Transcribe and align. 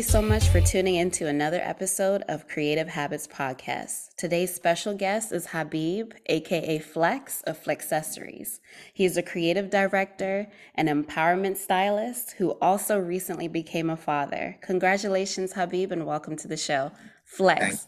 You 0.00 0.04
so 0.04 0.22
much 0.22 0.48
for 0.48 0.62
tuning 0.62 0.94
in 0.94 1.10
to 1.10 1.26
another 1.26 1.60
episode 1.62 2.22
of 2.26 2.48
Creative 2.48 2.88
Habits 2.88 3.26
Podcast. 3.26 4.14
Today's 4.16 4.54
special 4.54 4.94
guest 4.94 5.30
is 5.30 5.48
Habib, 5.48 6.12
aka 6.24 6.78
Flex 6.78 7.42
of 7.42 7.62
Flexcessories. 7.62 8.60
He 8.94 9.04
is 9.04 9.18
a 9.18 9.22
creative 9.22 9.68
director 9.68 10.46
and 10.74 10.88
empowerment 10.88 11.58
stylist 11.58 12.32
who 12.38 12.52
also 12.62 12.98
recently 12.98 13.46
became 13.46 13.90
a 13.90 13.96
father. 13.96 14.56
Congratulations, 14.62 15.52
Habib, 15.52 15.92
and 15.92 16.06
welcome 16.06 16.34
to 16.36 16.48
the 16.48 16.56
show. 16.56 16.92
Flex. 17.26 17.86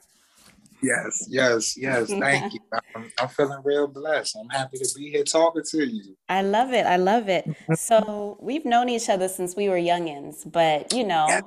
Yes, 0.82 1.26
yes, 1.30 1.78
yes. 1.78 2.08
Thank 2.10 2.52
you. 2.52 2.60
I'm, 2.94 3.10
I'm, 3.20 3.28
feeling 3.28 3.62
real 3.64 3.86
blessed. 3.86 4.36
I'm 4.36 4.50
happy 4.50 4.76
to 4.76 4.94
be 4.98 5.08
here 5.08 5.24
talking 5.24 5.62
to 5.70 5.86
you. 5.86 6.14
I 6.28 6.42
love 6.42 6.74
it. 6.74 6.84
I 6.84 6.96
love 6.96 7.30
it. 7.30 7.48
so 7.74 8.36
we've 8.38 8.66
known 8.66 8.90
each 8.90 9.08
other 9.08 9.28
since 9.28 9.56
we 9.56 9.70
were 9.70 9.76
youngins, 9.76 10.50
but 10.52 10.92
you 10.92 11.04
know, 11.04 11.24
yes 11.26 11.44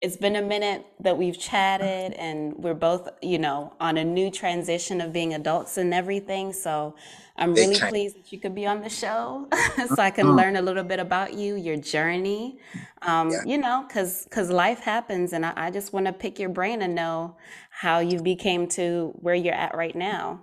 it's 0.00 0.16
been 0.16 0.36
a 0.36 0.42
minute 0.42 0.84
that 1.00 1.16
we've 1.16 1.38
chatted 1.38 2.12
and 2.14 2.54
we're 2.56 2.74
both, 2.74 3.08
you 3.22 3.38
know, 3.38 3.72
on 3.80 3.96
a 3.96 4.04
new 4.04 4.30
transition 4.30 5.00
of 5.00 5.12
being 5.12 5.32
adults 5.32 5.78
and 5.78 5.94
everything. 5.94 6.52
So 6.52 6.94
I'm 7.36 7.54
really 7.54 7.78
pleased 7.78 8.16
that 8.18 8.32
you 8.32 8.38
could 8.38 8.54
be 8.54 8.66
on 8.66 8.82
the 8.82 8.90
show 8.90 9.48
so 9.76 9.96
I 9.98 10.10
can 10.10 10.26
mm-hmm. 10.26 10.36
learn 10.36 10.56
a 10.56 10.62
little 10.62 10.84
bit 10.84 10.98
about 11.00 11.32
you, 11.32 11.56
your 11.56 11.76
journey. 11.76 12.58
Um, 13.02 13.30
yeah. 13.30 13.38
you 13.46 13.56
know, 13.56 13.86
cause, 13.90 14.26
cause 14.30 14.50
life 14.50 14.80
happens 14.80 15.32
and 15.32 15.46
I, 15.46 15.52
I 15.56 15.70
just 15.70 15.92
want 15.92 16.06
to 16.06 16.12
pick 16.12 16.38
your 16.38 16.50
brain 16.50 16.82
and 16.82 16.94
know 16.94 17.36
how 17.70 18.00
you 18.00 18.20
became 18.20 18.68
to 18.68 19.12
where 19.16 19.34
you're 19.34 19.54
at 19.54 19.74
right 19.74 19.96
now. 19.96 20.42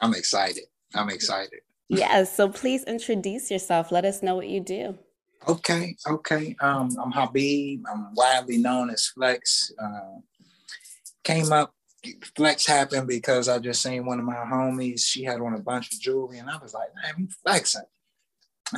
I'm 0.00 0.14
excited. 0.14 0.64
I'm 0.94 1.10
excited. 1.10 1.60
Yeah. 1.88 2.24
So 2.24 2.48
please 2.48 2.84
introduce 2.84 3.50
yourself. 3.50 3.92
Let 3.92 4.04
us 4.04 4.22
know 4.22 4.34
what 4.34 4.48
you 4.48 4.60
do. 4.60 4.98
Okay, 5.46 5.96
okay. 6.06 6.56
Um, 6.60 6.96
I'm 7.02 7.12
Habib. 7.12 7.84
I'm 7.90 8.14
widely 8.14 8.58
known 8.58 8.90
as 8.90 9.06
Flex. 9.06 9.72
Uh, 9.78 10.18
came 11.22 11.52
up, 11.52 11.74
Flex 12.36 12.66
happened 12.66 13.06
because 13.06 13.48
I 13.48 13.58
just 13.58 13.82
seen 13.82 14.04
one 14.04 14.18
of 14.18 14.24
my 14.24 14.34
homies. 14.34 15.04
She 15.04 15.24
had 15.24 15.40
on 15.40 15.54
a 15.54 15.60
bunch 15.60 15.92
of 15.92 16.00
jewelry, 16.00 16.38
and 16.38 16.50
I 16.50 16.58
was 16.58 16.74
like, 16.74 16.88
"Man, 16.94 17.14
you 17.18 17.28
flexing." 17.42 17.82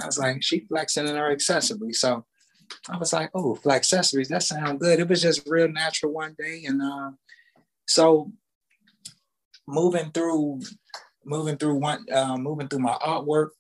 I 0.01 0.07
was 0.07 0.19
like, 0.19 0.43
"She 0.43 0.61
flexing 0.61 1.09
in 1.09 1.17
her 1.17 1.33
accessories." 1.33 2.01
So 2.01 2.25
I 2.89 2.99
was 2.99 3.13
like, 3.13 3.31
"Oh, 3.35 3.55
flex 3.55 3.93
accessories. 3.93 4.29
That 4.29 4.43
sounds 4.43 4.81
good." 4.81 5.01
It 5.01 5.09
was 5.09 5.23
just 5.23 5.47
real 5.49 5.69
natural 5.69 6.13
one 6.13 6.37
day, 6.39 6.65
and 6.67 6.81
uh, 6.83 7.11
so 7.87 8.33
moving 9.67 10.11
through, 10.13 10.61
moving 11.25 11.57
through 11.57 11.77
one, 11.77 12.05
uh, 12.13 12.37
moving 12.37 12.69
through 12.69 12.81
my 12.81 12.97
artwork 13.05 13.51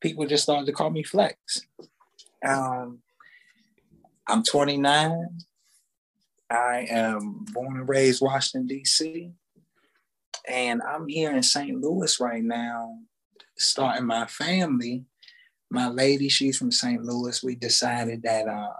people 0.00 0.26
just 0.26 0.44
started 0.44 0.66
to 0.66 0.72
call 0.72 0.90
me 0.90 1.02
Flex. 1.02 1.62
Um, 2.46 3.00
I'm 4.26 4.42
29. 4.42 5.28
I 6.50 6.86
am 6.88 7.44
born 7.52 7.76
and 7.76 7.88
raised 7.88 8.22
Washington, 8.22 8.66
D.C. 8.66 9.32
And 10.48 10.80
I'm 10.82 11.08
here 11.08 11.30
in 11.30 11.42
St. 11.42 11.78
Louis 11.78 12.18
right 12.20 12.42
now, 12.42 12.98
starting 13.56 14.06
my 14.06 14.26
family. 14.26 15.04
My 15.70 15.88
lady, 15.88 16.28
she's 16.28 16.56
from 16.56 16.70
St. 16.70 17.02
Louis. 17.02 17.42
We 17.42 17.54
decided 17.54 18.22
that 18.22 18.48
uh, 18.48 18.72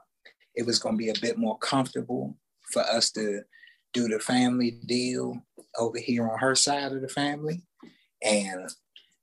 it 0.54 0.64
was 0.64 0.78
going 0.78 0.94
to 0.94 0.98
be 0.98 1.10
a 1.10 1.20
bit 1.20 1.37
more 1.37 1.59
comfortable 1.59 2.37
for 2.72 2.82
us 2.82 3.10
to 3.12 3.43
do 3.93 4.09
the 4.09 4.19
family 4.19 4.78
deal 4.87 5.43
over 5.78 5.98
here 5.98 6.28
on 6.28 6.38
her 6.38 6.54
side 6.54 6.93
of 6.93 7.03
the 7.03 7.09
family. 7.09 7.62
And 8.22 8.70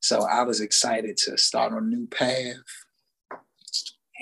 so 0.05 0.21
I 0.21 0.43
was 0.43 0.61
excited 0.61 1.17
to 1.17 1.35
start 1.35 1.73
a 1.73 1.81
new 1.81 2.05
path. 2.05 2.57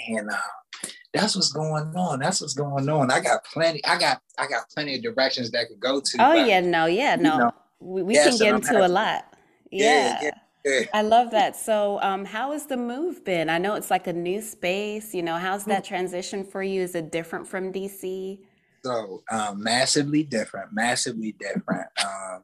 And 0.07 0.29
uh, 0.29 0.89
that's 1.13 1.35
what's 1.35 1.51
going 1.51 1.93
on. 1.93 2.19
That's 2.19 2.39
what's 2.39 2.53
going 2.53 2.87
on. 2.87 3.11
I 3.11 3.19
got 3.19 3.43
plenty, 3.43 3.83
I 3.83 3.99
got 3.99 4.21
I 4.37 4.47
got 4.47 4.69
plenty 4.73 4.95
of 4.95 5.03
directions 5.03 5.51
that 5.51 5.67
could 5.67 5.81
go 5.81 5.99
to. 5.99 6.17
Oh 6.19 6.39
but, 6.39 6.47
yeah, 6.47 6.61
no, 6.61 6.85
yeah, 6.85 7.17
no. 7.17 7.37
know, 7.37 7.51
we, 7.81 8.01
we 8.01 8.15
can 8.15 8.37
get 8.37 8.55
into 8.55 8.85
a 8.85 8.87
lot. 8.87 9.25
Yeah. 9.71 10.19
yeah, 10.21 10.31
yeah. 10.63 10.85
I 10.93 11.01
love 11.01 11.31
that. 11.31 11.57
So, 11.57 11.99
um, 12.01 12.23
how 12.23 12.53
has 12.53 12.65
the 12.65 12.77
move 12.77 13.25
been? 13.25 13.49
I 13.49 13.57
know 13.57 13.75
it's 13.75 13.91
like 13.91 14.07
a 14.07 14.13
new 14.13 14.41
space. 14.41 15.13
You 15.13 15.21
know, 15.21 15.35
how's 15.35 15.65
that 15.65 15.83
transition 15.83 16.45
for 16.45 16.63
you? 16.63 16.81
Is 16.81 16.95
it 16.95 17.11
different 17.11 17.45
from 17.45 17.73
DC? 17.73 18.39
So, 18.85 19.23
um, 19.29 19.61
massively 19.61 20.23
different. 20.23 20.71
Massively 20.71 21.33
different. 21.33 21.87
Um, 22.01 22.43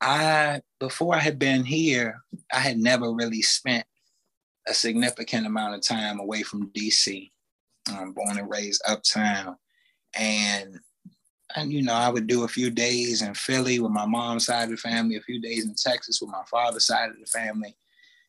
I 0.00 0.60
before 0.80 1.14
I 1.14 1.20
had 1.20 1.38
been 1.38 1.64
here, 1.64 2.20
I 2.52 2.60
had 2.60 2.78
never 2.78 3.12
really 3.12 3.42
spent 3.42 3.84
a 4.66 4.74
significant 4.74 5.46
amount 5.46 5.74
of 5.74 5.82
time 5.82 6.20
away 6.20 6.42
from 6.42 6.70
DC. 6.70 7.30
I'm 7.88 8.12
born 8.12 8.38
and 8.38 8.50
raised 8.50 8.82
uptown, 8.86 9.56
and 10.14 10.78
and 11.56 11.72
you 11.72 11.82
know 11.82 11.94
I 11.94 12.10
would 12.10 12.26
do 12.26 12.44
a 12.44 12.48
few 12.48 12.70
days 12.70 13.22
in 13.22 13.34
Philly 13.34 13.80
with 13.80 13.92
my 13.92 14.06
mom's 14.06 14.46
side 14.46 14.64
of 14.64 14.70
the 14.70 14.76
family, 14.76 15.16
a 15.16 15.22
few 15.22 15.40
days 15.40 15.64
in 15.64 15.74
Texas 15.74 16.20
with 16.20 16.30
my 16.30 16.44
father's 16.50 16.86
side 16.86 17.10
of 17.10 17.16
the 17.18 17.26
family. 17.26 17.76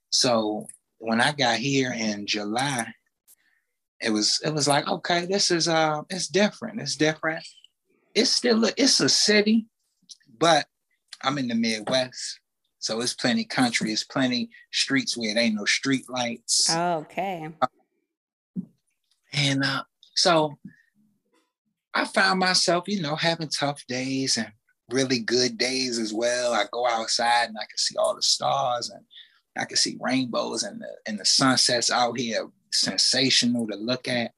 So 0.09 0.65
when 0.97 1.21
I 1.21 1.33
got 1.33 1.57
here 1.57 1.93
in 1.93 2.25
July, 2.25 2.87
it 4.01 4.11
was 4.11 4.39
it 4.43 4.53
was 4.53 4.67
like 4.67 4.87
okay, 4.87 5.25
this 5.25 5.51
is 5.51 5.67
uh 5.67 6.01
it's 6.09 6.27
different. 6.27 6.81
It's 6.81 6.95
different. 6.95 7.45
It's 8.15 8.31
still 8.31 8.65
a, 8.65 8.71
it's 8.75 8.99
a 9.01 9.09
city, 9.09 9.67
but 10.37 10.65
I'm 11.23 11.37
in 11.37 11.47
the 11.47 11.55
Midwest, 11.55 12.39
so 12.79 13.01
it's 13.01 13.13
plenty 13.13 13.45
country. 13.45 13.91
It's 13.91 14.03
plenty 14.03 14.49
streets 14.71 15.17
where 15.17 15.31
it 15.31 15.37
ain't 15.37 15.55
no 15.55 15.65
street 15.65 16.09
lights. 16.09 16.69
Oh, 16.71 16.99
okay. 16.99 17.49
And 19.33 19.63
uh, 19.63 19.83
so 20.15 20.57
I 21.93 22.05
found 22.05 22.39
myself, 22.39 22.85
you 22.87 23.01
know, 23.01 23.15
having 23.15 23.49
tough 23.49 23.85
days 23.87 24.37
and 24.37 24.51
really 24.91 25.19
good 25.19 25.57
days 25.57 25.99
as 25.99 26.13
well. 26.13 26.53
I 26.53 26.65
go 26.71 26.87
outside 26.87 27.49
and 27.49 27.57
I 27.57 27.65
can 27.65 27.77
see 27.77 27.95
all 27.97 28.15
the 28.15 28.21
stars 28.21 28.89
and 28.89 29.03
I 29.57 29.65
can 29.65 29.77
see 29.77 29.97
rainbows 29.99 30.63
and 30.63 30.81
the 30.81 30.89
and 31.05 31.19
the 31.19 31.25
sunsets 31.25 31.91
out 31.91 32.17
here 32.17 32.47
sensational 32.71 33.67
to 33.67 33.75
look 33.75 34.07
at. 34.07 34.31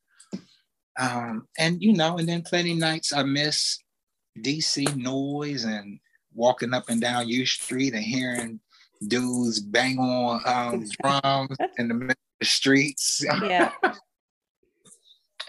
Um, 1.00 1.48
and 1.58 1.82
you 1.82 1.94
know, 1.94 2.18
and 2.18 2.28
then 2.28 2.42
plenty 2.42 2.74
nights 2.74 3.14
I 3.14 3.24
miss 3.24 3.80
DC 4.40 4.96
noise 4.96 5.64
and 5.64 6.00
walking 6.34 6.74
up 6.74 6.90
and 6.90 7.02
down 7.02 7.28
U 7.28 7.46
Street 7.46 7.94
and 7.94 8.04
hearing 8.04 8.60
dudes 9.08 9.60
bang 9.60 9.98
on 9.98 10.42
um, 10.46 10.86
drums 11.02 11.58
in 11.78 11.88
the 11.88 11.94
middle 11.94 12.12
of 12.12 12.40
the 12.40 12.46
streets. 12.46 13.24
Yeah. 13.44 13.72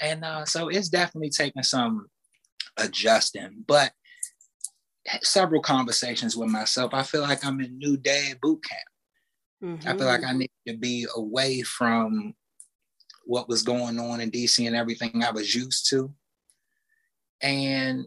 and 0.01 0.25
uh, 0.25 0.45
so 0.45 0.69
it's 0.69 0.89
definitely 0.89 1.31
taking 1.31 1.63
some 1.63 2.07
adjusting, 2.77 3.65
but 3.67 3.93
several 5.23 5.61
conversations 5.61 6.37
with 6.37 6.49
myself. 6.49 6.95
I 6.95 7.03
feel 7.03 7.23
like 7.23 7.45
I'm 7.45 7.61
in 7.61 7.79
new 7.79 7.97
dad 7.97 8.39
boot 8.41 8.65
camp. 8.65 8.83
Mm-hmm. 9.63 9.89
I 9.89 9.97
feel 9.97 10.07
like 10.07 10.21
mm-hmm. 10.23 10.31
I 10.31 10.39
need 10.39 10.51
to 10.69 10.77
be 10.77 11.07
away 11.17 11.63
from 11.63 12.35
what 13.25 13.49
was 13.49 13.63
going 13.63 13.99
on 13.99 14.21
in 14.21 14.31
DC 14.31 14.67
and 14.67 14.75
everything 14.75 15.23
I 15.23 15.31
was 15.31 15.55
used 15.55 15.89
to. 15.91 16.13
And 17.41 18.07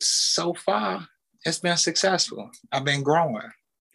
so 0.00 0.54
far, 0.54 1.06
it's 1.44 1.58
been 1.58 1.76
successful. 1.76 2.50
I've 2.72 2.84
been 2.84 3.02
growing. 3.02 3.50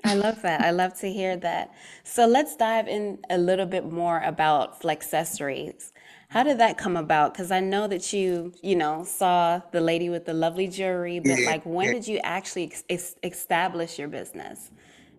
I 0.06 0.16
love 0.16 0.42
that. 0.42 0.62
I 0.62 0.72
love 0.72 1.00
to 1.00 1.12
hear 1.12 1.38
that. 1.38 1.72
So 2.04 2.25
let's 2.28 2.56
dive 2.56 2.88
in 2.88 3.19
a 3.30 3.38
little 3.38 3.66
bit 3.66 3.90
more 3.90 4.19
about 4.19 4.81
Flexcessories. 4.81 5.92
How 6.28 6.44
did 6.44 6.57
that 6.60 6.78
come 6.78 6.98
about? 6.98 7.34
Because 7.34 7.51
I 7.51 7.60
know 7.60 7.88
that 7.88 8.12
you, 8.12 8.54
you 8.62 8.75
know, 8.75 9.04
saw 9.04 9.62
the 9.72 9.80
lady 9.80 10.10
with 10.10 10.25
the 10.25 10.34
lovely 10.34 10.68
jewelry, 10.68 11.19
but 11.19 11.40
yeah, 11.40 11.45
like, 11.45 11.63
when 11.66 11.88
yeah. 11.88 11.94
did 11.94 12.07
you 12.07 12.18
actually 12.24 12.74
ex- 12.90 13.16
establish 13.24 13.98
your 13.98 14.07
business? 14.07 14.72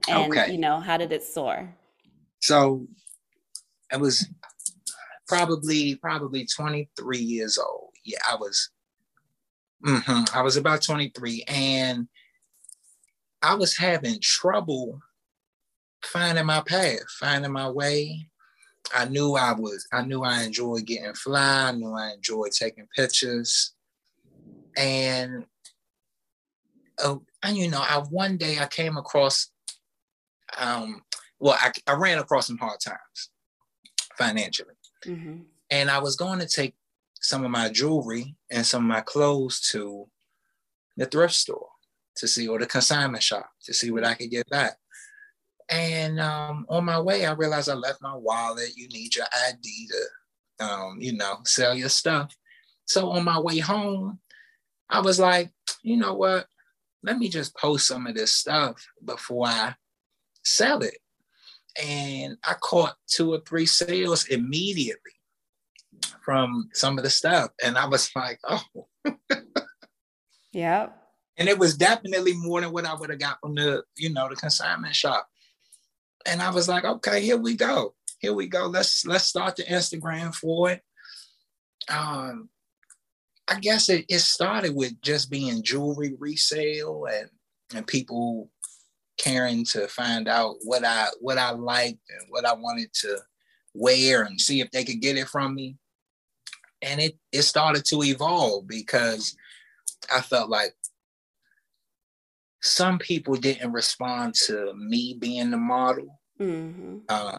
And 0.08 0.30
okay. 0.30 0.52
you 0.52 0.58
know, 0.58 0.80
how 0.80 0.96
did 0.96 1.12
it 1.12 1.22
soar? 1.22 1.74
So, 2.40 2.86
it 3.92 4.00
was 4.00 4.28
probably 5.28 5.96
probably 5.96 6.46
23 6.46 7.18
years 7.18 7.58
old. 7.58 7.90
Yeah, 8.04 8.18
I 8.28 8.34
was. 8.34 8.70
Mm-hmm, 9.86 10.36
I 10.36 10.42
was 10.42 10.56
about 10.56 10.82
23, 10.82 11.44
and 11.46 12.08
I 13.44 13.54
was 13.54 13.76
having 13.76 14.18
trouble 14.20 15.02
finding 16.02 16.46
my 16.46 16.62
path, 16.62 17.04
finding 17.20 17.52
my 17.52 17.68
way. 17.68 18.26
I 18.94 19.04
knew 19.04 19.34
I 19.34 19.52
was, 19.52 19.86
I 19.92 20.02
knew 20.02 20.22
I 20.22 20.42
enjoyed 20.44 20.86
getting 20.86 21.12
fly. 21.12 21.68
I 21.68 21.72
knew 21.72 21.92
I 21.92 22.12
enjoyed 22.12 22.52
taking 22.52 22.88
pictures. 22.96 23.74
and 24.76 25.44
uh, 27.04 27.16
and 27.42 27.56
you 27.56 27.68
know, 27.68 27.82
I 27.82 27.98
one 28.08 28.36
day 28.36 28.58
I 28.58 28.66
came 28.66 28.96
across, 28.96 29.50
um, 30.56 31.02
well, 31.38 31.58
I, 31.60 31.72
I 31.86 31.94
ran 31.94 32.18
across 32.18 32.46
some 32.46 32.58
hard 32.58 32.80
times 32.80 33.30
financially, 34.16 34.74
mm-hmm. 35.04 35.38
and 35.70 35.90
I 35.90 35.98
was 35.98 36.16
going 36.16 36.38
to 36.38 36.46
take 36.46 36.74
some 37.20 37.44
of 37.44 37.50
my 37.50 37.68
jewelry 37.68 38.36
and 38.50 38.64
some 38.64 38.84
of 38.84 38.88
my 38.88 39.00
clothes 39.00 39.60
to 39.72 40.08
the 40.96 41.06
thrift 41.06 41.34
store 41.34 41.73
to 42.16 42.28
see 42.28 42.48
or 42.48 42.58
the 42.58 42.66
consignment 42.66 43.22
shop 43.22 43.48
to 43.64 43.74
see 43.74 43.90
what 43.90 44.04
I 44.04 44.14
could 44.14 44.30
get 44.30 44.48
back. 44.48 44.76
And 45.68 46.20
um, 46.20 46.66
on 46.68 46.84
my 46.84 47.00
way, 47.00 47.24
I 47.24 47.32
realized 47.32 47.68
I 47.68 47.74
left 47.74 48.02
my 48.02 48.14
wallet. 48.14 48.76
You 48.76 48.88
need 48.88 49.14
your 49.14 49.26
ID 49.48 49.88
to, 49.88 50.64
um, 50.64 50.98
you 51.00 51.16
know, 51.16 51.38
sell 51.44 51.74
your 51.74 51.88
stuff. 51.88 52.34
So 52.84 53.10
on 53.10 53.24
my 53.24 53.40
way 53.40 53.58
home, 53.58 54.18
I 54.90 55.00
was 55.00 55.18
like, 55.18 55.52
you 55.82 55.96
know 55.96 56.14
what? 56.14 56.46
Let 57.02 57.18
me 57.18 57.28
just 57.28 57.56
post 57.56 57.86
some 57.86 58.06
of 58.06 58.14
this 58.14 58.32
stuff 58.32 58.86
before 59.04 59.46
I 59.46 59.74
sell 60.44 60.82
it. 60.82 60.98
And 61.82 62.36
I 62.44 62.54
caught 62.54 62.96
two 63.06 63.32
or 63.32 63.40
three 63.40 63.66
sales 63.66 64.26
immediately 64.26 65.12
from 66.24 66.68
some 66.72 66.98
of 66.98 67.04
the 67.04 67.10
stuff. 67.10 67.50
And 67.62 67.76
I 67.76 67.86
was 67.86 68.10
like, 68.14 68.38
oh. 68.44 68.86
yep. 70.52 71.03
And 71.36 71.48
it 71.48 71.58
was 71.58 71.76
definitely 71.76 72.34
more 72.34 72.60
than 72.60 72.72
what 72.72 72.84
I 72.84 72.94
would 72.94 73.10
have 73.10 73.18
got 73.18 73.38
from 73.40 73.54
the, 73.54 73.82
you 73.96 74.12
know, 74.12 74.28
the 74.28 74.36
consignment 74.36 74.94
shop. 74.94 75.28
And 76.26 76.40
I 76.40 76.50
was 76.50 76.68
like, 76.68 76.84
okay, 76.84 77.20
here 77.20 77.36
we 77.36 77.56
go. 77.56 77.94
Here 78.18 78.32
we 78.32 78.46
go. 78.46 78.66
Let's 78.66 79.04
let's 79.04 79.24
start 79.24 79.56
the 79.56 79.64
Instagram 79.64 80.34
for 80.34 80.70
it. 80.70 80.82
Um, 81.88 82.48
I 83.46 83.58
guess 83.58 83.88
it, 83.88 84.06
it 84.08 84.20
started 84.20 84.74
with 84.74 85.00
just 85.02 85.30
being 85.30 85.62
jewelry 85.62 86.14
resale 86.18 87.06
and 87.12 87.28
and 87.74 87.86
people 87.86 88.50
caring 89.18 89.64
to 89.64 89.86
find 89.88 90.28
out 90.28 90.56
what 90.62 90.84
I 90.84 91.08
what 91.20 91.38
I 91.38 91.50
liked 91.50 92.00
and 92.08 92.26
what 92.30 92.46
I 92.46 92.54
wanted 92.54 92.92
to 93.02 93.18
wear 93.74 94.22
and 94.22 94.40
see 94.40 94.60
if 94.60 94.70
they 94.70 94.84
could 94.84 95.00
get 95.00 95.18
it 95.18 95.28
from 95.28 95.54
me. 95.54 95.76
And 96.80 97.00
it 97.00 97.18
it 97.32 97.42
started 97.42 97.84
to 97.86 98.02
evolve 98.02 98.66
because 98.66 99.36
I 100.14 100.20
felt 100.20 100.48
like 100.48 100.74
some 102.64 102.98
people 102.98 103.34
didn't 103.34 103.72
respond 103.72 104.34
to 104.34 104.72
me 104.74 105.16
being 105.18 105.50
the 105.50 105.56
model. 105.56 106.18
Mm-hmm. 106.40 107.00
Uh, 107.08 107.36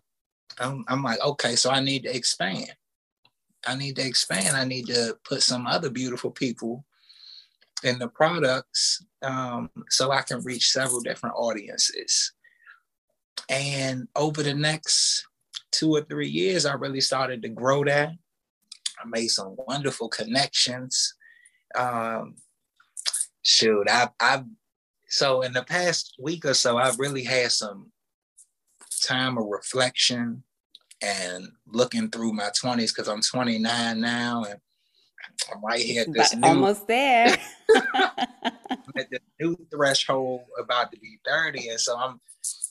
I'm, 0.60 0.86
I'm 0.88 1.02
like, 1.02 1.20
okay, 1.20 1.56
so 1.56 1.72
I 1.72 1.80
need 1.80 2.04
to 2.04 2.16
expand. 2.16 2.72
I 3.66 3.76
need 3.76 3.96
to 3.96 4.06
expand. 4.06 4.56
I 4.56 4.66
need 4.66 4.86
to 4.86 5.18
put 5.28 5.42
some 5.42 5.66
other 5.66 5.90
beautiful 5.90 6.30
people 6.30 6.86
in 7.84 7.98
the 7.98 8.08
products 8.08 9.04
um, 9.24 9.70
so 9.90 10.12
I 10.12 10.22
can 10.22 10.44
reach 10.44 10.70
several 10.70 11.02
different 11.02 11.36
audiences. 11.36 12.32
And 13.50 14.08
over 14.16 14.44
the 14.44 14.54
next 14.54 15.26
two 15.72 15.90
or 15.96 16.02
three 16.02 16.30
years, 16.30 16.68
I 16.68 16.76
really 16.76 17.02
started 17.02 17.42
to 17.42 17.50
grow 17.50 17.84
that. 17.86 18.10
I 19.04 19.08
made 19.08 19.28
some 19.30 19.56
wonderful 19.68 20.08
connections. 20.08 21.16
Um, 21.76 22.36
shoot, 23.42 23.90
I've, 23.90 24.10
I've 24.20 24.46
so 25.10 25.42
in 25.42 25.54
the 25.54 25.64
past 25.64 26.16
week 26.20 26.46
or 26.46 26.54
so, 26.54 26.78
I've 26.78 27.00
really 27.00 27.24
had 27.24 27.52
some 27.52 27.92
time 29.04 29.38
of 29.38 29.46
reflection 29.46 30.44
and 31.02 31.48
looking 31.68 32.10
through 32.10 32.34
my 32.34 32.50
20s 32.50 32.94
because 32.96 33.08
I'm 33.08 33.22
29 33.22 34.00
now 34.00 34.44
and 34.44 34.60
I'm 35.52 35.64
right 35.64 35.80
here 35.80 36.04
at 36.04 36.14
this 36.14 36.36
new, 36.36 36.48
almost 36.48 36.88
there. 36.88 37.28
at 38.98 39.10
the 39.10 39.20
new 39.40 39.58
threshold 39.72 40.42
about 40.60 40.92
to 40.92 41.00
be 41.00 41.20
30. 41.26 41.70
And 41.70 41.80
so 41.80 41.98
I'm 41.98 42.20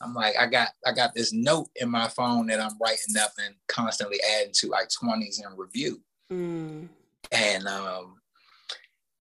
I'm 0.02 0.14
like, 0.14 0.34
I 0.38 0.46
got 0.46 0.69
I 0.86 0.92
got 0.92 1.14
this 1.14 1.32
note 1.32 1.69
in 1.76 1.90
my 1.90 2.08
phone 2.08 2.46
that 2.46 2.60
I'm 2.60 2.78
writing 2.81 3.16
up 3.20 3.32
and 3.44 3.54
constantly 3.69 4.19
adding 4.36 4.52
to 4.54 4.69
like 4.69 4.88
20s 4.88 5.40
in 5.44 5.56
review. 5.56 6.00
Mm. 6.32 6.88
And 7.32 7.66
um 7.66 8.16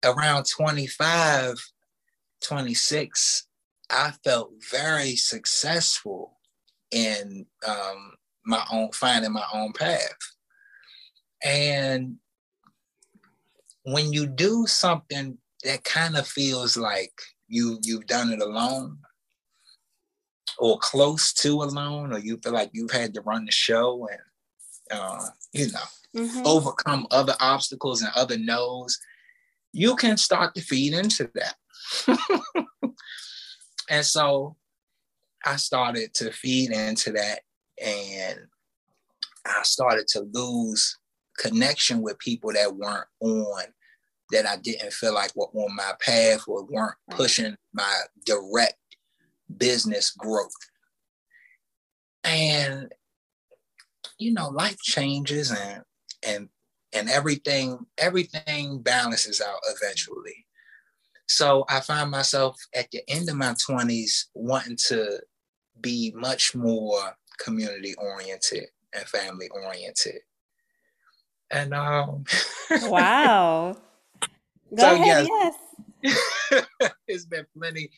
around 0.06 0.46
25, 0.46 1.56
26, 2.42 3.48
I 3.90 4.12
felt 4.24 4.52
very 4.72 5.16
successful 5.16 6.38
in 6.92 7.46
um, 7.68 8.14
my 8.46 8.64
own 8.72 8.92
finding 8.92 9.34
my 9.34 9.46
own 9.54 9.74
path. 9.74 10.18
And 11.44 12.18
when 13.84 14.12
you 14.12 14.26
do 14.26 14.66
something 14.68 15.38
that 15.64 15.84
kind 15.84 16.18
of 16.18 16.28
feels 16.28 16.78
like 16.78 17.14
you 17.48 17.80
you've 17.82 18.08
done 18.08 18.32
it 18.32 18.42
alone 18.42 18.98
or 20.58 20.78
close 20.80 21.34
to 21.34 21.62
alone 21.64 22.14
or 22.14 22.20
you 22.20 22.38
feel 22.44 22.54
like 22.54 22.70
you've 22.74 22.92
had 22.92 23.14
to 23.14 23.22
run 23.22 23.46
the 23.46 23.52
show 23.52 24.08
and 24.12 25.00
uh, 25.00 25.28
you 25.54 25.68
know 25.72 26.24
mm-hmm. 26.24 26.42
overcome 26.46 27.08
other 27.12 27.36
obstacles 27.40 28.02
and 28.02 28.12
other 28.16 28.38
no's 28.38 29.00
you 29.72 29.96
can 29.96 30.18
start 30.18 30.54
to 30.56 30.62
feed 30.62 30.94
into 30.94 31.30
that 31.36 31.56
and 33.90 34.06
so 34.06 34.56
i 35.46 35.56
started 35.56 36.14
to 36.14 36.32
feed 36.32 36.72
into 36.72 37.12
that 37.12 37.40
and 37.84 38.40
I 39.48 39.64
started 39.64 40.08
to 40.10 40.22
lose 40.34 40.98
connection 41.38 42.02
with 42.02 42.20
people 42.20 42.52
that 42.54 42.76
weren't 42.76 43.08
on 43.22 43.64
that 44.32 44.46
I 44.46 44.58
didn't 44.58 44.92
feel 44.92 45.14
like 45.14 45.36
were 45.36 45.46
on 45.46 45.76
my 45.76 45.94
path 46.02 46.42
or 46.48 46.66
weren't 46.66 46.96
pushing 47.12 47.56
my 47.74 48.02
direct 48.26 48.76
business 49.56 50.12
growth. 50.12 50.52
And 52.24 52.94
you 54.20 54.34
know, 54.34 54.50
life 54.50 54.78
changes 54.82 55.52
and 55.52 55.84
and 56.26 56.50
and 56.92 57.10
everything 57.10 57.86
everything 57.98 58.82
balances 58.82 59.40
out 59.40 59.60
eventually. 59.76 60.47
So 61.28 61.66
I 61.70 61.82
find 61.82 62.10
myself 62.10 62.58
at 62.74 62.90
the 62.92 63.02
end 63.10 63.30
of 63.30 63.36
my 63.36 63.54
20s 63.70 64.26
wanting 64.34 64.78
to 64.88 65.20
be 65.82 66.14
much 66.16 66.56
more 66.56 67.00
community 67.38 67.94
oriented 67.98 68.66
and 68.94 69.06
family 69.08 69.50
oriented. 69.50 70.20
And 71.52 71.74
um 71.74 72.24
Wow. 72.84 73.78
Go 74.76 74.84
so 74.84 74.96
ahead, 74.96 75.28
yes. 75.28 75.56
yes. 76.02 76.66
it's 77.08 77.26
been 77.26 77.46
plenty, 77.58 77.90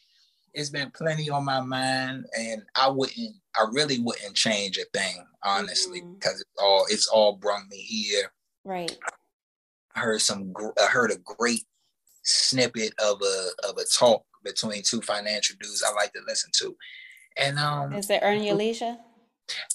it's 0.53 0.69
been 0.69 0.91
plenty 0.91 1.29
on 1.29 1.45
my 1.45 1.61
mind. 1.61 2.25
And 2.37 2.63
I 2.75 2.89
wouldn't, 2.89 3.35
I 3.55 3.65
really 3.71 3.99
wouldn't 3.99 4.35
change 4.35 4.77
a 4.77 4.85
thing, 4.97 5.25
honestly, 5.43 6.01
mm-hmm. 6.01 6.13
because 6.13 6.41
it's 6.41 6.61
all 6.61 6.85
it's 6.89 7.07
all 7.07 7.37
brought 7.37 7.67
me 7.69 7.77
here. 7.77 8.31
Right. 8.63 8.95
I 9.95 10.01
heard 10.01 10.21
some 10.21 10.53
I 10.79 10.85
heard 10.85 11.11
a 11.11 11.17
great 11.17 11.63
snippet 12.29 12.93
of 12.99 13.21
a 13.21 13.67
of 13.67 13.77
a 13.77 13.83
talk 13.85 14.23
between 14.43 14.81
two 14.83 15.01
financial 15.01 15.55
dudes 15.59 15.83
I 15.85 15.93
like 15.93 16.13
to 16.13 16.21
listen 16.27 16.51
to. 16.59 16.75
And 17.37 17.57
um 17.57 17.93
is 17.93 18.09
it 18.09 18.21
Earn 18.23 18.43
Your 18.43 18.55
Leisure? 18.55 18.97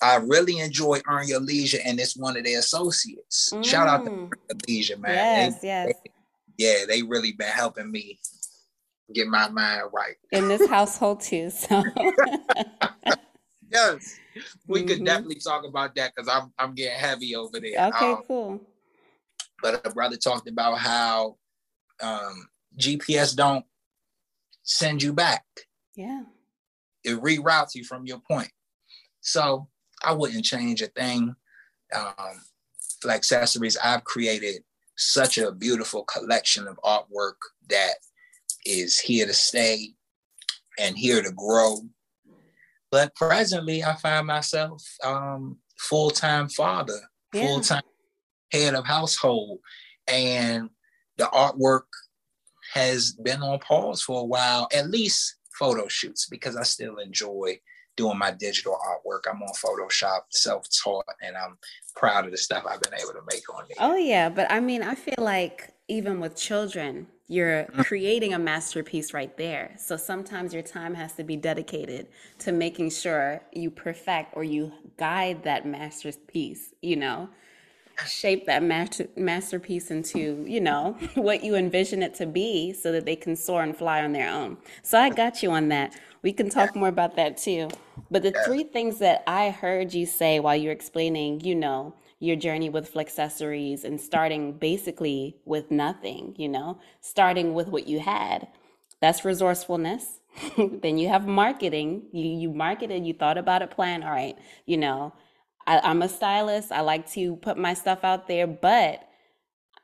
I 0.01 0.17
really 0.17 0.61
enjoy 0.61 1.01
Earn 1.09 1.27
Your 1.27 1.41
Leisure, 1.41 1.81
and 1.85 1.99
it's 1.99 2.17
one 2.17 2.37
of 2.37 2.45
their 2.45 2.61
associates. 2.61 3.51
Mm. 3.53 3.65
Shout 3.65 3.89
out 3.89 4.05
to. 4.05 4.11
Earn 4.11 4.31
Your 4.49 4.59
Leisure, 4.69 4.99
man. 4.99 5.15
Yes, 5.15 5.61
they, 5.61 5.67
yes. 5.67 5.87
They, 5.87 6.11
yeah, 6.57 6.85
they 6.87 7.03
really 7.03 7.33
been 7.33 7.49
helping 7.49 7.91
me 7.91 8.19
get 9.13 9.27
my 9.27 9.49
mind 9.49 9.83
right. 9.93 10.15
In 10.31 10.49
this 10.49 10.69
household 10.69 11.21
too. 11.21 11.51
So 11.51 11.83
yes. 13.71 14.19
We 14.67 14.81
mm-hmm. 14.81 14.89
could 14.89 15.05
definitely 15.05 15.41
talk 15.41 15.65
about 15.65 15.95
that 15.97 16.13
because 16.15 16.29
I'm 16.29 16.53
I'm 16.59 16.75
getting 16.75 16.99
heavy 16.99 17.35
over 17.35 17.61
there. 17.61 17.89
Okay, 17.89 18.13
um, 18.13 18.23
cool. 18.27 18.61
But 19.63 19.87
a 19.87 19.91
brother 19.91 20.17
talked 20.17 20.49
about 20.49 20.79
how 20.79 21.37
um, 22.03 22.49
GPS 22.79 23.35
don't 23.35 23.65
send 24.63 25.03
you 25.03 25.13
back. 25.13 25.45
Yeah. 25.95 26.23
It 27.05 27.21
reroutes 27.21 27.75
you 27.75 27.85
from 27.85 28.07
your 28.07 28.21
point. 28.21 28.51
So 29.21 29.69
I 30.03 30.13
wouldn't 30.13 30.45
change 30.45 30.83
a 30.83 30.89
thing. 30.89 31.35
Um, 31.95 32.43
for 33.01 33.11
accessories, 33.11 33.77
I've 33.77 34.05
created 34.05 34.63
such 34.97 35.39
a 35.39 35.53
beautiful 35.53 36.05
collection 36.05 36.67
of 36.67 36.79
artwork 36.85 37.35
that 37.69 37.95
is 38.65 38.99
here 38.99 39.27
to 39.27 39.35
stay 39.35 39.95
and 40.79 40.97
here 40.97 41.23
to 41.23 41.33
grow. 41.33 41.81
But 42.91 43.15
presently, 43.15 43.83
I 43.85 43.95
find 43.97 44.27
myself 44.27 44.83
um, 45.03 45.59
full-time 45.79 46.49
father, 46.49 46.99
yeah. 47.33 47.43
full-time 47.43 47.83
head 48.53 48.75
of 48.75 48.87
household, 48.87 49.59
and 50.07 50.71
the 51.17 51.25
artwork 51.27 51.85
has 52.73 53.13
been 53.13 53.43
on 53.43 53.59
pause 53.61 54.03
for 54.03 54.23
a 54.23 54.25
while, 54.25 54.69
at 54.75 54.91
least 54.91 55.37
photo 55.59 55.87
shoots, 55.89 56.27
because 56.27 56.57
I 56.57 56.63
still 56.63 56.99
enjoy 56.99 57.61
doing 57.97 58.19
my 58.19 58.33
digital 58.33 58.77
artwork. 58.85 59.31
I'm 59.31 59.43
on 59.43 59.53
Photoshop, 59.55 60.23
self-taught, 60.31 61.05
and 61.23 61.37
I'm 61.37 61.57
proud 61.95 62.25
of 62.25 62.33
the 62.33 62.37
stuff 62.37 62.65
I've 62.69 62.81
been 62.81 62.95
able 62.95 63.13
to 63.13 63.23
make 63.31 63.49
on 63.55 63.65
there. 63.69 63.77
Oh 63.79 63.97
yeah, 63.97 64.29
but 64.29 64.51
I 64.51 64.61
mean, 64.61 64.83
I 64.83 64.95
feel 64.95 65.15
like 65.19 65.73
even 65.89 66.19
with 66.19 66.35
children, 66.35 67.07
you're 67.29 67.65
mm. 67.65 67.85
creating 67.85 68.35
a 68.35 68.39
masterpiece 68.39 69.15
right 69.15 69.37
there. 69.37 69.75
So 69.79 69.97
sometimes 69.97 70.53
your 70.53 70.63
time 70.63 70.95
has 70.95 71.13
to 71.15 71.25
be 71.25 71.37
dedicated 71.37 72.09
to 72.41 72.53
making 72.53 72.91
sure 72.91 73.41
you 73.53 73.71
perfect 73.71 74.37
or 74.37 74.45
you 74.45 74.73
guide 74.99 75.45
that 75.45 75.67
masterpiece, 75.67 76.75
you 76.83 76.97
know, 76.97 77.29
shape 78.07 78.47
that 78.47 78.63
master, 78.63 79.09
masterpiece 79.17 79.91
into, 79.91 80.45
you 80.47 80.61
know, 80.61 80.97
what 81.15 81.45
you 81.45 81.55
envision 81.55 82.03
it 82.03 82.15
to 82.17 82.27
be 82.27 82.73
so 82.73 82.93
that 82.93 83.05
they 83.05 83.17
can 83.17 83.37
soar 83.37 83.63
and 83.63 83.77
fly 83.77 84.03
on 84.03 84.13
their 84.13 84.31
own. 84.31 84.57
So 84.83 84.99
I 84.99 85.11
got 85.11 85.43
you 85.43 85.51
on 85.51 85.69
that. 85.69 85.95
We 86.23 86.33
can 86.33 86.51
talk 86.51 86.75
more 86.75 86.89
about 86.89 87.17
that 87.17 87.37
too. 87.37 87.69
But 88.11 88.23
the 88.23 88.35
three 88.47 88.65
things 88.65 88.99
that 88.99 89.23
I 89.27 89.51
heard 89.51 89.95
you 89.95 90.07
say 90.07 90.41
while 90.41 90.57
you're 90.57 90.73
explaining, 90.73 91.41
you 91.41 91.55
know, 91.55 91.95
your 92.19 92.37
journey 92.37 92.71
with 92.71 92.93
Flexcessories 92.93 93.85
and 93.85 94.01
starting 94.01 94.53
basically 94.55 95.37
with 95.45 95.71
nothing, 95.71 96.35
you 96.39 96.49
know, 96.49 96.79
starting 97.01 97.55
with 97.55 97.69
what 97.69 97.87
you 97.87 98.01
had. 98.01 98.49
That's 99.01 99.25
resourcefulness. 99.25 100.21
then 100.57 100.99
you 100.99 101.09
have 101.09 101.27
marketing. 101.27 102.05
You 102.13 102.25
you 102.27 102.51
marketed, 102.51 103.07
you 103.07 103.13
thought 103.15 103.39
about 103.39 103.63
a 103.63 103.67
plan. 103.67 104.03
All 104.03 104.11
right, 104.11 104.37
you 104.67 104.77
know, 104.77 105.13
I, 105.67 105.81
I'm 105.81 106.03
a 106.03 106.09
stylist. 106.09 106.73
I 106.73 106.81
like 106.81 107.11
to 107.13 107.37
put 107.37 107.57
my 107.57 107.75
stuff 107.75 108.05
out 108.05 108.29
there, 108.29 108.47
but 108.47 109.07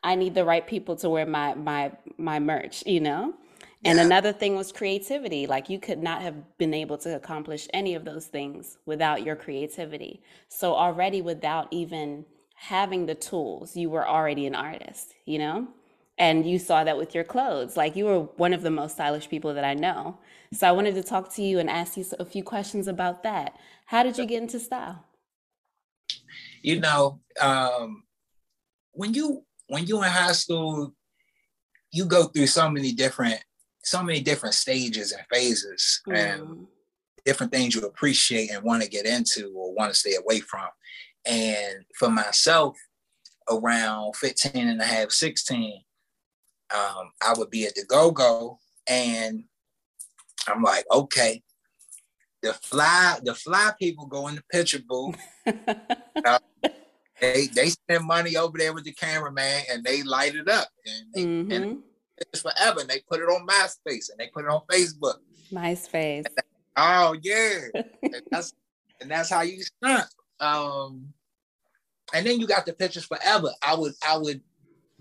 I 0.02 0.14
need 0.14 0.34
the 0.34 0.44
right 0.44 0.66
people 0.66 0.96
to 0.96 1.08
wear 1.08 1.26
my 1.26 1.54
my 1.54 1.92
my 2.16 2.38
merch, 2.38 2.82
you 2.86 3.00
know? 3.00 3.34
And 3.84 3.96
yeah. 3.96 4.04
another 4.04 4.32
thing 4.32 4.56
was 4.56 4.72
creativity. 4.72 5.46
Like 5.46 5.70
you 5.70 5.78
could 5.78 6.02
not 6.02 6.20
have 6.20 6.58
been 6.58 6.74
able 6.74 6.98
to 6.98 7.16
accomplish 7.16 7.66
any 7.72 7.94
of 7.94 8.04
those 8.04 8.26
things 8.26 8.76
without 8.84 9.22
your 9.22 9.36
creativity. 9.36 10.22
So 10.48 10.74
already 10.74 11.22
without 11.22 11.68
even 11.70 12.26
having 12.54 13.06
the 13.06 13.14
tools, 13.14 13.76
you 13.76 13.88
were 13.88 14.06
already 14.06 14.46
an 14.46 14.54
artist, 14.54 15.14
you 15.24 15.38
know? 15.38 15.68
And 16.18 16.44
you 16.44 16.58
saw 16.58 16.84
that 16.84 16.98
with 16.98 17.14
your 17.14 17.24
clothes. 17.24 17.78
Like 17.78 17.96
you 17.96 18.04
were 18.04 18.20
one 18.20 18.52
of 18.52 18.60
the 18.60 18.70
most 18.70 18.92
stylish 18.92 19.30
people 19.30 19.54
that 19.54 19.64
I 19.64 19.72
know. 19.72 20.18
So 20.52 20.68
I 20.68 20.72
wanted 20.72 20.94
to 20.96 21.02
talk 21.02 21.32
to 21.36 21.42
you 21.42 21.58
and 21.58 21.70
ask 21.70 21.96
you 21.96 22.04
a 22.18 22.26
few 22.26 22.42
questions 22.42 22.86
about 22.86 23.22
that. 23.22 23.56
How 23.86 24.02
did 24.02 24.18
you 24.18 24.26
get 24.26 24.42
into 24.42 24.60
style? 24.60 25.06
You 26.62 26.80
know, 26.80 27.20
um, 27.40 28.04
when 28.92 29.14
you 29.14 29.44
when 29.68 29.86
you 29.86 30.02
in 30.02 30.10
high 30.10 30.32
school, 30.32 30.94
you 31.92 32.04
go 32.04 32.24
through 32.24 32.46
so 32.46 32.70
many 32.70 32.92
different 32.92 33.40
so 33.82 34.02
many 34.02 34.20
different 34.20 34.54
stages 34.54 35.12
and 35.12 35.22
phases 35.32 36.02
mm. 36.08 36.16
and 36.16 36.66
different 37.24 37.52
things 37.52 37.74
you 37.74 37.82
appreciate 37.82 38.50
and 38.50 38.62
want 38.62 38.82
to 38.82 38.88
get 38.88 39.06
into 39.06 39.52
or 39.56 39.72
want 39.74 39.92
to 39.92 39.98
stay 39.98 40.14
away 40.14 40.40
from. 40.40 40.68
And 41.26 41.84
for 41.98 42.10
myself, 42.10 42.76
around 43.50 44.16
15 44.16 44.68
and 44.68 44.80
a 44.80 44.84
half, 44.84 45.10
16, 45.10 45.82
um, 46.74 47.10
I 47.22 47.34
would 47.36 47.50
be 47.50 47.66
at 47.66 47.74
the 47.74 47.84
go-go 47.86 48.58
and 48.86 49.44
I'm 50.46 50.62
like, 50.62 50.84
okay, 50.90 51.42
the 52.42 52.52
fly, 52.54 53.18
the 53.22 53.34
fly 53.34 53.72
people 53.78 54.06
go 54.06 54.28
in 54.28 54.36
the 54.36 54.42
picture 54.50 54.80
booth. 54.86 55.16
uh, 55.46 56.38
they 57.20 57.46
they 57.48 57.68
spend 57.68 58.04
money 58.04 58.36
over 58.36 58.56
there 58.56 58.72
with 58.72 58.84
the 58.84 58.92
cameraman 58.92 59.62
and 59.70 59.84
they 59.84 60.02
light 60.02 60.34
it 60.34 60.48
up 60.48 60.68
and, 60.86 61.06
they, 61.14 61.22
mm-hmm. 61.22 61.52
and 61.52 61.82
it's 62.32 62.42
forever. 62.42 62.80
And 62.80 62.88
they 62.88 63.00
put 63.08 63.20
it 63.20 63.24
on 63.24 63.46
MySpace 63.46 64.10
and 64.10 64.18
they 64.18 64.28
put 64.28 64.44
it 64.44 64.50
on 64.50 64.62
Facebook. 64.70 65.16
MySpace. 65.52 66.24
oh 66.76 67.16
yeah, 67.22 67.58
and 68.02 68.22
that's 68.30 68.52
and 69.00 69.10
that's 69.10 69.30
how 69.30 69.42
you 69.42 69.62
stunt. 69.62 70.06
Um, 70.38 71.12
and 72.14 72.26
then 72.26 72.40
you 72.40 72.46
got 72.46 72.66
the 72.66 72.72
pictures 72.72 73.04
forever. 73.04 73.50
I 73.62 73.74
would 73.74 73.92
I 74.06 74.16
would 74.16 74.40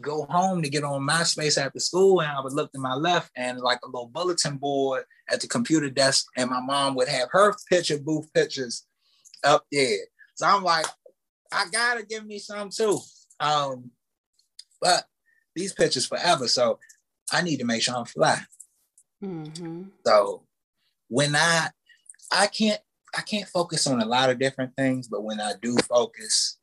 go 0.02 0.26
home 0.30 0.62
to 0.62 0.70
get 0.70 0.84
on 0.84 1.06
MySpace 1.08 1.58
after 1.58 1.80
school, 1.80 2.22
and 2.22 2.32
I 2.32 2.42
would 2.42 2.54
look 2.54 2.72
to 2.74 2.80
my 2.80 2.96
left 2.96 3.32
and 3.36 3.60
like 3.60 3.80
a 3.84 3.88
little 3.88 4.08
bulletin 4.08 4.58
board 4.58 5.04
at 5.32 5.42
the 5.42 5.48
computer 5.48 5.90
desk, 5.90 6.26
and 6.38 6.50
my 6.50 6.60
mom 6.60 6.96
would 6.96 7.08
have 7.08 7.30
her 7.32 7.56
picture 7.70 8.00
booth 8.00 8.32
pictures 8.34 8.86
up 9.44 9.66
there. 9.72 9.98
So 10.36 10.48
I'm 10.48 10.64
like, 10.64 10.86
I 11.52 11.66
gotta 11.72 12.06
give 12.06 12.26
me 12.26 12.40
some 12.40 12.70
too. 12.70 13.00
Um, 13.40 13.92
but 14.82 15.06
these 15.56 15.74
pictures 15.74 16.06
forever. 16.06 16.48
So 16.48 16.80
I 17.32 17.42
need 17.42 17.58
to 17.58 17.66
make 17.66 17.82
sure 17.82 17.96
I'm 17.96 18.06
fly. 18.06 18.40
Mm-hmm. 19.24 19.84
So 20.06 20.44
when 21.08 21.36
I 21.36 21.70
I 22.32 22.48
can't 22.48 22.80
I 23.18 23.22
can't 23.22 23.48
focus 23.48 23.88
on 23.88 24.02
a 24.02 24.06
lot 24.06 24.30
of 24.30 24.40
different 24.40 24.76
things, 24.76 25.08
but 25.08 25.24
when 25.24 25.42
I 25.42 25.54
do 25.62 25.76
focus, 25.78 26.60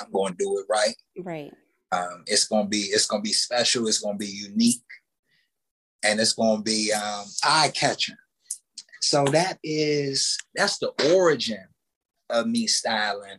I'm 0.00 0.10
going 0.10 0.32
to 0.32 0.38
do 0.38 0.58
it 0.58 0.66
right. 0.68 0.96
Right. 1.18 1.52
Um, 1.92 2.24
it's 2.26 2.48
to 2.48 2.64
be 2.64 2.78
it's 2.78 3.06
to 3.08 3.20
be 3.20 3.32
special. 3.32 3.86
It's 3.86 4.02
to 4.02 4.14
be 4.14 4.26
unique, 4.26 4.82
and 6.04 6.20
it's 6.20 6.32
going 6.32 6.58
to 6.58 6.62
be 6.62 6.92
um, 6.92 7.24
eye 7.44 7.70
catching. 7.74 8.16
So 9.00 9.24
that 9.24 9.58
is 9.64 10.38
that's 10.54 10.78
the 10.78 10.92
origin 11.14 11.64
of 12.30 12.46
me 12.46 12.66
styling. 12.66 13.38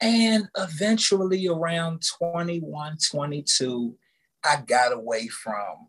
And 0.00 0.48
eventually 0.56 1.46
around 1.46 2.02
21, 2.18 2.96
22, 3.08 3.96
I 4.44 4.62
got 4.66 4.92
away 4.92 5.28
from 5.28 5.88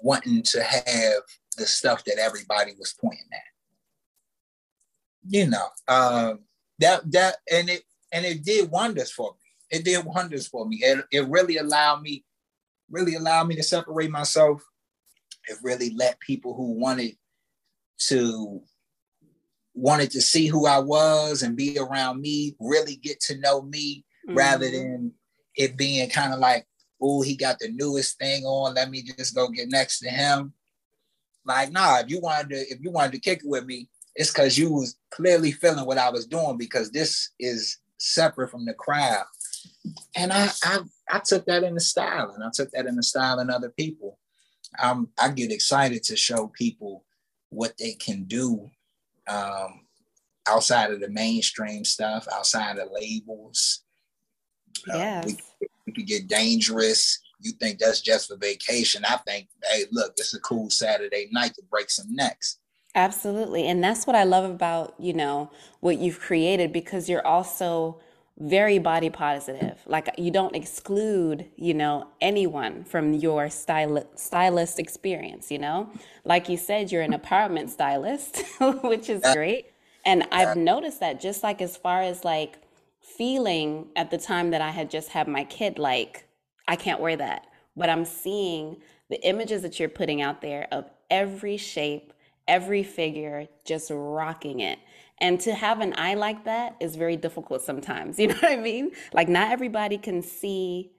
wanting 0.00 0.42
to 0.42 0.62
have 0.62 1.22
the 1.58 1.66
stuff 1.66 2.04
that 2.04 2.18
everybody 2.18 2.72
was 2.78 2.94
pointing 2.98 3.28
at. 3.32 3.40
You 5.28 5.48
know, 5.48 5.66
um, 5.86 6.40
that 6.78 7.10
that 7.12 7.36
and 7.52 7.68
it 7.68 7.82
and 8.12 8.24
it 8.24 8.42
did 8.42 8.70
wonders 8.70 9.12
for 9.12 9.32
me. 9.32 9.78
It 9.78 9.84
did 9.84 10.04
wonders 10.04 10.48
for 10.48 10.66
me. 10.66 10.78
It, 10.82 11.04
it 11.12 11.28
really 11.28 11.58
allowed 11.58 12.02
me, 12.02 12.24
really 12.90 13.14
allowed 13.14 13.48
me 13.48 13.56
to 13.56 13.62
separate 13.62 14.10
myself. 14.10 14.62
It 15.48 15.58
really 15.62 15.94
let 15.96 16.20
people 16.20 16.54
who 16.54 16.72
wanted 16.72 17.16
to 18.08 18.62
wanted 19.74 20.10
to 20.10 20.20
see 20.20 20.46
who 20.46 20.66
I 20.66 20.78
was 20.78 21.42
and 21.42 21.56
be 21.56 21.78
around 21.78 22.20
me 22.20 22.56
really 22.58 22.96
get 22.96 23.20
to 23.20 23.38
know 23.38 23.62
me 23.62 24.04
mm-hmm. 24.26 24.36
rather 24.36 24.70
than 24.70 25.12
it 25.56 25.76
being 25.76 26.08
kind 26.10 26.34
of 26.34 26.40
like 26.40 26.66
oh, 27.00 27.22
he 27.22 27.36
got 27.36 27.58
the 27.58 27.70
newest 27.70 28.18
thing 28.18 28.44
on. 28.44 28.74
Let 28.74 28.90
me 28.90 29.02
just 29.02 29.34
go 29.34 29.48
get 29.48 29.70
next 29.70 30.00
to 30.00 30.10
him. 30.10 30.52
Like, 31.44 31.72
nah, 31.72 32.00
if 32.00 32.10
you 32.10 32.20
wanted 32.20 32.50
to, 32.50 32.56
if 32.56 32.80
you 32.80 32.90
wanted 32.90 33.12
to 33.12 33.20
kick 33.20 33.38
it 33.38 33.48
with 33.48 33.64
me, 33.64 33.88
it's 34.14 34.30
because 34.30 34.58
you 34.58 34.72
was 34.72 34.96
clearly 35.10 35.52
feeling 35.52 35.86
what 35.86 35.98
I 35.98 36.10
was 36.10 36.26
doing 36.26 36.58
because 36.58 36.90
this 36.90 37.30
is 37.38 37.78
separate 37.98 38.50
from 38.50 38.66
the 38.66 38.74
crowd. 38.74 39.24
And 40.16 40.32
I 40.32 40.50
I, 40.62 40.80
I 41.10 41.20
took 41.20 41.44
that 41.46 41.64
in 41.64 41.74
the 41.74 41.80
style 41.80 42.32
and 42.34 42.44
I 42.44 42.50
took 42.52 42.70
that 42.72 42.86
in 42.86 42.96
the 42.96 43.02
style 43.02 43.40
in 43.40 43.50
other 43.50 43.70
people. 43.70 44.18
Um, 44.82 45.08
I 45.18 45.30
get 45.30 45.50
excited 45.50 46.02
to 46.04 46.16
show 46.16 46.48
people 46.48 47.04
what 47.50 47.76
they 47.78 47.94
can 47.94 48.24
do 48.24 48.70
um, 49.26 49.86
outside 50.48 50.92
of 50.92 51.00
the 51.00 51.08
mainstream 51.08 51.84
stuff, 51.84 52.26
outside 52.32 52.78
of 52.78 52.88
labels. 52.92 53.82
Yeah. 54.86 55.22
Uh, 55.24 55.26
we, 55.26 55.36
it 55.86 55.94
could 55.94 56.06
get 56.06 56.28
dangerous. 56.28 57.18
You 57.40 57.52
think 57.52 57.78
that's 57.78 58.00
just 58.00 58.28
for 58.28 58.36
vacation. 58.36 59.04
I 59.04 59.16
think, 59.26 59.48
hey, 59.64 59.84
look, 59.90 60.12
it's 60.16 60.34
a 60.34 60.40
cool 60.40 60.70
Saturday 60.70 61.28
night 61.32 61.54
to 61.54 61.62
break 61.70 61.90
some 61.90 62.14
necks. 62.14 62.58
Absolutely. 62.94 63.66
And 63.66 63.82
that's 63.82 64.06
what 64.06 64.16
I 64.16 64.24
love 64.24 64.48
about, 64.50 64.94
you 64.98 65.12
know, 65.12 65.50
what 65.80 65.98
you've 65.98 66.20
created 66.20 66.72
because 66.72 67.08
you're 67.08 67.26
also 67.26 68.00
very 68.40 68.78
body 68.78 69.10
positive. 69.10 69.78
Like 69.86 70.08
you 70.18 70.30
don't 70.30 70.56
exclude, 70.56 71.46
you 71.56 71.74
know, 71.74 72.08
anyone 72.20 72.84
from 72.84 73.12
your 73.12 73.50
style 73.50 74.02
stylist 74.16 74.78
experience, 74.78 75.50
you 75.50 75.58
know? 75.58 75.90
Like 76.24 76.48
you 76.48 76.56
said, 76.56 76.90
you're 76.90 77.02
an 77.02 77.12
empowerment 77.12 77.68
stylist, 77.68 78.42
which 78.82 79.10
is 79.10 79.22
great. 79.34 79.66
And 80.06 80.26
I've 80.32 80.56
noticed 80.56 81.00
that 81.00 81.20
just 81.20 81.42
like 81.42 81.60
as 81.60 81.76
far 81.76 82.00
as 82.02 82.24
like 82.24 82.58
feeling 83.00 83.88
at 83.94 84.10
the 84.10 84.18
time 84.18 84.50
that 84.50 84.62
I 84.62 84.70
had 84.70 84.90
just 84.90 85.10
had 85.10 85.28
my 85.28 85.44
kid 85.44 85.78
like, 85.78 86.26
I 86.66 86.76
can't 86.76 87.00
wear 87.00 87.16
that. 87.16 87.46
But 87.76 87.90
I'm 87.90 88.06
seeing 88.06 88.78
the 89.10 89.22
images 89.26 89.62
that 89.62 89.78
you're 89.78 89.90
putting 89.90 90.22
out 90.22 90.40
there 90.40 90.66
of 90.72 90.90
every 91.10 91.58
shape, 91.58 92.14
every 92.48 92.82
figure, 92.82 93.48
just 93.66 93.90
rocking 93.92 94.60
it. 94.60 94.78
And 95.20 95.38
to 95.40 95.54
have 95.54 95.80
an 95.80 95.94
eye 95.98 96.14
like 96.14 96.44
that 96.44 96.76
is 96.80 96.96
very 96.96 97.16
difficult 97.16 97.62
sometimes. 97.62 98.18
You 98.20 98.28
know 98.28 98.34
what 98.34 98.52
I 98.52 98.56
mean? 98.56 98.92
Like, 99.12 99.28
not 99.28 99.52
everybody 99.52 99.98
can 99.98 100.22
see 100.22 100.92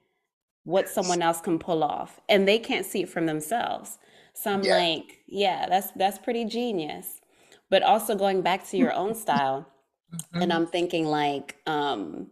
what 0.64 0.88
someone 0.88 1.22
else 1.22 1.40
can 1.40 1.58
pull 1.58 1.82
off, 1.82 2.20
and 2.28 2.46
they 2.46 2.58
can't 2.58 2.86
see 2.86 3.02
it 3.02 3.08
from 3.08 3.26
themselves. 3.26 3.98
So 4.34 4.52
I'm 4.52 4.62
yeah. 4.62 4.76
like, 4.76 5.18
yeah, 5.26 5.66
that's 5.68 5.90
that's 5.92 6.18
pretty 6.18 6.44
genius. 6.44 7.20
But 7.68 7.82
also 7.82 8.14
going 8.14 8.42
back 8.42 8.68
to 8.68 8.76
your 8.76 8.92
own 8.92 9.14
style, 9.14 9.66
Mm-hmm. 10.14 10.42
And 10.42 10.52
I'm 10.52 10.66
thinking 10.66 11.06
like 11.06 11.56
um, 11.66 12.28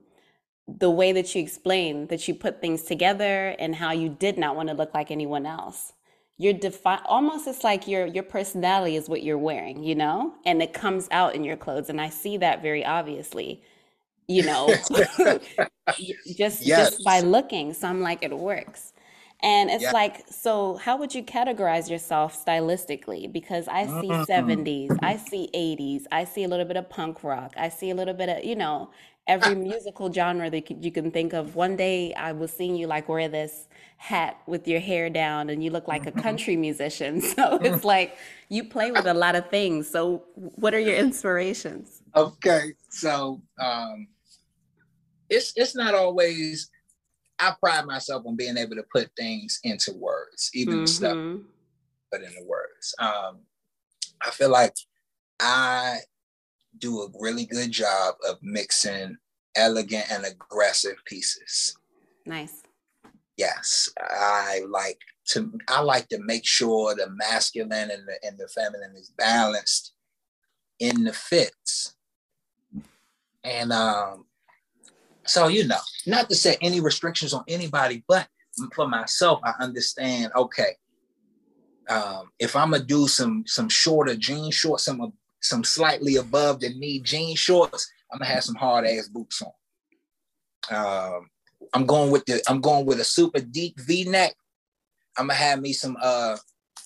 the 0.69 0.91
way 0.91 1.13
that 1.13 1.35
you 1.35 1.43
explain 1.43 2.07
that 2.09 2.27
you 2.29 2.35
put 2.35 2.61
things 2.61 2.83
together 2.83 3.57
and 3.59 3.75
how 3.75 3.93
you 3.93 4.09
did 4.09 4.39
not 4.39 4.57
want 4.57 4.69
to 4.69 4.75
look 4.75 4.95
like 4.95 5.11
anyone 5.11 5.47
else. 5.47 5.93
You're 6.41 6.55
defi- 6.55 7.05
almost 7.07 7.49
it's 7.49 7.65
like 7.65 7.89
your 7.89 8.07
your 8.07 8.25
personality 8.25 8.97
is 8.97 9.09
what 9.11 9.23
you're 9.25 9.39
wearing, 9.39 9.85
you 9.85 9.97
know? 9.97 10.35
And 10.47 10.63
it 10.63 10.75
comes 10.75 11.09
out 11.13 11.37
in 11.37 11.45
your 11.45 11.57
clothes 11.59 11.91
and 11.91 12.01
I 12.01 12.11
see 12.11 12.39
that 12.39 12.63
very 12.63 12.85
obviously. 12.87 13.63
you 14.29 14.43
know, 14.45 14.83
just 16.37 16.67
Yes. 16.67 16.75
just 16.75 17.05
by 17.05 17.21
looking. 17.21 17.73
So 17.75 17.89
I'm 17.89 18.01
like, 18.01 18.23
it 18.23 18.37
works. 18.39 18.93
And 19.43 19.71
it's 19.71 19.91
Yeah. 19.91 19.93
like, 19.93 20.25
so 20.31 20.77
how 20.77 20.99
would 20.99 21.15
you 21.15 21.23
categorize 21.23 21.91
yourself 21.91 22.45
stylistically? 22.45 23.33
Because 23.33 23.69
I 23.69 23.87
see 23.87 24.13
Mm. 24.13 24.27
70s, 24.29 24.97
I 25.03 25.17
see 25.17 25.49
80s, 25.55 26.07
I 26.13 26.25
see 26.25 26.45
a 26.45 26.49
little 26.49 26.67
bit 26.67 26.77
of 26.77 26.91
punk 26.91 27.25
rock, 27.25 27.55
I 27.57 27.71
see 27.71 27.91
a 27.91 27.95
little 27.95 28.15
bit 28.15 28.29
of, 28.29 28.45
you 28.45 28.57
know, 28.57 28.91
every 29.27 29.55
musical 29.55 30.12
genre 30.12 30.50
that 30.50 30.71
you 30.83 30.91
can, 30.91 31.11
think 31.11 31.33
of. 31.33 31.55
One 31.55 31.77
day 31.77 32.12
I 32.15 32.33
was 32.33 32.53
seeing 32.53 32.77
you 32.77 32.87
like 32.87 33.09
wear 33.09 33.29
this 33.29 33.69
hat 33.97 34.41
with 34.47 34.67
your 34.67 34.81
hair 34.81 35.11
down 35.11 35.50
and 35.50 35.62
you 35.62 35.71
look 35.71 35.87
like 35.89 36.07
a 36.07 36.12
country 36.12 36.57
musician. 36.57 37.21
So 37.37 37.59
it's 37.62 37.85
like 37.85 38.17
you 38.49 38.65
play 38.65 38.91
with 38.93 39.07
a 39.07 39.15
lot 39.15 39.37
of 39.37 39.49
things. 39.50 39.89
So 39.89 40.25
what 40.35 40.75
are 40.75 40.81
your 40.81 40.97
inspirations? 40.97 42.03
Okay, 42.17 42.73
so 42.89 43.41
um, 43.61 44.09
it's 45.29 45.53
it's 45.57 45.77
not 45.77 45.95
always. 45.95 46.69
I 47.39 47.55
pride 47.59 47.87
myself 47.87 48.25
on 48.27 48.37
being 48.37 48.59
able 48.59 48.77
to 48.77 48.85
put 48.95 49.11
things 49.17 49.61
into 49.65 49.93
words, 49.95 50.50
even 50.55 50.83
the 50.83 50.87
stuff 50.87 51.17
Mhm. 51.17 51.45
put 52.12 52.23
into 52.23 52.45
words. 52.45 52.95
Um, 52.99 53.47
I 54.21 54.31
feel 54.31 54.50
like 54.50 54.75
I 55.41 56.00
do 56.81 57.03
a 57.03 57.09
really 57.19 57.47
good 57.47 57.71
job 57.71 58.15
of 58.29 58.39
mixing 58.43 59.17
elegant 59.57 60.11
and 60.11 60.25
aggressive 60.25 60.97
pieces. 61.05 61.77
Nice. 62.27 62.63
Yes, 63.37 63.89
I 63.99 64.63
like 64.69 64.99
to. 65.29 65.53
I 65.69 65.81
like 65.81 66.09
to 66.09 66.19
make 66.19 66.45
sure 66.45 66.95
the 66.95 67.09
masculine 67.11 67.91
and 67.91 68.07
the 68.07 68.19
and 68.23 68.37
the 68.39 68.49
feminine 68.49 68.95
is 68.97 69.13
balanced 69.17 69.93
in 70.79 71.05
the 71.05 71.13
fits. 71.13 71.97
And 73.43 73.73
um, 73.73 74.27
so 75.25 75.49
you 75.49 75.67
know, 75.67 75.79
not 76.07 76.29
to 76.29 76.35
set 76.35 76.59
any 76.61 76.81
restrictions 76.81 77.33
on 77.33 77.45
anybody, 77.49 78.05
but 78.07 78.29
for 78.75 78.87
myself, 78.87 79.41
I 79.43 79.55
understand. 79.59 80.33
Okay, 80.37 80.77
um, 81.89 82.31
if 82.39 82.55
I'm 82.55 82.73
gonna 82.73 82.85
do 82.85 83.09
some 83.09 83.45
some 83.47 83.69
shorter 83.69 84.17
jean 84.17 84.51
shorts, 84.51 84.85
some 84.85 85.13
some 85.41 85.65
slightly 85.65 86.17
above 86.17 86.61
the 86.61 86.71
knee 86.71 87.01
jean 87.01 87.37
shorts, 87.37 87.91
I'm 88.13 88.19
gonna 88.19 88.31
have 88.31 88.45
some 88.45 88.55
hard 88.55 88.87
ass 88.87 89.09
boots 89.09 89.43
on. 89.43 89.53
Um, 90.71 91.31
I'm 91.75 91.87
going 91.87 92.11
with 92.11 92.25
the 92.27 92.43
I'm 92.49 92.61
going 92.61 92.87
with 92.87 93.01
a 93.01 93.05
super 93.05 93.41
deep 93.41 93.79
V 93.81 94.05
neck. 94.05 94.35
I'm 95.17 95.29
gonna 95.29 95.39
have 95.39 95.61
me 95.61 95.73
some 95.73 95.97
uh 96.01 96.37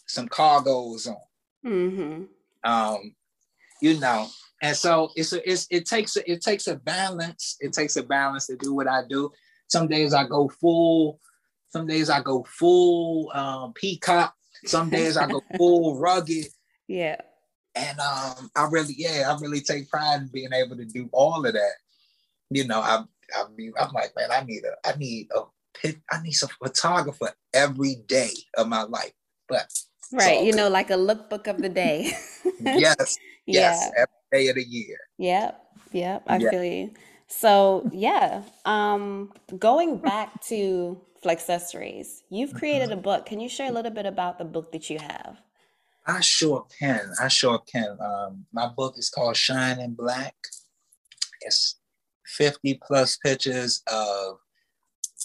some 0.07 0.29
cargos 0.29 1.09
on. 1.09 1.17
Mm-hmm. 1.65 2.23
Um, 2.71 3.15
you 3.81 3.99
know, 3.99 4.29
and 4.63 4.77
so 4.77 5.11
it's 5.17 5.33
a, 5.33 5.51
it's 5.51 5.67
it 5.71 5.87
takes 5.87 6.17
a, 6.17 6.31
it 6.31 6.41
takes 6.41 6.67
a 6.67 6.77
balance. 6.77 7.57
It 7.61 7.73
takes 7.73 7.97
a 7.97 8.03
balance 8.03 8.47
to 8.47 8.57
do 8.57 8.75
what 8.75 8.89
I 8.89 9.03
do. 9.09 9.31
Some 9.69 9.89
days 9.89 10.15
I 10.15 10.27
go 10.27 10.49
full. 10.49 11.21
Some 11.69 11.87
days 11.87 12.09
I 12.09 12.23
go 12.23 12.45
full 12.45 13.31
um, 13.33 13.73
peacock. 13.73 14.35
Some 14.65 14.91
days 14.91 15.17
I 15.17 15.27
go 15.27 15.43
full 15.57 15.99
rugged. 15.99 16.47
Yeah. 16.87 17.17
And 17.75 17.99
um, 17.99 18.51
I 18.55 18.69
really, 18.71 18.95
yeah, 18.97 19.33
I 19.35 19.41
really 19.41 19.61
take 19.61 19.91
pride 19.91 20.23
in 20.23 20.29
being 20.29 20.53
able 20.53 20.77
to 20.77 20.85
do 20.85 21.09
all 21.13 21.45
of 21.45 21.53
that. 21.53 21.73
You 22.51 22.67
know, 22.67 22.81
I, 22.81 23.05
I 23.35 23.45
mean, 23.57 23.73
I'm 23.79 23.93
like, 23.93 24.15
man, 24.17 24.31
I 24.31 24.45
need 24.45 24.63
a, 24.65 24.89
I 24.89 24.97
need 24.97 25.29
a, 25.35 25.43
I 26.11 26.23
need 26.23 26.33
some 26.33 26.51
photographer 26.63 27.33
every 27.53 27.97
day 28.07 28.31
of 28.57 28.69
my 28.69 28.83
life. 28.83 29.13
But 29.49 29.69
Right. 30.13 30.45
You 30.45 30.53
know, 30.53 30.69
like 30.69 30.91
a 30.91 30.95
lookbook 30.95 31.49
of 31.49 31.61
the 31.61 31.69
day. 31.69 32.13
yes, 32.61 33.19
yes, 33.47 33.91
Yeah. 33.91 33.91
every 33.97 34.45
day 34.45 34.49
of 34.49 34.57
the 34.57 34.65
year. 34.65 34.99
Yep. 35.19 35.61
Yep. 35.93 36.23
I 36.29 36.39
Yeah. 36.39 36.51
feel 36.51 36.65
you. 36.65 36.91
So 37.27 37.89
yeah. 37.93 38.43
Um, 38.65 39.33
going 39.59 39.99
back 39.99 40.41
to 40.45 41.01
Flexessories, 41.25 42.23
you've 42.31 42.55
created 42.55 42.93
a 42.93 42.97
book. 42.97 43.27
Can 43.27 43.41
you 43.41 43.49
share 43.49 43.71
a 43.71 43.73
little 43.73 43.91
bit 43.91 44.07
about 44.07 44.39
the 44.39 44.45
book 44.45 44.73
that 44.73 44.89
you 44.91 44.99
have? 44.99 45.39
I 46.07 46.21
sure 46.21 46.67
can. 46.79 47.13
I 47.21 47.29
sure 47.29 47.59
can. 47.61 47.97
Um, 48.01 48.47
my 48.53 48.69
book 48.69 48.95
is 48.99 49.09
called 49.09 49.37
Shine 49.37 49.81
in 49.81 49.95
Black. 49.95 50.35
It's 51.41 51.77
50 52.27 52.81
plus 52.87 53.17
pictures 53.17 53.83
of 53.91 54.39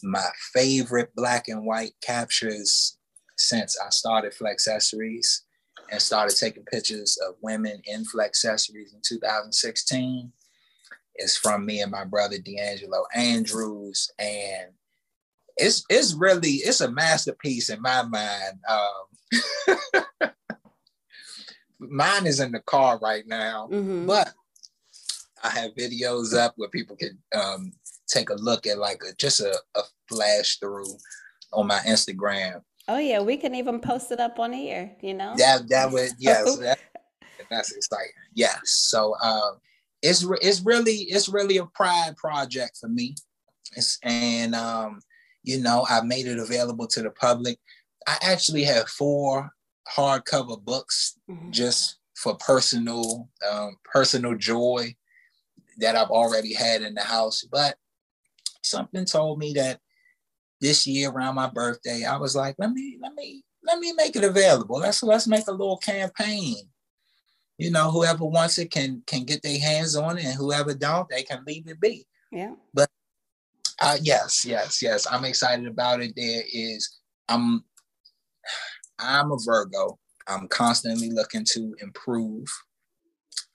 my 0.04 0.26
favorite 0.54 1.14
black 1.16 1.48
and 1.48 1.66
white 1.66 1.94
captures 2.02 2.98
since 3.38 3.78
I 3.80 3.90
started 3.90 4.34
Flexessories 4.34 5.42
and 5.92 6.02
started 6.02 6.38
taking 6.38 6.64
pictures 6.64 7.18
of 7.28 7.36
women 7.42 7.82
in 7.86 8.06
Flexessories 8.06 8.94
in 8.94 9.02
2016. 9.04 10.32
It's 11.16 11.38
from 11.38 11.66
me 11.66 11.82
and 11.82 11.92
my 11.92 12.06
brother 12.06 12.38
D'Angelo 12.38 13.06
Andrews. 13.14 14.10
And 14.18 14.72
it's 15.58 15.84
it's 15.90 16.14
really 16.14 16.52
it's 16.52 16.80
a 16.80 16.90
masterpiece 16.90 17.70
in 17.70 17.82
my 17.82 18.04
mind. 18.04 18.60
Um, 18.70 20.32
mine 21.80 22.26
is 22.26 22.40
in 22.40 22.52
the 22.52 22.60
car 22.62 23.00
right 23.02 23.26
now, 23.28 23.68
Mm-hmm. 23.72 24.06
but 24.06 24.34
I 25.44 25.50
have 25.50 25.76
videos 25.76 26.36
up 26.36 26.54
where 26.58 26.70
people 26.70 26.96
can 26.96 27.18
um, 27.34 27.72
take 28.08 28.30
a 28.30 28.36
look 28.36 28.68
at 28.68 28.78
like 28.78 29.02
a, 29.10 29.14
just 29.16 29.40
a, 29.40 29.58
a 29.76 29.82
flash 30.10 30.58
through 30.60 30.98
on 31.54 31.68
my 31.68 31.80
Instagram. 31.88 32.62
Oh 32.88 32.98
yeah, 32.98 33.22
we 33.22 33.38
can 33.38 33.56
even 33.56 33.80
post 33.80 34.12
it 34.12 34.20
up 34.20 34.40
on 34.40 34.52
here, 34.52 34.92
you 35.02 35.14
know? 35.14 35.36
That 35.38 35.70
that 35.70 35.92
would 35.92 36.12
yes, 36.20 36.58
that, 36.58 36.80
that's 37.50 37.72
exciting. 37.72 38.12
Yes, 38.34 38.62
so 38.66 39.16
um, 39.22 39.58
it's 40.02 40.24
re- 40.24 40.40
it's 40.42 40.62
really 40.62 40.94
it's 41.10 41.30
really 41.30 41.58
a 41.58 41.66
pride 41.68 42.18
project 42.18 42.78
for 42.82 42.90
me, 42.90 43.16
it's, 43.76 44.00
and 44.04 44.56
um, 44.56 45.02
you 45.44 45.62
know 45.62 45.86
I 45.90 46.02
made 46.02 46.26
it 46.26 46.40
available 46.40 46.88
to 46.88 47.02
the 47.04 47.12
public. 47.12 47.60
I 48.08 48.18
actually 48.24 48.64
have 48.64 48.90
four 48.90 49.52
hardcover 49.96 50.64
books 50.64 51.18
Mhm. 51.30 51.52
just 51.52 51.98
for 52.16 52.36
personal 52.36 53.30
um, 53.50 53.78
personal 53.84 54.36
joy 54.36 54.96
that 55.78 55.96
I've 55.96 56.10
already 56.12 56.54
had 56.54 56.82
in 56.82 56.94
the 56.94 57.04
house. 57.04 57.44
But 57.50 57.78
something 58.64 59.06
told 59.06 59.40
me 59.40 59.54
that 59.54 59.80
this 60.62 60.86
year 60.86 61.10
around 61.10 61.36
my 61.36 61.50
birthday, 61.50 62.04
I 62.04 62.18
was 62.18 62.36
like, 62.36 62.56
let 62.60 62.72
me 62.72 62.98
let 63.02 63.14
me 63.16 63.44
let 63.64 63.80
me 63.80 63.94
make 63.94 64.16
it 64.16 64.24
available. 64.24 64.80
Let's 64.80 65.02
let's 65.04 65.28
make 65.28 65.48
a 65.48 65.52
little 65.52 65.78
campaign. 65.78 66.70
You 67.58 67.72
know, 67.72 67.92
whoever 67.92 68.26
wants 68.26 68.58
it 68.58 68.72
can 68.72 69.02
can 69.06 69.24
get 69.24 69.42
their 69.42 69.60
hands 69.60 69.96
on 69.96 70.18
it, 70.18 70.26
and 70.26 70.36
whoever 70.36 70.74
don't, 70.74 71.10
they 71.10 71.24
can 71.24 71.44
leave 71.46 71.68
it 71.68 71.80
be. 71.80 72.06
Yeah. 72.32 72.56
But 72.74 72.90
uh, 73.82 73.98
yes, 74.02 74.46
yes, 74.46 74.82
yes. 74.82 75.08
I'm 75.10 75.26
excited 75.26 75.66
about 75.68 76.02
it. 76.02 76.14
There 76.16 76.44
is, 76.54 77.00
I'm, 77.30 77.64
I'm 79.00 79.32
a 79.32 79.38
Virgo. 79.44 79.98
I'm 80.28 80.48
constantly 80.48 81.10
looking 81.12 81.46
to 81.52 81.76
improve. 81.82 82.48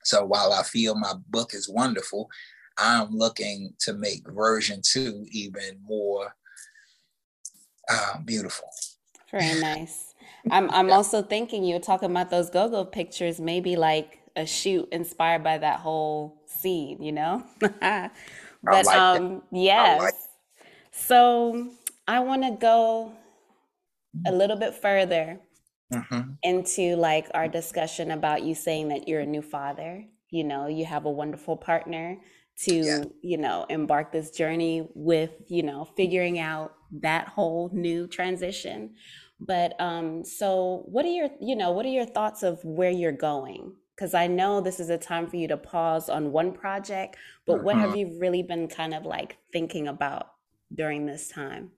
So 0.03 0.25
while 0.25 0.53
I 0.53 0.63
feel 0.63 0.95
my 0.95 1.15
book 1.29 1.55
is 1.55 1.69
wonderful, 1.69 2.29
I'm 2.77 3.11
looking 3.17 3.75
to 3.81 3.93
make 3.95 4.29
version 4.29 4.81
two 4.83 5.25
even 5.31 5.79
more 5.87 6.35
uh, 7.89 8.19
beautiful. 8.25 8.69
Very 9.31 9.61
nice. 9.61 10.15
I'm 10.51 10.71
I'm 10.71 10.91
also 10.93 11.23
thinking 11.23 11.65
you're 11.65 11.81
talking 11.81 12.11
about 12.11 12.31
those 12.31 12.51
go-go 12.51 12.85
pictures, 12.85 13.41
maybe 13.41 13.77
like 13.77 14.21
a 14.37 14.45
shoot 14.45 14.89
inspired 14.93 15.43
by 15.45 15.59
that 15.59 15.81
whole 15.81 16.43
scene, 16.47 17.03
you 17.03 17.13
know? 17.13 17.45
But 17.61 18.11
like 18.63 18.85
that. 18.87 18.99
um 18.99 19.43
yes. 19.53 20.01
like- 20.03 20.15
So 20.91 21.69
I 22.09 22.21
want 22.21 22.43
to 22.43 22.51
go 22.53 23.13
a 24.27 24.33
little 24.33 24.57
bit 24.57 24.74
further 24.74 25.40
Mhm. 25.90 26.38
into 26.42 26.96
like 26.96 27.31
our 27.35 27.48
discussion 27.48 28.11
about 28.11 28.42
you 28.42 28.55
saying 28.55 28.88
that 28.88 29.09
you're 29.09 29.20
a 29.20 29.27
new 29.27 29.42
father. 29.42 30.05
You 30.31 30.44
know, 30.44 30.66
you 30.66 30.85
have 30.85 31.05
a 31.05 31.11
wonderful 31.11 31.57
partner 31.57 32.18
to, 32.64 32.72
Yeah. 32.85 33.05
you 33.22 33.37
know, 33.38 33.66
embark 33.68 34.12
this 34.12 34.31
journey 34.31 34.88
with, 34.94 35.31
you 35.48 35.62
know, 35.62 35.85
figuring 35.96 36.38
out 36.38 36.74
that 37.00 37.29
whole 37.29 37.70
new 37.72 38.07
transition. 38.07 38.94
But 39.40 39.79
um, 39.81 40.24
so 40.24 40.83
what 40.87 41.05
are 41.05 41.09
your, 41.09 41.31
you 41.40 41.57
know, 41.57 41.72
what 41.72 41.87
are 41.87 41.90
your 41.90 42.07
thoughts 42.07 42.42
of 42.42 42.62
where 42.64 42.90
you're 42.90 43.12
going? 43.12 43.74
Because 43.96 44.14
I 44.14 44.27
know 44.27 44.61
this 44.61 44.81
is 44.81 44.90
a 44.90 44.98
time 44.98 45.29
for 45.29 45.37
you 45.37 45.48
to 45.48 45.57
pause 45.57 46.09
on 46.09 46.33
one 46.33 46.53
project, 46.53 47.16
but 47.46 47.62
what 47.62 47.77
have 47.79 47.94
you 47.94 48.18
really 48.20 48.42
been 48.42 48.68
kind 48.68 48.92
of 48.94 49.05
like 49.05 49.38
thinking 49.53 49.87
about 49.88 50.33
during 50.74 51.07
this 51.07 51.29
time? 51.29 51.72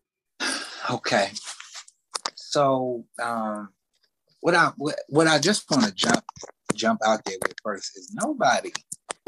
Okay. 0.91 1.33
So 2.57 3.05
um, 3.23 3.69
what 4.41 4.55
I 4.55 4.71
what, 4.79 4.95
what 5.11 5.27
I 5.27 5.39
just 5.39 5.71
want 5.71 5.85
to 5.85 5.93
jump 5.93 6.25
jump 6.75 7.03
out 7.05 7.23
there 7.27 7.37
with 7.43 7.53
first 7.63 7.99
is 7.99 8.11
nobody. 8.15 8.71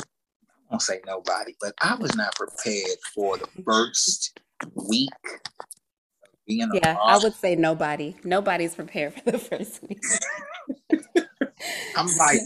I 0.00 0.04
won't 0.70 0.80
say 0.80 1.00
nobody, 1.06 1.54
but 1.60 1.74
I 1.82 1.94
was 1.96 2.16
not 2.16 2.34
prepared 2.36 2.96
for 3.14 3.36
the 3.36 3.46
first 3.66 4.40
week 4.88 5.10
of 6.22 6.30
being 6.46 6.70
a 6.70 6.74
Yeah, 6.74 6.96
I 7.04 7.18
would 7.18 7.34
say 7.34 7.54
nobody. 7.54 8.16
Nobody's 8.24 8.74
prepared 8.74 9.12
for 9.12 9.30
the 9.30 9.38
first 9.38 9.82
week. 9.86 10.00
I'm 11.94 12.16
like, 12.16 12.40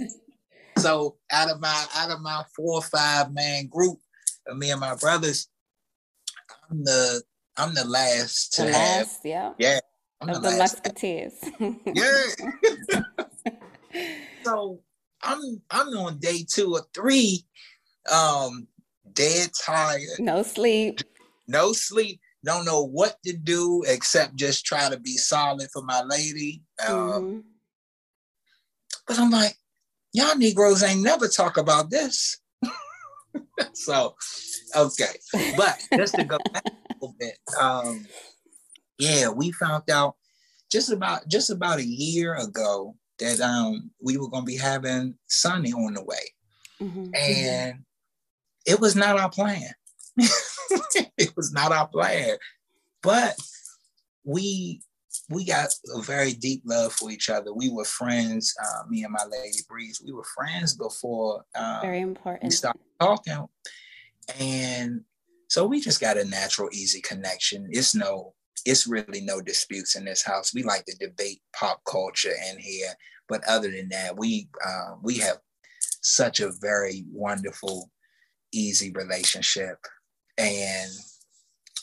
so 0.78 1.14
out 1.30 1.48
of 1.48 1.60
my 1.60 1.86
out 1.94 2.10
of 2.10 2.20
my 2.22 2.42
four 2.56 2.78
or 2.78 2.82
five 2.82 3.32
man 3.32 3.68
group, 3.68 4.00
me 4.56 4.72
and 4.72 4.80
my 4.80 4.96
brothers, 4.96 5.46
I'm 6.68 6.82
the 6.82 7.22
I'm 7.56 7.72
the 7.72 7.84
last 7.84 8.54
to 8.54 8.62
The 8.64 8.72
have. 8.72 9.06
last, 9.06 9.20
yeah, 9.24 9.52
Yeah, 9.60 9.78
I'm 10.22 10.36
of 10.36 10.42
the 10.42 10.50
last. 10.50 10.58
Musketeers. 10.84 11.34
Yeah. 11.86 13.02
so 14.44 14.80
I'm 15.22 15.60
I'm 15.70 15.88
on 15.88 16.18
day 16.18 16.44
two 16.48 16.72
or 16.72 16.82
three, 16.94 17.44
um, 18.10 18.66
dead 19.12 19.50
tired, 19.64 20.00
No 20.18 20.42
sleep. 20.42 21.00
no 21.48 21.72
sleep, 21.72 22.20
don't 22.44 22.64
know 22.64 22.82
what 22.84 23.16
to 23.24 23.32
do 23.36 23.82
except 23.86 24.36
just 24.36 24.64
try 24.64 24.88
to 24.88 24.98
be 24.98 25.16
solid 25.16 25.68
for 25.72 25.82
my 25.82 26.02
lady. 26.02 26.62
Um, 26.86 26.94
Mhm. 26.96 27.42
But 29.06 29.18
I'm 29.18 29.30
like, 29.30 29.56
y'all 30.12 30.36
Negroes 30.36 30.82
ain't 30.82 31.02
never 31.02 31.26
talk 31.28 31.56
about 31.56 31.90
this. 31.90 32.38
so, 33.74 34.14
okay. 34.76 35.14
But 35.56 35.78
just 35.96 36.14
to 36.14 36.24
go 36.24 36.38
back 36.52 36.64
a 36.66 36.94
little 36.94 37.16
bit, 37.18 37.36
um, 37.60 38.06
yeah, 39.02 39.28
we 39.28 39.50
found 39.50 39.90
out 39.90 40.14
just 40.70 40.90
about 40.92 41.26
just 41.28 41.50
about 41.50 41.78
a 41.80 41.84
year 41.84 42.34
ago 42.36 42.94
that 43.18 43.40
um 43.40 43.90
we 44.00 44.16
were 44.16 44.28
gonna 44.28 44.44
be 44.44 44.56
having 44.56 45.14
Sunny 45.26 45.72
on 45.72 45.94
the 45.94 46.04
way. 46.04 46.32
Mhm. 46.80 47.10
And 47.16 47.84
it 48.64 48.78
was 48.80 48.94
not 48.94 49.18
our 49.18 49.28
plan. 49.30 49.72
it 50.16 51.32
was 51.36 51.52
not 51.52 51.72
our 51.72 51.88
plan. 51.88 52.36
But 53.02 53.34
we 54.24 54.82
we 55.28 55.44
got 55.44 55.68
a 55.94 56.00
very 56.00 56.32
deep 56.32 56.62
love 56.64 56.92
for 56.92 57.10
each 57.10 57.28
other. 57.28 57.52
We 57.52 57.68
were 57.70 57.84
friends, 57.84 58.54
uh, 58.64 58.84
me 58.88 59.02
and 59.04 59.12
my 59.12 59.24
lady 59.30 59.58
Breeze. 59.68 60.00
We 60.04 60.12
were 60.12 60.24
friends 60.36 60.74
before 60.76 61.44
uh, 61.54 61.80
Very 61.82 61.98
we 61.98 62.02
important. 62.02 62.52
started 62.52 62.80
talking, 63.00 63.46
and 64.38 65.02
so 65.48 65.66
we 65.66 65.80
just 65.80 66.00
got 66.00 66.16
a 66.16 66.24
natural, 66.24 66.68
easy 66.72 67.00
connection. 67.00 67.68
It's 67.70 67.94
no, 67.94 68.34
it's 68.64 68.86
really 68.86 69.20
no 69.20 69.40
disputes 69.40 69.96
in 69.96 70.04
this 70.04 70.22
house. 70.22 70.54
We 70.54 70.62
like 70.62 70.84
to 70.86 70.96
debate 70.96 71.42
pop 71.54 71.80
culture 71.84 72.34
in 72.50 72.58
here, 72.58 72.94
but 73.28 73.42
other 73.48 73.70
than 73.70 73.88
that, 73.90 74.16
we 74.16 74.48
uh, 74.64 74.94
we 75.02 75.18
have 75.18 75.38
such 76.00 76.40
a 76.40 76.52
very 76.60 77.04
wonderful, 77.10 77.90
easy 78.52 78.92
relationship, 78.92 79.78
and 80.38 80.90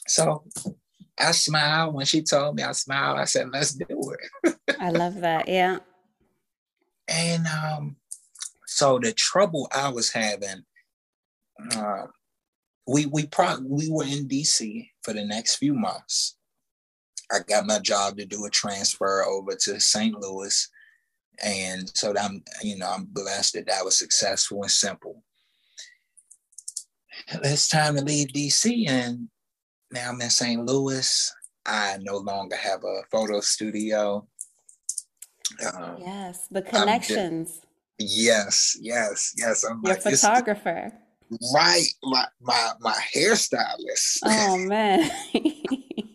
so 0.07 0.43
I 1.17 1.31
smiled 1.31 1.93
when 1.93 2.05
she 2.05 2.21
told 2.21 2.55
me. 2.55 2.63
I 2.63 2.71
smiled. 2.71 3.19
I 3.19 3.25
said, 3.25 3.49
"Let's 3.51 3.73
do 3.73 4.15
it." 4.43 4.55
I 4.79 4.89
love 4.91 5.15
that. 5.21 5.47
Yeah. 5.47 5.79
And 7.07 7.47
um, 7.47 7.97
so 8.67 8.99
the 8.99 9.11
trouble 9.11 9.67
I 9.71 9.89
was 9.89 10.11
having, 10.11 10.63
uh, 11.75 12.05
we 12.87 13.05
we 13.07 13.25
pro- 13.25 13.59
we 13.59 13.89
were 13.89 14.05
in 14.05 14.27
DC 14.27 14.89
for 15.03 15.13
the 15.13 15.25
next 15.25 15.57
few 15.57 15.73
months. 15.73 16.37
I 17.31 17.39
got 17.47 17.65
my 17.67 17.79
job 17.79 18.17
to 18.17 18.25
do 18.25 18.45
a 18.45 18.49
transfer 18.49 19.23
over 19.23 19.55
to 19.55 19.79
St. 19.79 20.15
Louis, 20.19 20.67
and 21.43 21.91
so 21.95 22.13
I'm 22.19 22.43
you 22.63 22.77
know 22.77 22.89
I'm 22.89 23.05
blessed 23.05 23.53
that 23.53 23.67
that 23.67 23.85
was 23.85 23.97
successful 23.97 24.61
and 24.63 24.71
simple. 24.71 25.23
It's 27.43 27.67
time 27.67 27.95
to 27.95 28.03
leave 28.03 28.29
DC, 28.29 28.89
and 28.89 29.29
now 29.91 30.09
I'm 30.09 30.21
in 30.21 30.29
St. 30.29 30.65
Louis. 30.65 31.31
I 31.65 31.97
no 32.01 32.17
longer 32.17 32.55
have 32.55 32.83
a 32.83 33.01
photo 33.11 33.41
studio. 33.41 34.27
Um, 35.73 35.97
Yes. 35.99 36.47
The 36.49 36.61
connections. 36.61 37.61
Yes, 37.99 38.77
yes, 38.79 39.33
yes. 39.37 39.63
I'm 39.63 39.81
Your 39.83 39.93
like, 39.95 40.01
photographer. 40.03 40.91
right, 41.53 41.85
my 42.03 42.25
my 42.41 42.71
my 42.79 42.97
hairstylist. 43.13 44.19
Oh 44.23 44.57
man. 44.67 45.09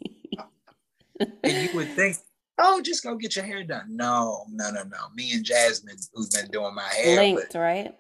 and 1.21 1.31
you 1.45 1.69
would 1.75 1.89
think, 1.91 2.17
oh, 2.59 2.81
just 2.83 3.03
go 3.03 3.15
get 3.17 3.37
your 3.37 3.45
hair 3.45 3.65
done. 3.65 3.87
No, 3.89 4.45
no, 4.51 4.71
no, 4.71 4.83
no. 4.83 4.99
Me 5.15 5.33
and 5.33 5.45
Jasmine, 5.45 5.97
who's 6.13 6.31
been 6.31 6.51
doing 6.51 6.75
my 6.75 6.89
hair, 6.89 7.17
Linked, 7.17 7.53
for, 7.53 7.61
right? 7.61 7.95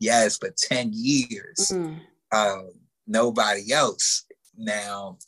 yes, 0.00 0.38
for 0.38 0.50
ten 0.56 0.90
years. 0.92 1.72
Mm. 1.72 2.00
Um, 2.32 2.70
nobody 3.06 3.72
else. 3.72 4.26
Now, 4.56 5.18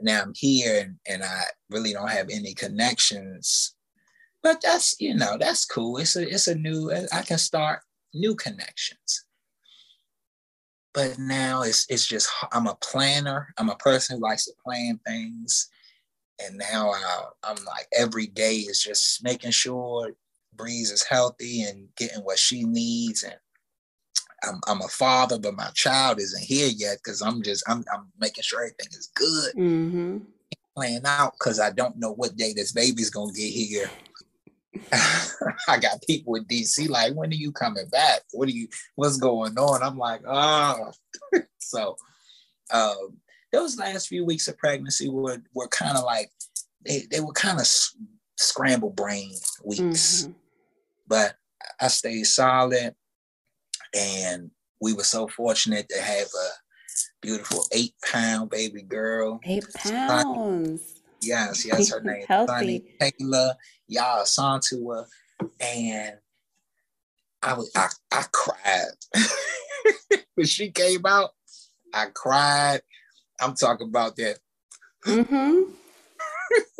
now 0.00 0.22
I'm 0.22 0.32
here, 0.34 0.80
and, 0.80 0.96
and 1.08 1.22
I 1.22 1.42
really 1.70 1.92
don't 1.92 2.10
have 2.10 2.28
any 2.30 2.54
connections. 2.54 3.74
But 4.42 4.60
that's 4.62 5.00
you 5.00 5.14
know 5.14 5.36
that's 5.38 5.64
cool. 5.64 5.98
It's 5.98 6.16
a 6.16 6.28
it's 6.28 6.48
a 6.48 6.54
new. 6.54 6.92
I 7.12 7.22
can 7.22 7.38
start 7.38 7.80
new 8.12 8.34
connections. 8.34 9.24
But 10.92 11.18
now 11.18 11.62
it's 11.62 11.86
it's 11.88 12.06
just 12.06 12.30
I'm 12.52 12.68
a 12.68 12.76
planner. 12.76 13.52
I'm 13.58 13.68
a 13.68 13.76
person 13.76 14.16
who 14.16 14.22
likes 14.22 14.44
to 14.44 14.52
plan 14.64 15.00
things, 15.06 15.68
and 16.42 16.58
now 16.58 16.90
I, 16.90 17.24
I'm 17.44 17.56
like 17.64 17.86
every 17.96 18.26
day 18.26 18.56
is 18.56 18.82
just 18.82 19.22
making 19.22 19.52
sure 19.52 20.12
Breeze 20.54 20.90
is 20.90 21.04
healthy 21.04 21.62
and 21.62 21.88
getting 21.96 22.22
what 22.22 22.38
she 22.38 22.64
needs. 22.64 23.22
And 23.22 23.36
I'm 24.42 24.60
I'm 24.66 24.82
a 24.82 24.88
father, 24.88 25.38
but 25.38 25.54
my 25.54 25.70
child 25.74 26.20
isn't 26.20 26.42
here 26.42 26.70
yet 26.74 26.98
because 27.02 27.22
I'm 27.22 27.42
just 27.42 27.64
I'm 27.68 27.84
I'm 27.92 28.10
making 28.18 28.42
sure 28.42 28.60
everything 28.60 28.88
is 28.90 29.10
good. 29.14 29.52
hmm 29.54 30.18
Playing 30.76 31.02
out 31.04 31.34
because 31.38 31.60
I 31.60 31.70
don't 31.70 31.98
know 31.98 32.12
what 32.12 32.36
day 32.36 32.52
this 32.52 32.72
baby's 32.72 33.10
gonna 33.10 33.32
get 33.32 33.52
here. 33.52 33.88
I 35.68 35.78
got 35.78 36.02
people 36.06 36.34
in 36.34 36.44
DC 36.46 36.88
like, 36.88 37.14
when 37.14 37.30
are 37.30 37.34
you 37.34 37.52
coming 37.52 37.86
back? 37.90 38.22
What 38.32 38.48
are 38.48 38.52
you? 38.52 38.68
What's 38.96 39.16
going 39.18 39.56
on? 39.56 39.82
I'm 39.82 39.96
like, 39.96 40.22
oh. 40.26 40.90
so, 41.58 41.96
um, 42.72 43.18
those 43.54 43.78
last 43.78 44.08
few 44.08 44.24
weeks 44.24 44.48
of 44.48 44.58
pregnancy 44.58 45.08
were 45.08 45.38
were 45.54 45.68
kind 45.68 45.96
of 45.96 46.04
like 46.04 46.30
they 46.84 47.06
they 47.10 47.20
were 47.20 47.32
kind 47.32 47.60
of 47.60 47.66
scramble 48.36 48.90
brain 48.90 49.32
weeks, 49.64 50.24
Mhm. 50.24 50.34
but 51.06 51.36
I 51.80 51.88
stayed 51.88 52.24
solid, 52.24 52.94
and 53.94 54.50
we 54.80 54.92
were 54.92 55.04
so 55.04 55.28
fortunate 55.28 55.88
to 55.88 56.00
have 56.00 56.26
a 56.26 56.48
beautiful 57.22 57.64
eight 57.72 57.94
pound 58.10 58.50
baby 58.50 58.82
girl. 58.82 59.40
Eight 59.44 59.64
pounds. 59.72 61.00
Yes, 61.22 61.64
yes, 61.66 61.90
her 61.90 62.00
name 62.00 62.26
Healthy. 62.26 62.52
Sunny 62.52 62.96
Taylor. 63.00 63.54
To 63.90 64.88
her, 64.90 65.06
and 65.60 66.16
I 67.42 67.54
was 67.54 67.70
I, 67.76 67.88
I 68.10 68.24
cried 68.32 68.88
when 70.34 70.46
she 70.46 70.70
came 70.70 71.06
out. 71.06 71.30
I 71.92 72.06
cried. 72.12 72.80
I'm 73.40 73.54
talking 73.54 73.88
about 73.88 74.16
that. 74.16 74.38
hmm 75.04 75.62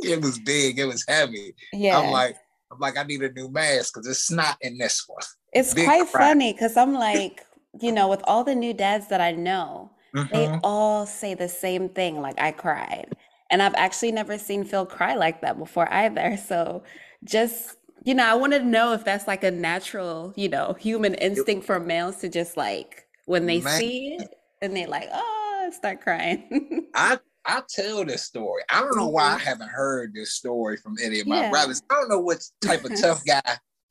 It 0.02 0.20
was 0.22 0.38
big. 0.38 0.78
It 0.78 0.84
was 0.84 1.04
heavy. 1.08 1.54
Yeah. 1.72 1.98
I'm 1.98 2.10
like, 2.12 2.36
I'm 2.70 2.78
like, 2.78 2.96
I 2.98 3.02
need 3.04 3.22
a 3.22 3.32
new 3.32 3.48
mask 3.48 3.94
because 3.94 4.06
it's 4.06 4.30
not 4.30 4.56
in 4.60 4.78
this 4.78 5.04
one. 5.06 5.22
it's 5.52 5.72
big 5.74 5.84
quite 5.84 6.08
cry. 6.08 6.28
funny 6.28 6.52
because 6.52 6.76
I'm 6.76 6.92
like, 6.94 7.44
you 7.80 7.92
know, 7.92 8.08
with 8.08 8.22
all 8.24 8.44
the 8.44 8.54
new 8.54 8.74
dads 8.74 9.08
that 9.08 9.20
I 9.20 9.32
know, 9.32 9.90
they 10.30 10.46
Mhm. 10.46 10.60
all 10.62 11.06
say 11.06 11.34
the 11.34 11.48
same 11.48 11.88
thing. 11.88 12.20
Like, 12.20 12.40
I 12.40 12.52
cried. 12.52 13.16
And 13.50 13.62
I've 13.62 13.74
actually 13.74 14.12
never 14.12 14.38
seen 14.38 14.64
Phil 14.64 14.86
cry 14.86 15.14
like 15.14 15.40
that 15.42 15.58
before 15.58 15.90
either. 15.92 16.36
So 16.48 16.82
just, 17.24 17.76
you 18.04 18.14
know, 18.14 18.26
I 18.26 18.34
wanted 18.34 18.60
to 18.60 18.64
know 18.66 18.92
if 18.92 19.04
that's 19.04 19.26
like 19.26 19.44
a 19.44 19.50
natural, 19.50 20.32
you 20.36 20.48
know, 20.48 20.74
human 20.78 21.14
instinct 21.14 21.66
for 21.66 21.80
males 21.80 22.16
to 22.18 22.28
just 22.28 22.56
like 22.56 23.06
when 23.26 23.46
they 23.46 23.60
Man. 23.60 23.78
see 23.80 24.16
it 24.20 24.28
and 24.60 24.76
they're 24.76 24.88
like, 24.88 25.08
oh, 25.12 25.43
start 25.72 26.00
crying. 26.00 26.86
I 26.94 27.18
I 27.46 27.62
tell 27.68 28.04
this 28.04 28.22
story. 28.24 28.62
I 28.70 28.80
don't 28.80 28.96
know 28.96 29.08
why 29.08 29.34
I 29.34 29.38
haven't 29.38 29.68
heard 29.68 30.14
this 30.14 30.34
story 30.34 30.76
from 30.76 30.96
any 31.02 31.20
of 31.20 31.26
my 31.26 31.42
Yeah. 31.42 31.50
brothers. 31.50 31.82
I 31.90 31.94
don't 31.94 32.08
know 32.08 32.20
what 32.20 32.38
type 32.62 32.84
of 32.84 32.98
tough 33.00 33.22
guy 33.26 33.42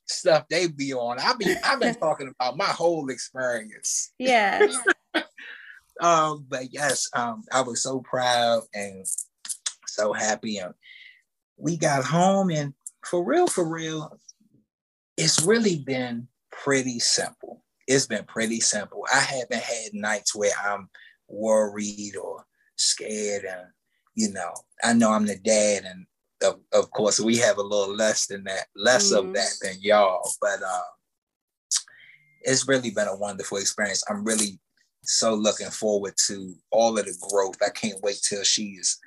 stuff 0.07 0.45
they 0.49 0.67
be 0.67 0.93
on. 0.93 1.19
I 1.19 1.33
be 1.33 1.55
I've 1.63 1.79
been 1.79 1.95
talking 1.99 2.33
about 2.39 2.57
my 2.57 2.65
whole 2.65 3.09
experience. 3.09 4.11
Yeah. 4.17 4.67
Um, 6.01 6.45
but 6.49 6.73
yes, 6.73 7.07
um, 7.15 7.43
I 7.53 7.61
was 7.61 7.83
so 7.83 7.99
proud 8.01 8.63
and 8.73 9.05
so 9.87 10.11
happy. 10.13 10.57
And 10.57 10.73
we 11.57 11.77
got 11.77 12.03
home, 12.03 12.49
and 12.49 12.73
for 13.05 13.23
real, 13.23 13.47
for 13.47 13.63
real, 13.63 14.19
it's 15.17 15.43
really 15.43 15.77
been 15.77 16.27
pretty 16.51 16.99
simple. 16.99 17.63
It's 17.87 18.07
been 18.07 18.25
pretty 18.25 18.59
simple. 18.59 19.05
I 19.13 19.19
haven't 19.19 19.61
had 19.61 19.93
nights 19.93 20.33
where 20.33 20.51
I'm 20.65 20.89
worried 21.33 22.15
or 22.15 22.45
scared, 22.77 23.45
and 23.45 23.67
you 24.15 24.31
know, 24.31 24.53
I 24.83 24.93
know 24.93 25.11
I'm 25.11 25.25
the 25.25 25.37
dad, 25.37 25.83
and 25.85 26.05
of, 26.43 26.59
of 26.73 26.91
course, 26.91 27.19
we 27.19 27.37
have 27.37 27.57
a 27.57 27.61
little 27.63 27.95
less 27.95 28.27
than 28.27 28.43
that, 28.45 28.67
less 28.75 29.11
Mhm. 29.11 29.17
of 29.27 29.33
that 29.33 29.51
than 29.61 29.81
y'all. 29.81 30.29
But 30.41 30.61
um, 30.61 30.83
it's 32.41 32.67
really 32.67 32.91
been 32.91 33.07
a 33.07 33.15
wonderful 33.15 33.57
experience. 33.57 34.03
I'm 34.09 34.23
really 34.23 34.59
so 35.03 35.33
looking 35.33 35.69
forward 35.69 36.13
to 36.27 36.55
all 36.71 36.97
of 36.97 37.05
the 37.05 37.17
growth. 37.29 37.57
I 37.65 37.69
can't 37.69 38.01
wait 38.01 38.19
till 38.21 38.43
she's 38.43 38.99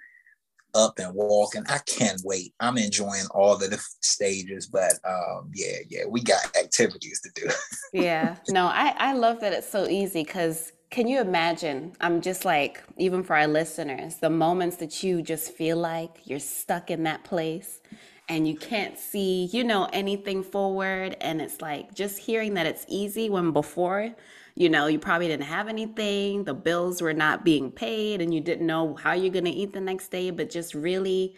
up 0.75 0.99
and 0.99 1.15
walking. 1.15 1.65
I 1.69 1.79
can't 1.87 2.21
wait. 2.25 2.55
I'm 2.61 2.77
enjoying 2.77 3.27
all 3.31 3.55
of 3.55 3.61
the 3.61 3.83
stages, 4.03 4.67
but 4.67 4.93
um, 5.09 5.51
yeah, 5.55 5.79
yeah, 5.89 6.05
we 6.07 6.23
got 6.23 6.55
activities 6.57 7.21
to 7.23 7.31
do. 7.35 7.51
Yeah. 7.93 8.37
No, 8.51 8.67
I, 8.67 8.95
I 8.99 9.13
love 9.15 9.41
that 9.41 9.55
it's 9.55 9.71
so 9.71 9.89
easy 9.89 10.23
because 10.23 10.73
can 10.91 11.09
you 11.09 11.21
imagine? 11.21 11.93
I'm 12.01 12.21
just 12.21 12.45
like, 12.45 12.83
even 12.97 13.23
for 13.23 13.37
our 13.37 13.49
listeners, 13.49 14.17
the 14.17 14.31
moments 14.31 14.77
that 14.77 15.03
you 15.03 15.23
just 15.23 15.53
feel 15.53 15.77
like 15.77 16.19
you're 16.25 16.39
stuck 16.39 16.91
in 16.91 17.03
that 17.05 17.25
place 17.25 17.81
and 18.29 18.47
you 18.47 18.57
can't 18.57 18.99
see, 18.99 19.47
you 19.47 19.65
know, 19.65 19.89
anything 19.93 20.43
forward. 20.43 21.17
And 21.21 21.41
it's 21.41 21.61
like 21.61 21.95
just 21.95 22.19
hearing 22.19 22.55
that 22.55 22.67
it's 22.67 22.85
easy 22.89 23.31
when 23.31 23.53
before, 23.53 24.15
you 24.55 24.69
know, 24.69 24.87
you 24.87 24.99
probably 24.99 25.29
didn't 25.29 25.47
have 25.47 25.69
anything, 25.69 26.45
the 26.45 26.55
bills 26.55 27.03
were 27.03 27.13
not 27.13 27.45
being 27.45 27.71
paid, 27.71 28.21
and 28.23 28.33
you 28.33 28.41
didn't 28.41 28.67
know 28.67 28.95
how 28.95 29.13
you're 29.13 29.33
going 29.33 29.45
to 29.45 29.51
eat 29.51 29.73
the 29.73 29.81
next 29.81 30.09
day, 30.09 30.31
but 30.31 30.51
just 30.51 30.75
really 30.75 31.37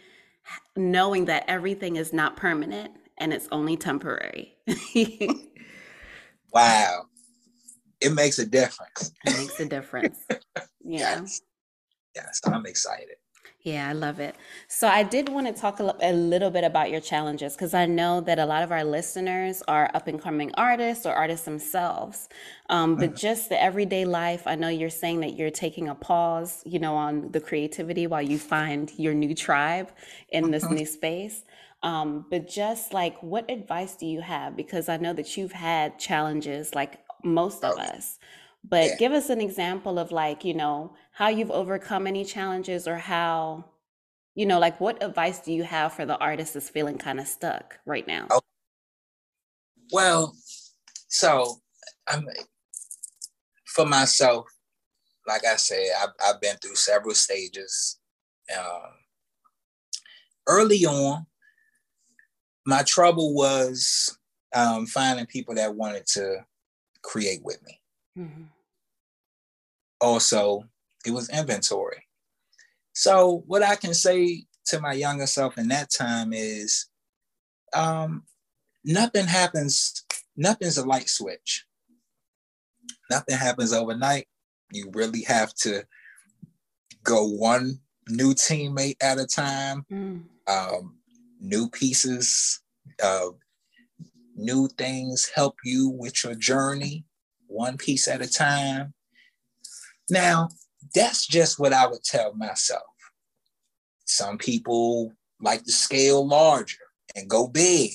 knowing 0.75 1.25
that 1.25 1.43
everything 1.47 1.97
is 1.97 2.13
not 2.13 2.37
permanent 2.37 2.93
and 3.17 3.33
it's 3.33 3.47
only 3.51 3.75
temporary. 3.75 4.55
wow. 6.53 7.08
It 8.01 8.13
makes 8.13 8.39
a 8.39 8.45
difference. 8.45 9.11
It 9.25 9.37
makes 9.37 9.59
a 9.59 9.65
difference. 9.65 10.17
Yeah. 10.81 11.19
yes. 11.19 11.41
Yes, 12.15 12.41
I'm 12.45 12.65
excited. 12.65 13.17
Yeah, 13.61 13.89
I 13.89 13.93
love 13.93 14.21
it. 14.21 14.35
So 14.69 14.87
I 14.87 15.03
did 15.03 15.27
want 15.27 15.45
to 15.47 15.53
talk 15.53 15.79
a, 15.79 16.13
little 16.13 16.49
bit 16.49 16.63
about 16.63 16.91
your 16.91 17.01
challenges 17.01 17.55
because 17.55 17.73
I 17.73 17.85
know 17.85 18.21
that 18.21 18.39
a 18.39 18.45
lot 18.45 18.63
of 18.63 18.71
our 18.71 18.85
listeners 18.85 19.61
are 19.67 19.91
up 19.93 20.07
and 20.07 20.19
coming 20.19 20.51
artists 20.55 21.05
or 21.05 21.13
artists 21.13 21.45
themselves. 21.45 22.29
Um, 22.69 22.95
but 22.95 23.09
mm-hmm. 23.09 23.15
just 23.15 23.49
the 23.49 23.61
everyday 23.61 24.05
life, 24.05 24.43
I 24.47 24.55
know 24.55 24.69
you're 24.69 24.89
saying 24.89 25.19
that 25.19 25.35
you're 25.35 25.51
taking 25.51 25.89
a 25.89 25.95
pause, 25.95 26.63
you 26.65 26.79
know, 26.79 26.95
on 26.95 27.31
the 27.33 27.41
creativity 27.41 28.07
while 28.07 28.21
you 28.21 28.39
find 28.39 28.91
your 28.97 29.13
new 29.13 29.35
tribe 29.35 29.91
in 30.29 30.51
this 30.51 30.63
mm-hmm. 30.63 30.75
new 30.75 30.85
space. 30.85 31.43
Um, 31.83 32.25
but 32.29 32.47
just 32.47 32.93
like, 32.93 33.21
what 33.21 33.51
advice 33.51 33.95
do 33.95 34.05
you 34.05 34.21
have? 34.21 34.55
Because 34.55 34.87
I 34.87 34.97
know 34.97 35.11
that 35.13 35.35
you've 35.35 35.51
had 35.51 35.99
challenges 35.99 36.73
like 36.73 36.99
most 37.23 37.63
of 37.63 37.77
us. 37.77 38.19
But 38.63 38.85
yeah. 38.85 38.95
give 38.97 39.11
us 39.13 39.29
an 39.29 39.39
example 39.41 39.99
of 39.99 40.11
like, 40.11 40.43
you 40.43 40.53
know, 40.53 40.93
how 41.11 41.29
you've 41.29 41.51
overcome 41.51 42.07
any 42.07 42.25
challenges 42.25 42.87
or 42.87 42.97
how, 42.97 43.65
you 44.35 44.45
know, 44.45 44.59
like 44.59 44.79
what 44.79 45.01
advice 45.01 45.39
do 45.39 45.53
you 45.53 45.63
have 45.63 45.93
for 45.93 46.05
the 46.05 46.17
artist 46.17 46.53
that's 46.53 46.69
feeling 46.69 46.97
kind 46.97 47.19
of 47.19 47.27
stuck 47.27 47.79
right 47.85 48.07
now? 48.07 48.27
Oh. 48.29 48.41
Well, 49.91 50.35
so 51.07 51.61
I'm 52.07 52.27
for 53.65 53.85
myself, 53.85 54.45
like 55.27 55.45
I 55.45 55.55
said, 55.55 55.85
I've, 56.01 56.09
I've 56.25 56.41
been 56.41 56.57
through 56.57 56.75
several 56.75 57.15
stages. 57.15 57.99
Um, 58.57 58.91
early 60.47 60.85
on, 60.85 61.25
my 62.65 62.83
trouble 62.83 63.33
was 63.33 64.17
um, 64.53 64.85
finding 64.85 65.25
people 65.27 65.55
that 65.55 65.75
wanted 65.75 66.05
to 66.07 66.45
create 67.03 67.41
with 67.43 67.63
me. 67.65 67.81
Mm-hmm. 68.17 68.43
Also, 70.01 70.63
it 71.05 71.11
was 71.11 71.29
inventory. 71.29 72.07
So, 72.93 73.43
what 73.47 73.63
I 73.63 73.75
can 73.75 73.93
say 73.93 74.45
to 74.65 74.81
my 74.81 74.93
younger 74.93 75.27
self 75.27 75.57
in 75.57 75.67
that 75.69 75.89
time 75.89 76.33
is 76.33 76.87
um, 77.73 78.23
nothing 78.83 79.25
happens, 79.25 80.05
nothing's 80.35 80.77
a 80.77 80.85
light 80.85 81.09
switch. 81.09 81.65
Nothing 83.09 83.37
happens 83.37 83.73
overnight. 83.73 84.27
You 84.71 84.91
really 84.93 85.23
have 85.23 85.53
to 85.55 85.83
go 87.03 87.27
one 87.27 87.79
new 88.09 88.33
teammate 88.33 88.97
at 89.01 89.19
a 89.19 89.25
time, 89.25 89.85
mm. 89.91 90.23
um, 90.47 90.97
new 91.39 91.69
pieces, 91.69 92.61
uh, 93.01 93.29
new 94.39 94.67
things 94.77 95.31
help 95.33 95.55
you 95.63 95.89
with 95.89 96.23
your 96.23 96.35
journey 96.35 97.05
one 97.49 97.77
piece 97.77 98.07
at 98.07 98.21
a 98.21 98.31
time. 98.31 98.93
Now, 100.09 100.49
that's 100.95 101.27
just 101.27 101.59
what 101.59 101.73
I 101.73 101.87
would 101.87 102.03
tell 102.03 102.33
myself. 102.35 102.83
Some 104.05 104.37
people 104.37 105.11
like 105.41 105.63
to 105.65 105.71
scale 105.71 106.25
larger 106.25 106.77
and 107.15 107.29
go 107.29 107.47
big. 107.47 107.91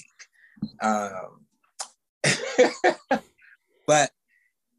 Um, 0.83 1.47
but 3.87 4.11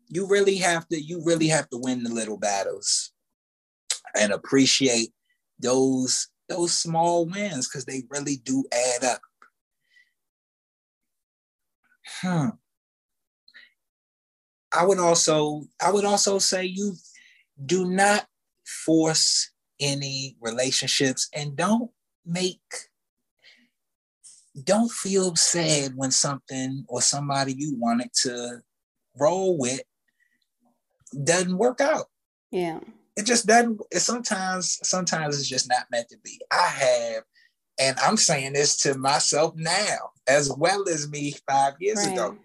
you 0.08 0.28
really 0.28 0.58
have 0.58 0.88
to 0.90 1.02
you 1.02 1.22
really 1.26 1.48
have 1.48 1.70
to 1.70 1.78
win 1.78 2.04
the 2.04 2.14
little 2.14 2.38
battles 2.38 3.12
and 4.18 4.32
appreciate 4.32 5.10
those 5.60 6.28
those 6.48 6.78
small 6.78 7.26
wins 7.26 7.68
because 7.68 7.86
they 7.86 8.04
really 8.10 8.38
do 8.38 8.64
add 8.72 9.04
up. 9.04 9.22
Hmm. 12.22 12.50
I 14.72 14.86
would 14.86 15.00
also 15.00 15.64
I 15.82 15.92
would 15.92 16.06
also 16.06 16.40
say 16.40 16.66
you 16.66 16.96
do 17.66 17.86
not 17.86 18.28
force 18.86 19.52
any 19.80 20.36
relationships 20.42 21.30
and 21.34 21.56
don't 21.56 21.92
make 22.26 22.60
don't 24.64 24.92
feel 24.92 25.36
sad 25.36 25.94
when 25.96 26.12
something 26.12 26.86
or 26.88 27.02
somebody 27.02 27.54
you 27.58 27.76
wanted 27.78 28.10
to 28.14 28.62
roll 29.20 29.58
with 29.58 29.82
doesn't 31.24 31.58
work 31.58 31.82
out. 31.82 32.06
Yeah. 32.52 32.80
It 33.18 33.26
just 33.26 33.48
doesn't 33.48 33.82
it 33.92 34.00
sometimes 34.00 34.80
sometimes 34.84 35.40
it's 35.40 35.50
just 35.50 35.70
not 35.70 35.88
meant 35.92 36.10
to 36.10 36.18
be. 36.24 36.40
I 36.52 36.68
have 36.68 37.24
and 37.80 37.98
I'm 38.00 38.18
saying 38.18 38.54
this 38.54 38.78
to 38.78 38.98
myself 38.98 39.56
now 39.56 40.12
as 40.28 40.52
well 40.58 40.88
as 40.90 41.10
me 41.10 41.34
5 41.48 41.74
years 41.80 41.98
right. 41.98 42.14
ago. 42.14 42.38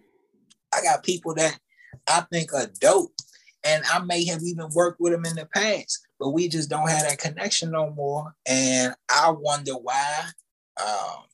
I 0.74 0.82
got 0.82 1.02
people 1.02 1.34
that 1.34 1.58
I 2.06 2.24
think 2.32 2.52
are 2.52 2.68
dope. 2.80 3.12
And 3.62 3.84
I 3.92 3.98
may 3.98 4.24
have 4.24 4.42
even 4.42 4.70
worked 4.74 5.00
with 5.00 5.12
them 5.12 5.26
in 5.26 5.36
the 5.36 5.46
past, 5.54 6.06
but 6.18 6.30
we 6.30 6.48
just 6.48 6.70
don't 6.70 6.88
have 6.88 7.02
that 7.02 7.18
connection 7.18 7.72
no 7.72 7.90
more. 7.90 8.34
And 8.46 8.94
I 9.10 9.30
wonder 9.30 9.72
why. 9.72 10.24
Um, 10.82 11.24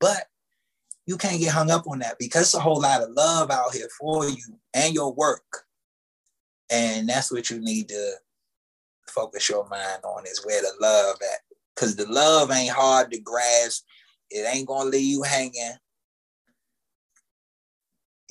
but 0.00 0.24
you 1.06 1.18
can't 1.18 1.38
get 1.38 1.52
hung 1.52 1.70
up 1.70 1.86
on 1.86 1.98
that 1.98 2.18
because 2.18 2.42
it's 2.42 2.54
a 2.54 2.60
whole 2.60 2.80
lot 2.80 3.02
of 3.02 3.10
love 3.10 3.50
out 3.50 3.74
here 3.74 3.88
for 4.00 4.26
you 4.26 4.58
and 4.72 4.94
your 4.94 5.12
work. 5.12 5.64
And 6.70 7.08
that's 7.08 7.30
what 7.30 7.50
you 7.50 7.60
need 7.60 7.88
to 7.88 8.12
focus 9.08 9.48
your 9.50 9.68
mind 9.68 10.02
on 10.04 10.24
is 10.24 10.44
where 10.46 10.62
the 10.62 10.72
love 10.80 11.16
at. 11.20 11.51
Because 11.74 11.96
the 11.96 12.06
love 12.06 12.50
ain't 12.50 12.72
hard 12.72 13.10
to 13.12 13.20
grasp. 13.20 13.84
It 14.30 14.46
ain't 14.52 14.68
gonna 14.68 14.90
leave 14.90 15.06
you 15.06 15.22
hanging 15.22 15.76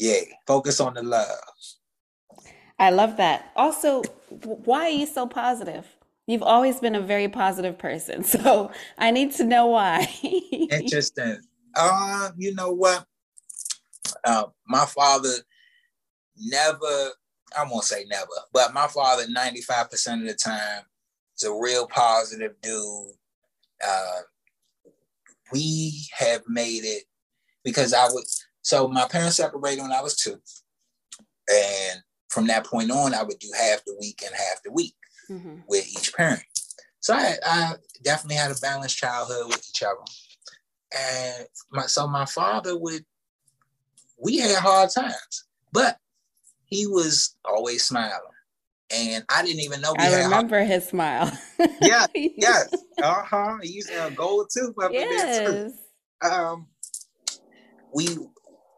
yeah, 0.01 0.21
focus 0.47 0.79
on 0.79 0.95
the 0.95 1.03
love. 1.03 1.27
I 2.79 2.89
love 2.89 3.17
that. 3.17 3.51
Also, 3.55 4.01
why 4.29 4.85
are 4.85 4.89
you 4.89 5.05
so 5.05 5.27
positive? 5.27 5.85
You've 6.25 6.41
always 6.41 6.79
been 6.79 6.95
a 6.95 7.01
very 7.01 7.29
positive 7.29 7.77
person. 7.77 8.23
So 8.31 8.71
I 8.97 9.11
need 9.11 9.31
to 9.33 9.43
know 9.43 9.67
why. 9.67 10.11
Interesting. 10.71 11.37
Uh, 11.75 12.31
you 12.35 12.55
know 12.55 12.71
what? 12.71 13.05
Uh, 14.23 14.45
my 14.67 14.85
father 14.85 15.33
never, 16.35 17.11
I 17.55 17.63
won't 17.69 17.83
say 17.83 18.05
never, 18.09 18.25
but 18.51 18.73
my 18.73 18.87
father 18.87 19.25
95% 19.25 20.21
of 20.21 20.27
the 20.27 20.33
time 20.33 20.83
is 21.37 21.43
a 21.43 21.53
real 21.53 21.85
positive 21.85 22.55
dude. 22.63 23.11
Uh, 23.85 24.21
we 25.51 26.07
have 26.17 26.41
made 26.47 26.83
it 26.83 27.03
because 27.63 27.93
I 27.93 28.07
would 28.09 28.23
so 28.61 28.87
my 28.87 29.07
parents 29.07 29.37
separated 29.37 29.81
when 29.81 29.91
I 29.91 30.01
was 30.01 30.15
two. 30.15 30.39
And 31.51 32.01
from 32.29 32.47
that 32.47 32.65
point 32.65 32.91
on, 32.91 33.13
I 33.13 33.23
would 33.23 33.39
do 33.39 33.49
half 33.57 33.83
the 33.85 33.95
week 33.99 34.21
and 34.25 34.33
half 34.35 34.63
the 34.63 34.71
week 34.71 34.95
mm-hmm. 35.29 35.57
with 35.67 35.87
each 35.87 36.13
parent. 36.13 36.43
So 36.99 37.13
I, 37.13 37.35
I, 37.45 37.73
definitely 38.03 38.37
had 38.37 38.51
a 38.51 38.59
balanced 38.59 38.97
childhood 38.97 39.47
with 39.47 39.63
each 39.69 39.83
other. 39.83 39.95
And 40.97 41.47
my, 41.71 41.83
so 41.83 42.07
my 42.07 42.25
father 42.25 42.77
would, 42.77 43.05
we 44.19 44.37
had 44.37 44.57
hard 44.57 44.89
times, 44.89 45.45
but 45.71 45.97
he 46.65 46.87
was 46.87 47.35
always 47.45 47.83
smiling. 47.83 48.19
And 48.93 49.23
I 49.29 49.43
didn't 49.43 49.61
even 49.61 49.81
know. 49.81 49.93
I 49.97 50.23
remember 50.23 50.63
his 50.63 50.87
smile. 50.87 51.31
yeah, 51.81 52.07
yes. 52.15 52.73
Uh 53.01 53.23
huh. 53.23 53.57
He 53.61 53.69
used 53.69 53.89
to 53.89 53.95
have 53.95 54.15
gold 54.15 54.49
tooth 54.53 54.75
up 54.81 54.91
yes. 54.91 55.37
in 55.37 55.45
there 55.45 55.69
too. 55.69 55.73
Um, 56.29 56.67
we 57.93 58.07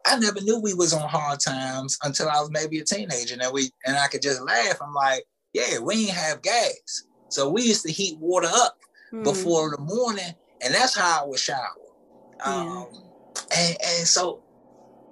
I 0.06 0.18
never 0.18 0.40
knew 0.40 0.60
we 0.60 0.74
was 0.74 0.92
on 0.92 1.08
hard 1.08 1.40
times 1.40 1.98
until 2.02 2.28
I 2.28 2.40
was 2.40 2.50
maybe 2.50 2.78
a 2.78 2.84
teenager. 2.84 3.36
And 3.40 3.52
we 3.52 3.70
and 3.86 3.96
I 3.96 4.06
could 4.08 4.22
just 4.22 4.42
laugh. 4.42 4.76
I'm 4.80 4.94
like, 4.94 5.24
yeah, 5.52 5.78
we 5.78 6.06
ain't 6.06 6.10
have 6.10 6.42
gas. 6.42 7.04
So 7.28 7.50
we 7.50 7.62
used 7.62 7.84
to 7.86 7.92
heat 7.92 8.18
water 8.18 8.48
up 8.50 8.78
mm. 9.12 9.24
before 9.24 9.70
the 9.70 9.82
morning, 9.82 10.34
and 10.62 10.74
that's 10.74 10.96
how 10.96 11.22
I 11.22 11.26
would 11.26 11.38
shower. 11.38 11.58
Yeah. 12.38 12.52
Um, 12.52 12.88
and, 13.56 13.76
and 13.82 14.06
so, 14.06 14.42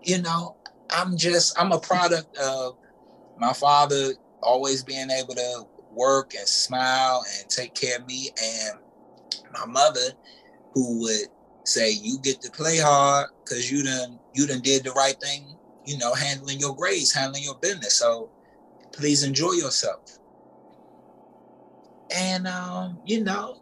you 0.03 0.21
know, 0.21 0.57
I'm 0.91 1.17
just 1.17 1.59
I'm 1.59 1.73
a 1.73 1.81
product 1.81 2.37
of 2.37 2.77
my 3.39 3.53
father 3.53 4.13
always 4.43 4.83
being 4.83 5.11
able 5.11 5.35
to 5.35 5.67
work 5.91 6.35
and 6.35 6.47
smile 6.47 7.25
and 7.39 7.49
take 7.49 7.75
care 7.75 7.99
of 7.99 8.07
me, 8.07 8.31
and 8.43 8.79
my 9.53 9.67
mother 9.67 10.13
who 10.75 11.01
would 11.01 11.29
say 11.65 11.91
you 11.91 12.19
get 12.23 12.41
to 12.43 12.51
play 12.51 12.79
hard 12.79 13.29
because 13.45 13.71
you 13.71 13.85
done 13.85 14.19
you 14.35 14.47
done 14.47 14.61
did 14.61 14.85
the 14.85 14.93
right 14.93 15.17
thing, 15.21 15.57
you 15.87 15.99
know, 15.99 16.15
handling 16.15 16.59
your 16.59 16.75
grades, 16.75 17.13
handling 17.13 17.45
your 17.45 17.57
business. 17.57 17.95
So 17.95 18.31
please 18.93 19.23
enjoy 19.23 19.53
yourself. 19.53 20.19
And 22.15 22.47
um, 22.47 22.99
you 23.05 23.23
know, 23.23 23.59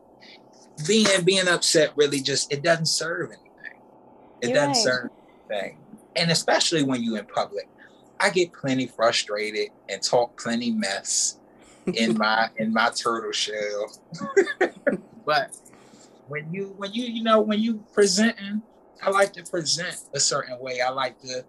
being 0.87 1.07
being 1.25 1.49
upset 1.49 1.93
really 1.97 2.21
just 2.21 2.53
it 2.53 2.63
doesn't 2.63 2.87
serve 2.87 3.31
anything. 3.31 3.81
It 4.41 4.49
You're 4.49 4.55
doesn't 4.55 4.69
right. 4.71 4.77
serve 4.77 5.11
anything. 5.51 5.79
And 6.17 6.31
especially 6.31 6.83
when 6.83 7.03
you're 7.03 7.19
in 7.19 7.27
public. 7.27 7.69
I 8.21 8.31
get 8.31 8.53
plenty 8.53 8.87
frustrated 8.87 9.71
and 9.89 10.03
talk 10.03 10.41
plenty 10.41 10.71
mess 10.73 11.39
in 11.95 12.19
my 12.19 12.51
in 12.57 12.73
my 12.73 12.91
turtle 12.91 13.33
shell. 13.33 13.93
but 15.25 15.57
when 16.29 16.53
you 16.53 16.75
when 16.77 16.93
you 16.93 17.05
you 17.05 17.23
know 17.23 17.41
when 17.41 17.61
you 17.61 17.85
presenting, 17.93 18.63
I 19.03 19.11
like 19.11 19.33
to 19.35 19.43
present 19.43 19.97
a 20.15 20.21
certain 20.21 20.59
way. 20.61 20.81
I 20.81 20.91
like 20.91 21.21
to 21.23 21.45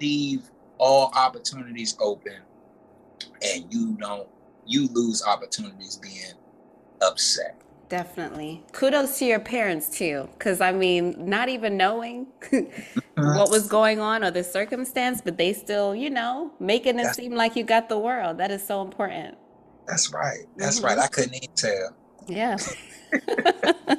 leave 0.00 0.42
all 0.78 1.10
opportunities 1.14 1.96
open 2.00 2.36
and 3.42 3.72
you 3.72 3.96
don't 3.98 4.28
you 4.66 4.88
lose 4.92 5.24
opportunities 5.24 5.96
being 5.96 6.34
upset. 7.02 7.60
Definitely. 7.88 8.62
Kudos 8.72 9.18
to 9.18 9.24
your 9.24 9.40
parents 9.40 9.88
too. 9.88 10.28
Cause 10.38 10.60
I 10.60 10.72
mean, 10.72 11.14
not 11.18 11.48
even 11.48 11.76
knowing 11.76 12.26
what 13.14 13.50
was 13.50 13.66
going 13.66 13.98
on 13.98 14.22
or 14.22 14.30
the 14.30 14.44
circumstance, 14.44 15.22
but 15.22 15.38
they 15.38 15.54
still, 15.54 15.94
you 15.94 16.10
know, 16.10 16.52
making 16.60 16.98
it 16.98 17.04
that's, 17.04 17.16
seem 17.16 17.34
like 17.34 17.56
you 17.56 17.64
got 17.64 17.88
the 17.88 17.98
world. 17.98 18.38
That 18.38 18.50
is 18.50 18.66
so 18.66 18.82
important. 18.82 19.38
That's 19.86 20.12
right. 20.12 20.44
That's 20.56 20.76
mm-hmm. 20.78 20.86
right. 20.86 20.98
I 20.98 21.06
couldn't 21.06 21.34
even 21.34 21.54
tell. 21.54 21.96
Yeah. 22.26 22.58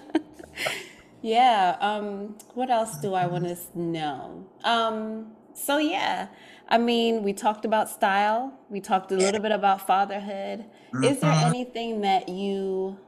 yeah. 1.24 1.78
Um, 1.82 2.38
what 2.54 2.70
else 2.70 3.00
do 3.00 3.16
I 3.16 3.26
want 3.26 3.46
to 3.46 3.58
know? 3.80 4.46
Um, 4.64 5.32
so 5.56 5.80
yeah, 5.80 6.28
I 6.68 6.78
mean, 6.78 7.24
we 7.24 7.34
talked 7.34 7.66
about 7.66 7.90
style. 7.90 8.54
We 8.70 8.82
talked 8.82 9.12
a 9.12 9.16
little 9.16 9.42
bit 9.42 9.52
about 9.52 9.88
fatherhood. 9.88 10.66
Is 11.04 11.20
there 11.20 11.32
mm-hmm. 11.32 11.48
anything 11.48 12.02
that 12.02 12.30
you 12.30 13.00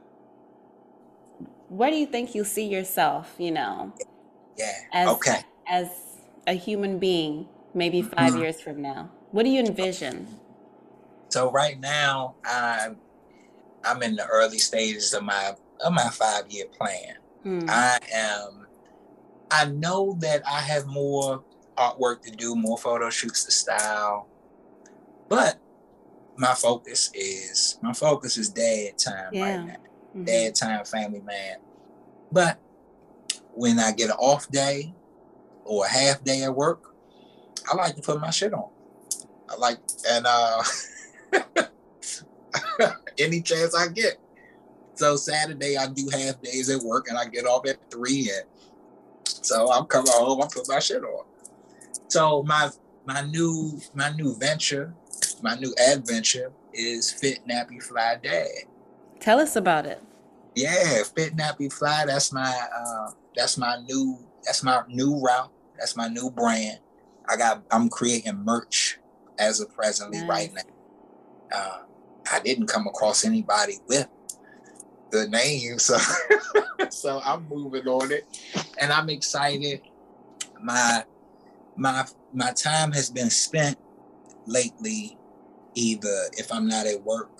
where 1.72 1.90
do 1.90 1.96
you 1.96 2.06
think 2.06 2.34
you 2.34 2.44
see 2.44 2.66
yourself, 2.66 3.34
you 3.38 3.50
know? 3.50 3.92
Yeah. 4.58 4.72
As, 4.92 5.08
okay. 5.08 5.40
As 5.66 5.88
a 6.46 6.52
human 6.52 6.98
being, 6.98 7.48
maybe 7.74 8.02
5 8.02 8.12
mm-hmm. 8.12 8.38
years 8.38 8.60
from 8.60 8.82
now. 8.82 9.10
What 9.30 9.44
do 9.44 9.48
you 9.48 9.60
envision? 9.60 10.26
So 11.30 11.50
right 11.50 11.80
now, 11.80 12.34
I'm 12.44 12.98
I'm 13.84 14.02
in 14.02 14.16
the 14.16 14.26
early 14.26 14.58
stages 14.58 15.14
of 15.14 15.24
my 15.24 15.54
of 15.80 15.92
my 15.94 16.08
five 16.10 16.50
year 16.50 16.66
plan. 16.66 17.16
Hmm. 17.42 17.60
I 17.68 17.98
am. 18.14 18.66
I 19.50 19.64
know 19.64 20.16
that 20.20 20.42
I 20.46 20.60
have 20.60 20.86
more 20.86 21.42
artwork 21.78 22.20
to 22.24 22.30
do, 22.30 22.54
more 22.54 22.76
photo 22.76 23.08
shoots 23.08 23.44
to 23.46 23.50
style, 23.50 24.28
but 25.30 25.58
my 26.36 26.52
focus 26.52 27.10
is 27.14 27.78
my 27.80 27.94
focus 27.94 28.36
is 28.36 28.50
dad 28.50 28.98
time 28.98 29.30
yeah. 29.32 29.56
right 29.56 29.66
now. 29.66 29.91
Mm-hmm. 30.14 30.24
Dad 30.24 30.54
time, 30.54 30.84
family 30.84 31.20
man. 31.20 31.56
But 32.30 32.58
when 33.54 33.78
I 33.78 33.92
get 33.92 34.10
an 34.10 34.16
off 34.18 34.50
day 34.50 34.94
or 35.64 35.84
a 35.84 35.88
half 35.88 36.22
day 36.24 36.42
at 36.42 36.54
work, 36.54 36.94
I 37.70 37.76
like 37.76 37.96
to 37.96 38.02
put 38.02 38.20
my 38.20 38.30
shit 38.30 38.52
on. 38.52 38.68
I 39.48 39.56
like 39.56 39.78
and 40.08 40.26
uh 40.26 40.62
any 43.18 43.42
chance 43.42 43.74
I 43.74 43.88
get. 43.88 44.18
So 44.94 45.16
Saturday 45.16 45.76
I 45.76 45.88
do 45.88 46.08
half 46.12 46.40
days 46.42 46.70
at 46.70 46.82
work 46.82 47.08
and 47.08 47.18
I 47.18 47.26
get 47.26 47.46
off 47.46 47.66
at 47.66 47.90
three 47.90 48.30
and 48.34 48.44
so 49.24 49.72
I'm 49.72 49.86
coming 49.86 50.12
home, 50.12 50.42
I 50.42 50.46
put 50.52 50.68
my 50.68 50.78
shit 50.78 51.02
on. 51.02 51.24
So 52.08 52.42
my 52.42 52.70
my 53.06 53.22
new 53.22 53.80
my 53.94 54.10
new 54.10 54.36
venture, 54.36 54.94
my 55.42 55.54
new 55.56 55.74
adventure 55.88 56.52
is 56.72 57.10
Fit 57.10 57.46
Nappy 57.48 57.82
Fly 57.82 58.18
Dad. 58.22 58.48
Tell 59.22 59.38
us 59.38 59.54
about 59.54 59.86
it. 59.86 60.02
Yeah, 60.56 61.04
Fit 61.14 61.36
Nappy 61.36 61.72
Fly. 61.72 62.06
That's 62.06 62.32
my 62.32 62.52
uh, 62.76 63.12
that's 63.36 63.56
my 63.56 63.76
new 63.88 64.18
that's 64.44 64.64
my 64.64 64.82
new 64.88 65.20
route. 65.20 65.52
That's 65.78 65.96
my 65.96 66.08
new 66.08 66.28
brand. 66.28 66.80
I 67.28 67.36
got 67.36 67.62
I'm 67.70 67.88
creating 67.88 68.44
merch 68.44 68.98
as 69.38 69.60
of 69.60 69.72
presently 69.72 70.18
nice. 70.18 70.28
right 70.28 70.52
now. 70.52 71.56
Uh, 71.56 71.78
I 72.32 72.40
didn't 72.40 72.66
come 72.66 72.88
across 72.88 73.24
anybody 73.24 73.74
with 73.86 74.08
the 75.12 75.28
name, 75.28 75.78
so 75.78 75.98
so 76.90 77.20
I'm 77.24 77.46
moving 77.48 77.86
on 77.86 78.10
it, 78.10 78.26
and 78.80 78.92
I'm 78.92 79.08
excited. 79.08 79.82
My 80.60 81.04
my 81.76 82.04
my 82.32 82.50
time 82.54 82.90
has 82.90 83.08
been 83.08 83.30
spent 83.30 83.78
lately, 84.46 85.16
either 85.76 86.28
if 86.32 86.52
I'm 86.52 86.66
not 86.66 86.88
at 86.88 87.04
work, 87.04 87.30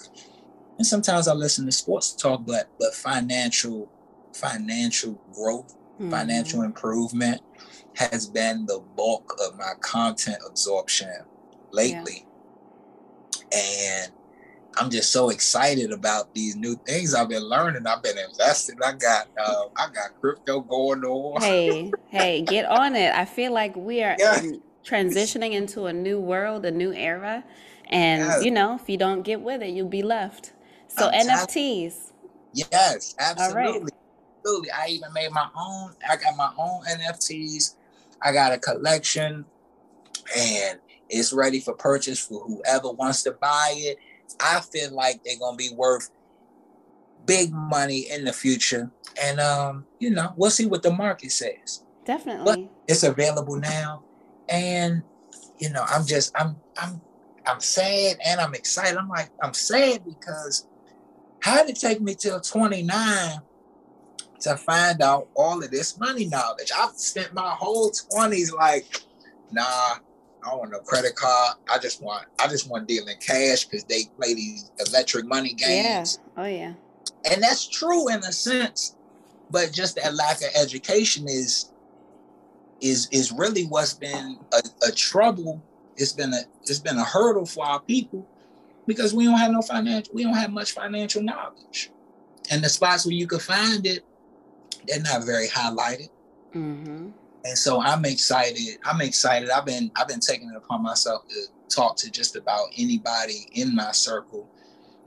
and 0.78 0.86
sometimes 0.86 1.28
I 1.28 1.34
listen 1.34 1.66
to 1.66 1.72
sports 1.72 2.12
talk, 2.14 2.44
but 2.46 2.68
but 2.78 2.94
financial 2.94 3.90
financial 4.32 5.20
growth, 5.32 5.74
mm-hmm. 5.94 6.10
financial 6.10 6.62
improvement 6.62 7.40
has 7.96 8.26
been 8.26 8.66
the 8.66 8.82
bulk 8.96 9.36
of 9.46 9.56
my 9.58 9.72
content 9.80 10.38
absorption 10.46 11.12
lately. 11.72 12.26
Yeah. 13.52 13.58
And 13.58 14.12
I'm 14.76 14.90
just 14.90 15.12
so 15.12 15.28
excited 15.28 15.92
about 15.92 16.34
these 16.34 16.56
new 16.56 16.76
things 16.86 17.14
I've 17.14 17.28
been 17.28 17.42
learning. 17.42 17.86
I've 17.86 18.02
been 18.02 18.18
investing. 18.18 18.76
I 18.82 18.92
got 18.92 19.28
uh, 19.38 19.64
I 19.76 19.88
got 19.92 20.18
crypto 20.20 20.60
going 20.60 21.04
on. 21.04 21.42
Hey, 21.42 21.92
hey, 22.08 22.42
get 22.46 22.64
on 22.64 22.96
it. 22.96 23.14
I 23.14 23.24
feel 23.24 23.52
like 23.52 23.76
we 23.76 24.02
are 24.02 24.16
yeah. 24.18 24.40
transitioning 24.84 25.52
into 25.52 25.86
a 25.86 25.92
new 25.92 26.18
world, 26.18 26.64
a 26.64 26.70
new 26.70 26.92
era. 26.92 27.44
And 27.88 28.22
yes. 28.22 28.44
you 28.44 28.50
know, 28.50 28.78
if 28.80 28.88
you 28.88 28.96
don't 28.96 29.22
get 29.22 29.42
with 29.42 29.62
it, 29.62 29.68
you'll 29.68 29.88
be 29.88 30.02
left. 30.02 30.52
So 30.96 31.08
I'm 31.08 31.26
NFTs. 31.26 32.12
Yes, 32.52 33.14
absolutely. 33.18 33.92
Absolutely. 34.38 34.70
I 34.70 34.86
even 34.88 35.12
made 35.12 35.32
my 35.32 35.48
own. 35.56 35.92
I 36.08 36.16
got 36.16 36.36
my 36.36 36.50
own 36.58 36.82
NFTs. 36.84 37.76
I 38.20 38.32
got 38.32 38.52
a 38.52 38.58
collection 38.58 39.44
and 40.36 40.78
it's 41.08 41.32
ready 41.32 41.60
for 41.60 41.74
purchase 41.74 42.20
for 42.20 42.40
whoever 42.40 42.90
wants 42.92 43.22
to 43.24 43.32
buy 43.32 43.74
it 43.76 43.98
I 44.40 44.60
feel 44.60 44.92
like 44.92 45.22
they're 45.24 45.38
gonna 45.38 45.56
be 45.56 45.70
worth 45.74 46.10
big 47.26 47.52
money 47.52 48.10
in 48.10 48.24
the 48.24 48.32
future. 48.32 48.90
And 49.20 49.40
um, 49.40 49.86
you 49.98 50.10
know, 50.10 50.32
we'll 50.36 50.50
see 50.50 50.66
what 50.66 50.82
the 50.82 50.92
market 50.92 51.32
says. 51.32 51.84
Definitely. 52.04 52.44
But 52.44 52.92
it's 52.92 53.02
available 53.02 53.56
now. 53.56 54.04
And 54.48 55.02
you 55.58 55.70
know, 55.70 55.84
I'm 55.88 56.06
just 56.06 56.32
I'm 56.38 56.56
I'm 56.80 57.00
I'm 57.46 57.60
sad 57.60 58.18
and 58.24 58.40
I'm 58.40 58.54
excited. 58.54 58.96
I'm 58.96 59.08
like, 59.08 59.30
I'm 59.42 59.54
sad 59.54 60.04
because 60.04 60.66
how 61.42 61.64
did 61.64 61.76
it 61.76 61.80
take 61.80 62.00
me 62.00 62.14
till 62.14 62.40
29 62.40 63.40
to 64.40 64.56
find 64.56 65.02
out 65.02 65.28
all 65.34 65.62
of 65.62 65.70
this 65.70 65.98
money 65.98 66.26
knowledge? 66.26 66.70
I've 66.76 66.92
spent 66.92 67.34
my 67.34 67.50
whole 67.50 67.90
20s 67.90 68.52
like, 68.54 68.86
nah, 69.50 69.62
I 69.62 70.50
don't 70.50 70.58
want 70.58 70.70
no 70.70 70.78
credit 70.78 71.16
card. 71.16 71.56
I 71.70 71.78
just 71.78 72.02
want 72.02 72.26
I 72.40 72.48
just 72.48 72.68
want 72.68 72.88
dealing 72.88 73.16
cash 73.18 73.64
because 73.64 73.84
they 73.84 74.04
play 74.16 74.34
these 74.34 74.70
electric 74.86 75.26
money 75.26 75.52
games. 75.52 76.18
Yeah. 76.36 76.42
Oh 76.42 76.46
yeah. 76.46 76.74
And 77.30 77.42
that's 77.42 77.68
true 77.68 78.08
in 78.08 78.18
a 78.20 78.32
sense, 78.32 78.96
but 79.50 79.72
just 79.72 79.96
that 79.96 80.14
lack 80.14 80.38
of 80.38 80.48
education 80.56 81.26
is 81.28 81.72
is 82.80 83.08
is 83.12 83.30
really 83.30 83.64
what's 83.66 83.94
been 83.94 84.38
a, 84.52 84.62
a 84.88 84.92
trouble. 84.92 85.62
It's 85.96 86.12
been 86.12 86.32
a 86.32 86.42
it's 86.62 86.80
been 86.80 86.98
a 86.98 87.04
hurdle 87.04 87.46
for 87.46 87.64
our 87.64 87.80
people 87.80 88.26
because 88.86 89.14
we 89.14 89.24
don't 89.24 89.38
have 89.38 89.52
no 89.52 89.62
financial 89.62 90.14
we 90.14 90.24
don't 90.24 90.34
have 90.34 90.50
much 90.50 90.72
financial 90.72 91.22
knowledge, 91.22 91.90
and 92.50 92.62
the 92.62 92.68
spots 92.68 93.06
where 93.06 93.14
you 93.14 93.26
can 93.26 93.38
find 93.38 93.86
it, 93.86 94.04
they're 94.86 95.00
not 95.00 95.24
very 95.24 95.48
highlighted. 95.48 96.08
Mm-hmm 96.54 97.10
and 97.44 97.58
so 97.58 97.80
I'm 97.80 98.04
excited. 98.04 98.78
I'm 98.84 99.00
excited. 99.00 99.50
I've 99.50 99.66
been 99.66 99.90
I've 99.96 100.08
been 100.08 100.20
taking 100.20 100.50
it 100.50 100.56
upon 100.56 100.82
myself 100.82 101.26
to 101.28 101.46
talk 101.68 101.96
to 101.98 102.10
just 102.10 102.36
about 102.36 102.68
anybody 102.76 103.48
in 103.52 103.74
my 103.74 103.92
circle 103.92 104.48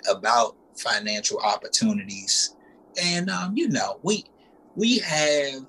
about 0.09 0.55
financial 0.75 1.39
opportunities. 1.39 2.55
And 3.01 3.29
um, 3.29 3.55
you 3.55 3.69
know, 3.69 3.99
we 4.03 4.25
we 4.75 4.99
have 4.99 5.65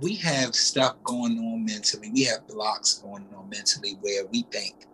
we 0.00 0.14
have 0.16 0.54
stuff 0.54 0.96
going 1.04 1.38
on 1.38 1.64
mentally. 1.64 2.10
We 2.10 2.24
have 2.24 2.46
blocks 2.46 2.94
going 2.94 3.26
on 3.36 3.48
mentally 3.50 3.98
where 4.00 4.26
we 4.26 4.42
think 4.50 4.86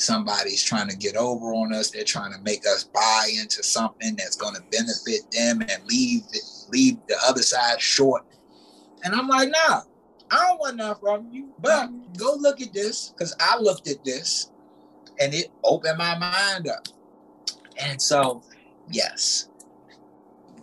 somebody's 0.00 0.62
trying 0.62 0.88
to 0.88 0.96
get 0.96 1.16
over 1.16 1.52
on 1.54 1.72
us. 1.72 1.90
They're 1.90 2.04
trying 2.04 2.32
to 2.32 2.40
make 2.40 2.66
us 2.66 2.84
buy 2.84 3.30
into 3.40 3.62
something 3.62 4.16
that's 4.16 4.36
going 4.36 4.54
to 4.54 4.62
benefit 4.70 5.30
them 5.30 5.60
and 5.62 5.84
leave 5.86 6.22
the, 6.28 6.40
leave 6.70 6.96
the 7.08 7.16
other 7.26 7.42
side 7.42 7.80
short. 7.80 8.24
And 9.04 9.14
I'm 9.14 9.28
like, 9.28 9.50
nah, 9.50 9.82
I 10.30 10.46
don't 10.46 10.60
want 10.60 10.76
nothing 10.76 11.00
from 11.00 11.28
you, 11.30 11.48
but 11.60 11.90
go 12.16 12.34
look 12.38 12.60
at 12.60 12.72
this 12.72 13.10
because 13.10 13.34
I 13.40 13.58
looked 13.58 13.88
at 13.88 14.04
this 14.04 14.50
and 15.20 15.34
it 15.34 15.50
opened 15.64 15.98
my 15.98 16.16
mind 16.18 16.68
up. 16.68 16.88
And 17.80 18.00
so, 18.00 18.42
yes, 18.90 19.48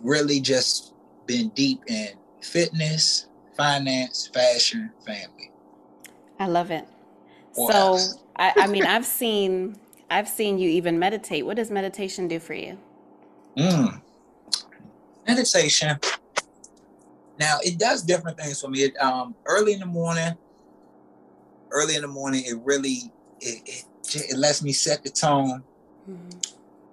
really 0.02 0.40
just 0.40 0.94
been 1.26 1.48
deep 1.50 1.82
in 1.88 2.08
fitness, 2.40 3.26
finance, 3.56 4.30
fashion, 4.32 4.90
family. 5.06 5.50
I 6.38 6.46
love 6.46 6.70
it. 6.70 6.86
What 7.54 7.72
so, 7.72 8.20
I, 8.38 8.52
I 8.56 8.66
mean, 8.66 8.84
I've 8.84 9.06
seen 9.06 9.76
I've 10.10 10.28
seen 10.28 10.58
you 10.58 10.68
even 10.70 10.98
meditate. 10.98 11.44
What 11.46 11.56
does 11.56 11.70
meditation 11.70 12.28
do 12.28 12.38
for 12.38 12.54
you? 12.54 12.78
Mm. 13.56 14.00
Meditation. 15.26 15.98
Now 17.38 17.58
it 17.62 17.78
does 17.78 18.02
different 18.02 18.38
things 18.38 18.60
for 18.60 18.68
me. 18.68 18.84
It, 18.84 18.96
um, 18.98 19.34
early 19.46 19.72
in 19.72 19.80
the 19.80 19.86
morning, 19.86 20.34
early 21.70 21.96
in 21.96 22.02
the 22.02 22.08
morning, 22.08 22.44
it 22.46 22.58
really 22.62 23.12
it, 23.40 23.62
it, 23.66 23.84
it 24.14 24.36
lets 24.36 24.62
me 24.62 24.72
set 24.72 25.02
the 25.02 25.10
tone. 25.10 25.62
Mm-hmm. 26.08 26.38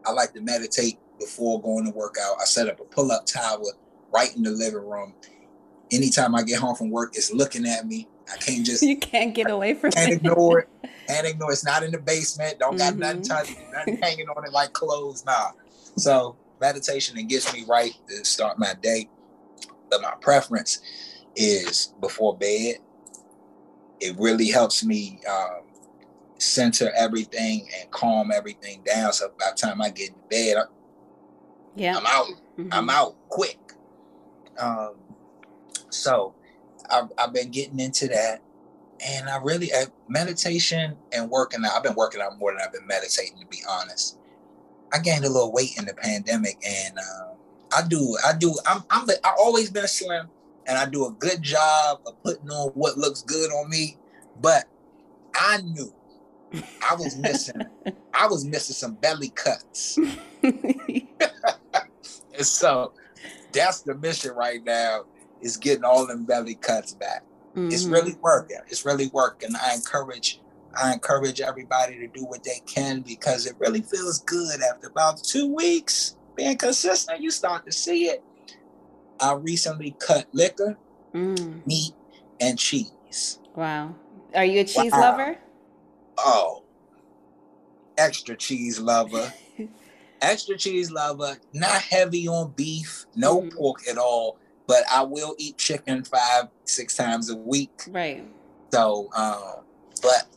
I 0.06 0.12
like 0.12 0.34
to 0.34 0.42
meditate 0.42 0.98
before 1.20 1.62
going 1.62 1.86
to 1.86 1.92
work 1.92 2.18
out. 2.22 2.38
I 2.42 2.46
set 2.46 2.68
up 2.68 2.80
a 2.80 2.84
pull-up 2.84 3.26
tower 3.26 3.64
right 4.14 4.36
in 4.36 4.44
the 4.44 4.52
living 4.52 4.86
room. 4.86 5.14
Anytime 5.92 6.36
I 6.36 6.44
get 6.44 6.60
home 6.60 6.76
from 6.76 6.90
work, 6.90 7.16
it's 7.16 7.32
looking 7.32 7.66
at 7.66 7.88
me. 7.88 8.08
I 8.32 8.38
can't 8.38 8.66
just 8.66 8.84
you 8.84 8.98
can't 8.98 9.34
get 9.34 9.50
away 9.50 9.74
from 9.74 9.92
can't 9.92 10.12
it. 10.12 10.16
ignore 10.18 10.60
it. 10.60 10.70
Can't 11.08 11.28
ignore 11.28 11.52
it. 11.52 11.54
It's 11.54 11.66
not 11.66 11.84
in 11.84 11.92
the 11.92 12.00
basement. 12.00 12.60
Don't 12.60 12.78
got 12.78 12.92
mm-hmm. 12.92 13.00
nothing 13.00 13.22
touching, 13.24 13.72
nothing 13.72 13.98
hanging 13.98 14.28
on 14.30 14.46
it 14.46 14.52
like 14.52 14.74
clothes. 14.74 15.26
Nah. 15.26 15.52
So 15.98 16.38
meditation 16.60 17.18
it 17.18 17.28
gets 17.28 17.54
me 17.54 17.66
right 17.68 17.94
to 18.10 18.26
start 18.26 18.58
my 18.58 18.74
day. 18.82 19.10
But 19.90 20.02
my 20.02 20.14
preference 20.22 20.80
is 21.36 21.94
before 22.00 22.38
bed. 22.38 22.76
It 24.00 24.18
really 24.18 24.50
helps 24.50 24.84
me 24.84 25.20
um, 25.30 25.64
center 26.38 26.92
everything 26.96 27.70
and 27.80 27.90
calm 27.92 28.32
everything 28.32 28.84
down. 28.86 29.14
So 29.14 29.32
by 29.40 29.52
the 29.52 29.58
time 29.58 29.82
I 29.82 29.90
get 29.90 30.10
in 30.10 30.16
bed, 30.30 30.58
I, 30.58 30.64
yeah, 31.76 31.98
I'm 31.98 32.06
out. 32.06 32.28
Mm-hmm. 32.58 32.70
I'm 32.72 32.90
out 32.90 33.16
quick. 33.30 33.60
Um, 34.60 34.96
so 35.90 36.36
I've, 36.94 37.12
I've 37.18 37.34
been 37.34 37.50
getting 37.50 37.80
into 37.80 38.08
that, 38.10 38.42
and 39.06 39.30
I 39.30 39.38
really 39.38 39.72
uh, 39.74 39.86
meditation 40.08 40.96
and 41.12 41.30
working 41.30 41.62
out. 41.66 41.74
I've 41.76 41.84
been 41.84 41.96
working 41.96 42.22
out 42.22 42.38
more 42.38 42.52
than 42.52 42.62
I've 42.64 42.74
been 42.74 42.88
meditating, 42.88 43.40
to 43.40 43.48
be 43.48 43.60
honest. 43.68 44.20
I 44.94 45.00
gained 45.00 45.26
a 45.26 45.30
little 45.30 45.52
weight 45.52 45.78
in 45.78 45.86
the 45.86 45.94
pandemic, 45.94 46.58
and 46.66 46.98
uh, 46.98 47.34
I 47.76 47.88
do. 47.88 48.16
I 48.26 48.34
do. 48.38 48.56
I'm. 48.68 48.84
I'm. 48.90 49.08
I 49.24 49.34
always 49.40 49.72
been 49.72 49.88
slim, 49.88 50.30
and 50.68 50.78
I 50.78 50.86
do 50.86 51.08
a 51.08 51.12
good 51.12 51.42
job 51.42 52.02
of 52.06 52.22
putting 52.24 52.50
on 52.50 52.70
what 52.76 52.98
looks 52.98 53.24
good 53.24 53.52
on 53.52 53.70
me. 53.70 53.98
But 54.40 54.66
I 55.36 55.62
knew 55.62 55.94
I 56.88 56.96
was 56.96 57.18
missing. 57.18 57.62
I 58.14 58.28
was 58.28 58.46
missing 58.46 58.76
some 58.76 58.94
belly 58.96 59.30
cuts. 59.30 59.98
and 60.44 61.08
so 62.40 62.94
that's 63.52 63.82
the 63.82 63.96
mission 63.96 64.32
right 64.32 64.64
now 64.64 65.06
is 65.44 65.58
getting 65.58 65.84
all 65.84 66.08
them 66.08 66.26
belly 66.26 66.56
cuts 66.56 66.94
back. 66.94 67.24
Mm-hmm. 67.52 67.70
It's 67.72 67.86
really 67.86 68.16
working. 68.22 68.60
It's 68.68 68.86
really 68.86 69.08
working. 69.08 69.52
I 69.56 69.76
encourage 69.76 70.40
I 70.76 70.92
encourage 70.92 71.40
everybody 71.40 71.98
to 72.00 72.08
do 72.08 72.26
what 72.26 72.44
they 72.44 72.62
can 72.66 73.02
because 73.02 73.46
it 73.46 73.56
really 73.60 73.82
feels 73.82 74.22
good 74.22 74.60
after 74.62 74.88
about 74.88 75.24
two 75.24 75.54
weeks 75.54 76.16
being 76.36 76.58
consistent. 76.58 77.22
You 77.22 77.30
start 77.30 77.66
to 77.66 77.72
see 77.72 78.06
it. 78.06 78.24
I 79.20 79.34
recently 79.34 79.96
cut 80.00 80.26
liquor, 80.34 80.78
mm. 81.14 81.66
meat, 81.68 81.94
and 82.40 82.58
cheese. 82.58 83.40
Wow. 83.56 83.96
Are 84.34 84.44
you 84.44 84.62
a 84.62 84.64
cheese 84.64 84.92
wow. 84.92 85.00
lover? 85.00 85.38
Oh, 86.18 86.64
extra 87.96 88.36
cheese 88.36 88.80
lover. 88.80 89.32
extra 90.22 90.58
cheese 90.58 90.90
lover, 90.90 91.38
not 91.54 91.82
heavy 91.82 92.28
on 92.28 92.52
beef, 92.56 93.06
no 93.16 93.42
mm-hmm. 93.42 93.56
pork 93.56 93.88
at 93.88 94.00
all, 94.00 94.40
but 94.68 94.84
I 94.92 95.04
will 95.04 95.36
eat 95.38 95.58
chicken 95.58 96.04
five, 96.04 96.46
six 96.66 96.96
times 96.96 97.30
a 97.30 97.36
week. 97.36 97.84
Right. 97.90 98.26
So, 98.72 99.10
um, 99.16 99.64
but 100.02 100.28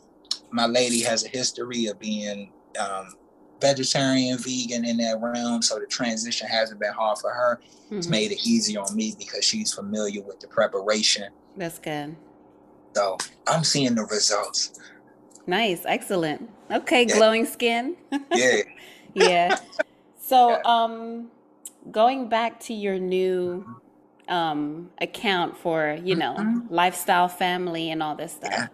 my 0.51 0.65
lady 0.65 1.01
has 1.01 1.25
a 1.25 1.29
history 1.29 1.87
of 1.87 1.99
being 1.99 2.51
um, 2.79 3.15
vegetarian, 3.59 4.37
vegan 4.37 4.85
in 4.85 4.97
that 4.97 5.19
realm. 5.21 5.61
So 5.61 5.79
the 5.79 5.87
transition 5.87 6.47
hasn't 6.47 6.79
been 6.79 6.93
hard 6.93 7.17
for 7.17 7.31
her. 7.31 7.59
Mm-hmm. 7.85 7.97
It's 7.97 8.07
made 8.07 8.31
it 8.31 8.45
easy 8.45 8.77
on 8.77 8.95
me 8.95 9.15
because 9.17 9.43
she's 9.43 9.73
familiar 9.73 10.21
with 10.21 10.39
the 10.39 10.47
preparation. 10.47 11.31
That's 11.55 11.79
good. 11.79 12.15
So 12.95 13.17
I'm 13.47 13.63
seeing 13.63 13.95
the 13.95 14.03
results. 14.05 14.79
Nice, 15.45 15.83
excellent. 15.85 16.49
Okay, 16.69 17.05
yeah. 17.07 17.15
glowing 17.15 17.45
skin. 17.45 17.95
yeah. 18.33 18.61
yeah. 19.13 19.59
So, 20.19 20.61
um, 20.65 21.29
going 21.91 22.27
back 22.27 22.59
to 22.61 22.73
your 22.73 22.99
new 22.99 23.65
um, 24.29 24.89
account 24.99 25.57
for, 25.57 25.97
you 26.03 26.15
know, 26.15 26.35
mm-hmm. 26.37 26.73
lifestyle, 26.73 27.27
family, 27.27 27.89
and 27.91 28.01
all 28.03 28.15
this 28.15 28.33
stuff. 28.33 28.51
Yeah. 28.51 28.67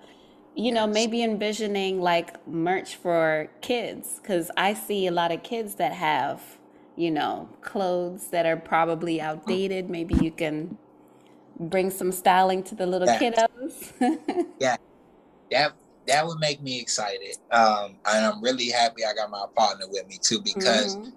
You 0.56 0.72
know, 0.72 0.86
maybe 0.86 1.24
envisioning 1.24 1.99
like 1.99 2.45
merch 2.47 2.95
for 2.95 3.49
kids, 3.62 4.20
because 4.22 4.51
I 4.56 4.74
see 4.76 5.08
a 5.08 5.12
lot 5.12 5.32
of 5.32 5.41
kids 5.41 5.76
that 5.76 5.93
have, 5.93 6.41
you 6.95 7.10
know, 7.10 7.49
clothes 7.62 8.28
that 8.28 8.45
are 8.45 8.58
probably 8.58 9.18
mm. 9.18 9.24
outdated. 9.24 9.89
Maybe 9.89 10.14
you 10.16 10.32
can 10.32 10.78
bring 11.60 11.89
some 11.89 12.12
styling 12.12 12.64
to 12.64 12.76
the 12.76 12.86
little 12.86 13.08
kiddos. 13.08 13.93
yeah, 14.60 14.78
that 15.51 15.74
that 16.08 16.26
would 16.28 16.39
make 16.39 16.62
me 16.62 16.80
excited. 16.80 17.38
Um, 17.51 17.95
and 18.06 18.26
I'm 18.26 18.41
really 18.41 18.70
happy 18.70 19.06
I 19.06 19.14
got 19.14 19.30
my 19.30 19.45
partner 19.56 19.86
with 19.89 20.08
me 20.08 20.18
too 20.22 20.41
because 20.41 20.97
mm-hmm. 20.97 21.10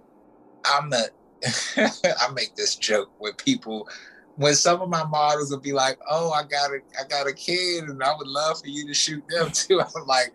I'm 0.65 0.93
a 0.93 1.07
I 1.77 2.33
make 2.33 2.55
this 2.57 2.77
joke 2.77 3.11
with 3.21 3.37
people 3.37 3.89
when 4.37 4.55
some 4.55 4.81
of 4.81 4.89
my 4.89 5.05
models 5.05 5.51
will 5.51 5.61
be 5.61 5.73
like, 5.73 5.99
"Oh, 6.09 6.31
I 6.31 6.43
got 6.43 6.71
a 6.71 6.79
I 7.01 7.09
got 7.09 7.27
a 7.27 7.33
kid, 7.33 7.85
and 7.85 8.03
I 8.03 8.15
would 8.17 8.27
love 8.27 8.61
for 8.61 8.69
you 8.69 8.87
to 8.87 8.95
shoot 8.95 9.25
them 9.29 9.51
too." 9.53 9.81
I'm 9.81 10.07
like, 10.07 10.33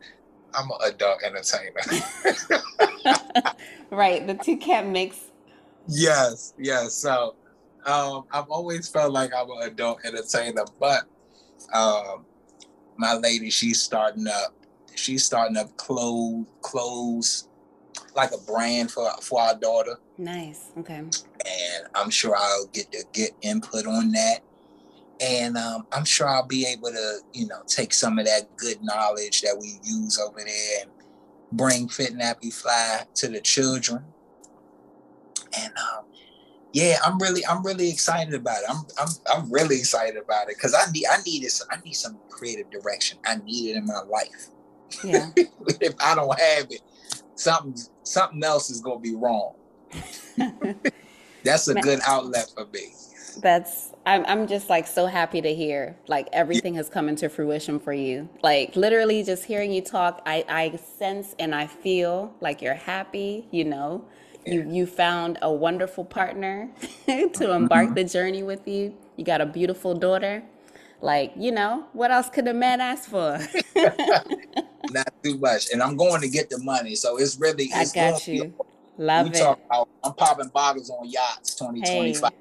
I'm 0.54 0.70
an 0.70 0.94
adult 0.94 1.24
entertainer. 1.24 1.82
right, 3.90 4.26
the 4.26 4.34
two 4.34 4.58
can't 4.58 4.90
mix. 4.90 5.18
Yes, 5.88 6.54
yes. 6.58 6.96
So 6.96 7.36
um, 7.86 8.26
I've 8.32 8.50
always 8.50 8.88
felt 8.88 9.12
like 9.14 9.32
I'm 9.36 9.50
an 9.50 9.64
adult 9.64 10.00
entertainer, 10.04 10.66
but 10.80 11.04
um, 11.74 12.26
my 12.98 13.14
lady, 13.14 13.50
she's 13.50 13.82
starting 13.82 14.28
up. 14.28 14.56
She's 14.96 15.24
starting 15.24 15.58
up 15.58 15.76
clothes, 15.78 16.46
clothes, 16.62 17.48
like 18.16 18.32
a 18.32 18.38
brand 18.40 18.92
for 18.92 19.10
for 19.22 19.42
our 19.42 19.56
daughter. 19.56 19.98
Nice. 20.18 20.72
Okay. 20.78 21.04
And 21.46 21.88
I'm 21.96 22.10
sure 22.10 22.36
I'll 22.36 22.68
get 22.68 22.92
to 22.92 23.04
get 23.14 23.32
input 23.42 23.86
on 23.86 24.12
that. 24.12 24.40
And 25.22 25.56
um, 25.56 25.86
I'm 25.92 26.06
sure 26.06 26.28
I'll 26.28 26.48
be 26.48 26.66
able 26.66 26.90
to, 26.90 27.20
you 27.34 27.48
know, 27.48 27.62
take 27.68 27.94
some 27.94 28.18
of 28.18 28.26
that 28.26 28.56
good 28.58 28.78
knowledge 28.82 29.42
that 29.42 29.56
we 29.60 29.80
use 29.84 30.20
over 30.20 30.40
there 30.40 30.82
and 30.82 30.92
bring 31.52 31.88
Fit 31.88 32.14
Nappy 32.14 32.52
Fly 32.52 33.04
to 33.16 33.28
the 33.28 33.40
children. 33.40 34.04
And 35.58 35.74
um, 35.78 36.06
yeah, 36.74 36.98
I'm 37.06 37.20
really, 37.20 37.46
I'm 37.46 37.64
really 37.64 37.90
excited 37.90 38.34
about 38.34 38.60
it. 38.60 38.70
I'm, 38.70 38.84
I'm, 38.98 39.08
I'm 39.32 39.52
really 39.52 39.78
excited 39.78 40.18
about 40.18 40.50
it 40.50 40.56
because 40.58 40.74
I 40.74 40.90
need, 40.92 41.06
I 41.12 41.22
need 41.22 41.44
this, 41.44 41.64
I 41.70 41.80
need 41.82 41.94
some 41.94 42.18
creative 42.30 42.70
direction. 42.72 43.20
I 43.26 43.36
need 43.36 43.72
it 43.72 43.78
in 43.78 43.86
my 43.86 44.02
life. 44.02 44.48
Yeah. 45.04 45.30
if 45.82 45.94
I 46.00 46.16
don't 46.16 46.40
have 46.40 46.68
it, 46.70 46.82
something, 47.36 47.76
something 48.04 48.44
else 48.44 48.70
is 48.70 48.82
gonna 48.82 49.00
be 49.00 49.16
wrong. 49.16 49.54
That's 51.44 51.68
a 51.68 51.76
good 51.76 52.00
outlet 52.06 52.52
for 52.56 52.66
me. 52.68 52.94
That's 53.42 53.92
I'm 54.06 54.26
I'm 54.26 54.48
just 54.48 54.70
like 54.70 54.88
so 54.88 55.06
happy 55.06 55.42
to 55.42 55.54
hear 55.54 55.96
like 56.08 56.28
everything 56.34 56.76
has 56.76 56.90
come 56.90 57.08
into 57.08 57.30
fruition 57.30 57.80
for 57.80 57.94
you. 57.94 58.30
Like 58.44 58.76
literally 58.76 59.24
just 59.24 59.46
hearing 59.46 59.72
you 59.72 59.82
talk, 59.82 60.22
I 60.26 60.44
I 60.50 60.78
sense 60.78 61.36
and 61.40 61.56
I 61.56 61.68
feel 61.68 62.34
like 62.42 62.62
you're 62.62 62.74
happy, 62.74 63.48
you 63.52 63.64
know 63.64 64.06
you 64.46 64.68
you 64.70 64.86
found 64.86 65.38
a 65.42 65.52
wonderful 65.52 66.06
partner 66.06 66.70
to 67.06 67.52
embark 67.52 67.88
mm-hmm. 67.88 67.94
the 67.96 68.04
journey 68.04 68.44
with 68.44 68.68
you. 68.68 68.96
You 69.16 69.26
got 69.26 69.42
a 69.42 69.46
beautiful 69.46 69.94
daughter. 69.94 70.44
Like, 71.02 71.34
you 71.36 71.52
know, 71.52 71.88
what 71.94 72.12
else 72.12 72.30
could 72.30 72.48
a 72.48 72.54
man 72.54 72.80
ask 72.80 73.10
for? 73.10 73.40
Not 74.92 75.14
too 75.24 75.38
much. 75.38 75.72
And 75.72 75.82
I'm 75.82 75.98
going 75.98 76.22
to 76.22 76.30
get 76.30 76.50
the 76.50 76.60
money. 76.60 76.96
So 76.96 77.18
it's 77.18 77.40
really 77.40 77.66
it's 77.66 77.96
I 77.96 78.12
got 78.12 78.28
you. 78.28 78.54
Love 78.98 79.28
we 79.28 79.32
it. 79.32 79.40
Talk 79.40 79.60
about, 79.66 79.90
I'm 80.04 80.14
popping 80.14 80.50
bottles 80.50 80.90
on 80.90 81.10
yachts 81.10 81.56
2025. 81.56 82.32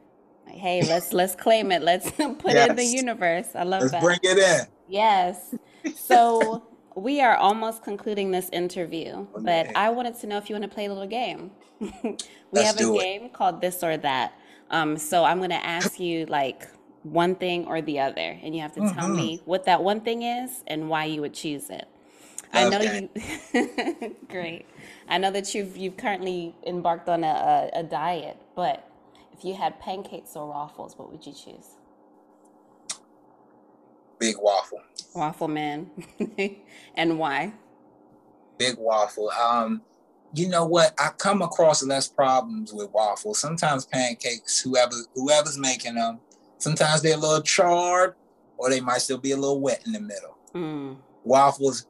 Hey, 0.46 0.58
hey 0.58 0.82
let's 0.88 1.12
let's 1.12 1.34
claim 1.34 1.72
it. 1.72 1.82
Let's 1.82 2.10
put 2.10 2.52
yes. 2.52 2.66
it 2.66 2.70
in 2.70 2.76
the 2.76 2.84
universe. 2.84 3.48
I 3.54 3.62
love 3.62 3.82
let's 3.82 3.92
that. 3.92 4.02
Bring 4.02 4.18
it 4.22 4.38
in. 4.38 4.66
Yes. 4.88 5.54
So 5.94 6.64
we 6.96 7.20
are 7.20 7.36
almost 7.36 7.82
concluding 7.82 8.30
this 8.30 8.48
interview, 8.50 9.26
but 9.38 9.74
I 9.76 9.90
wanted 9.90 10.18
to 10.20 10.26
know 10.26 10.36
if 10.38 10.50
you 10.50 10.54
want 10.54 10.64
to 10.64 10.74
play 10.74 10.86
a 10.86 10.88
little 10.88 11.06
game. 11.06 11.50
we 11.80 12.16
Let's 12.52 12.78
have 12.78 12.80
a 12.80 12.98
game 12.98 13.24
it. 13.24 13.32
called 13.32 13.60
This 13.60 13.82
or 13.82 13.96
That. 13.96 14.34
Um, 14.70 14.96
so 14.96 15.24
I'm 15.24 15.38
going 15.38 15.50
to 15.50 15.64
ask 15.64 15.98
you 15.98 16.26
like 16.26 16.68
one 17.02 17.34
thing 17.34 17.66
or 17.66 17.80
the 17.80 18.00
other, 18.00 18.38
and 18.42 18.54
you 18.54 18.60
have 18.60 18.74
to 18.74 18.80
mm-hmm. 18.80 18.98
tell 18.98 19.08
me 19.08 19.40
what 19.44 19.64
that 19.64 19.82
one 19.82 20.00
thing 20.00 20.22
is 20.22 20.62
and 20.66 20.88
why 20.88 21.06
you 21.06 21.20
would 21.22 21.34
choose 21.34 21.70
it. 21.70 21.88
I 22.52 22.68
know 22.68 22.80
you. 22.80 24.16
great. 24.28 24.66
I 25.08 25.18
know 25.18 25.30
that 25.30 25.54
you've 25.54 25.76
you've 25.76 25.96
currently 25.96 26.54
embarked 26.66 27.08
on 27.08 27.24
a, 27.24 27.70
a, 27.74 27.80
a 27.80 27.82
diet, 27.82 28.36
but 28.56 28.88
if 29.32 29.44
you 29.44 29.54
had 29.54 29.80
pancakes 29.80 30.36
or 30.36 30.48
waffles, 30.48 30.98
what 30.98 31.10
would 31.10 31.24
you 31.24 31.32
choose? 31.32 31.76
Big 34.18 34.36
waffle. 34.38 34.82
Waffle 35.14 35.48
man. 35.48 35.90
and 36.94 37.18
why? 37.18 37.54
Big 38.58 38.76
waffle. 38.78 39.30
Um, 39.30 39.82
you 40.34 40.48
know 40.48 40.66
what? 40.66 40.92
I 40.98 41.08
come 41.16 41.42
across 41.42 41.82
less 41.82 42.06
problems 42.06 42.72
with 42.72 42.90
waffles. 42.92 43.38
Sometimes 43.38 43.86
pancakes, 43.86 44.60
whoever 44.60 44.94
whoever's 45.14 45.58
making 45.58 45.94
them, 45.94 46.20
sometimes 46.58 47.02
they're 47.02 47.16
a 47.16 47.20
little 47.20 47.42
charred, 47.42 48.14
or 48.58 48.68
they 48.70 48.80
might 48.80 48.98
still 48.98 49.18
be 49.18 49.32
a 49.32 49.36
little 49.36 49.60
wet 49.60 49.82
in 49.86 49.92
the 49.92 50.00
middle. 50.00 50.36
Mm. 50.54 50.96
Waffles, 51.24 51.86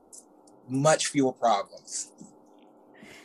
much 0.71 1.09
fewer 1.09 1.33
problems. 1.33 2.13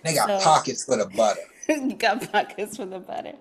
They 0.04 0.14
got 0.14 0.28
so, 0.28 0.40
pockets 0.40 0.86
for 0.86 0.98
the 0.98 1.08
butter. 1.08 1.42
you 1.70 1.94
got 1.94 2.32
pockets 2.32 2.78
for 2.78 2.86
the 2.86 3.00
butter. 3.00 3.34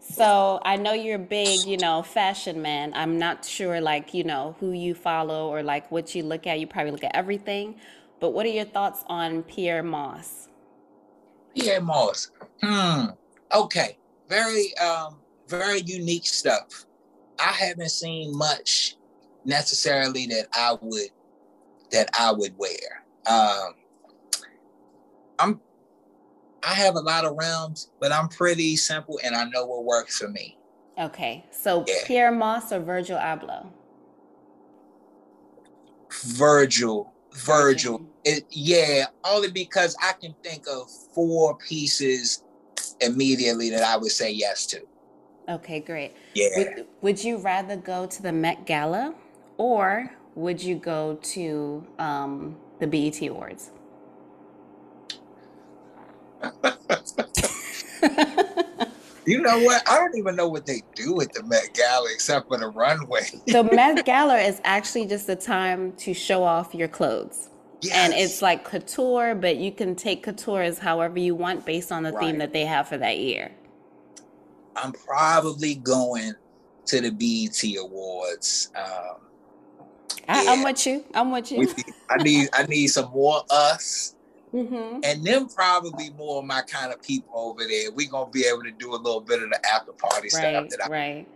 So 0.00 0.60
I 0.64 0.76
know 0.76 0.92
you're 0.92 1.16
a 1.16 1.18
big, 1.18 1.64
you 1.64 1.76
know, 1.76 2.02
fashion 2.02 2.60
man. 2.60 2.92
I'm 2.94 3.18
not 3.18 3.44
sure, 3.44 3.80
like, 3.80 4.14
you 4.14 4.24
know, 4.24 4.56
who 4.60 4.72
you 4.72 4.94
follow 4.94 5.48
or 5.48 5.62
like 5.62 5.90
what 5.90 6.14
you 6.14 6.22
look 6.22 6.46
at. 6.46 6.60
You 6.60 6.66
probably 6.66 6.92
look 6.92 7.04
at 7.04 7.14
everything. 7.14 7.76
But 8.20 8.30
what 8.30 8.46
are 8.46 8.50
your 8.50 8.64
thoughts 8.64 9.04
on 9.06 9.42
Pyer 9.44 9.82
Moss? 9.82 10.48
Pyer 11.56 11.80
Moss. 11.80 12.30
Hmm. 12.62 13.06
Okay. 13.54 13.98
Very, 14.28 14.76
um, 14.78 15.16
very 15.48 15.80
unique 15.80 16.26
stuff. 16.26 16.86
I 17.38 17.52
haven't 17.52 17.90
seen 17.90 18.36
much 18.36 18.96
necessarily 19.44 20.26
that 20.26 20.46
I 20.52 20.76
would 20.80 21.08
that 21.90 22.08
I 22.18 22.32
would 22.32 22.56
wear. 22.56 23.01
Um, 23.26 23.74
I'm 25.38 25.60
I 26.62 26.74
have 26.74 26.94
a 26.94 27.00
lot 27.00 27.24
of 27.24 27.36
realms, 27.36 27.90
but 28.00 28.12
I'm 28.12 28.28
pretty 28.28 28.76
simple 28.76 29.18
and 29.24 29.34
I 29.34 29.44
know 29.44 29.66
what 29.66 29.84
works 29.84 30.18
for 30.18 30.28
me. 30.28 30.56
Okay. 30.98 31.44
So 31.50 31.84
yeah. 31.86 31.94
Pyer 32.06 32.32
Moss 32.32 32.72
or 32.72 32.80
Virgil 32.80 33.18
Abloh? 33.18 33.66
Virgil. 36.24 37.12
Virgil. 37.34 38.06
It, 38.24 38.44
yeah, 38.50 39.06
only 39.24 39.50
because 39.50 39.96
I 40.00 40.12
can 40.12 40.34
think 40.44 40.64
of 40.70 40.88
four 41.14 41.56
pieces 41.56 42.44
immediately 43.00 43.70
that 43.70 43.82
I 43.82 43.96
would 43.96 44.12
say 44.12 44.30
yes 44.30 44.66
to. 44.66 44.82
Okay, 45.48 45.80
great. 45.80 46.14
Yeah. 46.34 46.48
Would, 46.56 46.86
would 47.00 47.24
you 47.24 47.38
rather 47.38 47.76
go 47.76 48.06
to 48.06 48.22
the 48.22 48.32
Met 48.32 48.66
Gala 48.66 49.14
or 49.56 50.10
would 50.34 50.62
you 50.62 50.76
go 50.76 51.18
to 51.22 51.86
um, 51.98 52.56
the 52.82 52.88
BET 52.88 53.22
Awards? 53.28 53.70
you 59.24 59.40
know 59.40 59.60
what? 59.60 59.88
I 59.88 59.96
don't 59.96 60.18
even 60.18 60.34
know 60.34 60.48
what 60.48 60.66
they 60.66 60.82
do 60.96 61.20
at 61.20 61.32
the 61.32 61.44
Met 61.44 61.72
Gala 61.74 62.08
except 62.12 62.48
for 62.48 62.58
the 62.58 62.66
runway. 62.68 63.22
the 63.46 63.62
Met 63.62 64.04
Gala 64.06 64.38
is 64.38 64.60
actually 64.64 65.06
just 65.06 65.28
a 65.28 65.36
time 65.36 65.92
to 65.98 66.12
show 66.12 66.42
off 66.42 66.74
your 66.74 66.88
clothes. 66.88 67.50
Yes. 67.82 67.94
And 67.94 68.12
it's 68.12 68.42
like 68.42 68.64
couture, 68.64 69.36
but 69.36 69.58
you 69.58 69.70
can 69.70 69.94
take 69.94 70.24
couture 70.24 70.62
as 70.62 70.80
however 70.80 71.20
you 71.20 71.36
want 71.36 71.64
based 71.64 71.92
on 71.92 72.02
the 72.02 72.12
right. 72.12 72.26
theme 72.26 72.38
that 72.38 72.52
they 72.52 72.64
have 72.64 72.88
for 72.88 72.98
that 72.98 73.18
year. 73.18 73.52
I'm 74.74 74.92
probably 74.92 75.76
going 75.76 76.32
to 76.86 77.00
the 77.00 77.10
BET 77.10 77.62
Awards. 77.78 78.70
Um, 78.74 79.20
I, 80.28 80.42
am 80.42 80.64
with 80.64 80.86
you. 80.86 81.04
I'm 81.14 81.30
with 81.32 81.50
you. 81.50 81.66
I 82.08 82.16
need 82.18 82.48
I 82.52 82.64
need 82.64 82.88
some 82.88 83.10
more 83.10 83.42
us. 83.50 84.14
Mm-hmm. 84.54 85.00
And 85.02 85.24
then 85.24 85.48
probably 85.48 86.10
more 86.10 86.40
of 86.40 86.44
my 86.44 86.60
kind 86.62 86.92
of 86.92 87.02
people 87.02 87.32
over 87.34 87.64
there. 87.64 87.90
We're 87.90 88.10
gonna 88.10 88.30
be 88.30 88.44
able 88.44 88.62
to 88.64 88.70
do 88.70 88.94
a 88.94 88.96
little 88.96 89.20
bit 89.20 89.42
of 89.42 89.50
the 89.50 89.66
after 89.66 89.92
party 89.92 90.28
right, 90.34 90.66
stuff 90.66 90.68
that 90.68 90.86
I 90.86 90.88
right. 90.88 91.26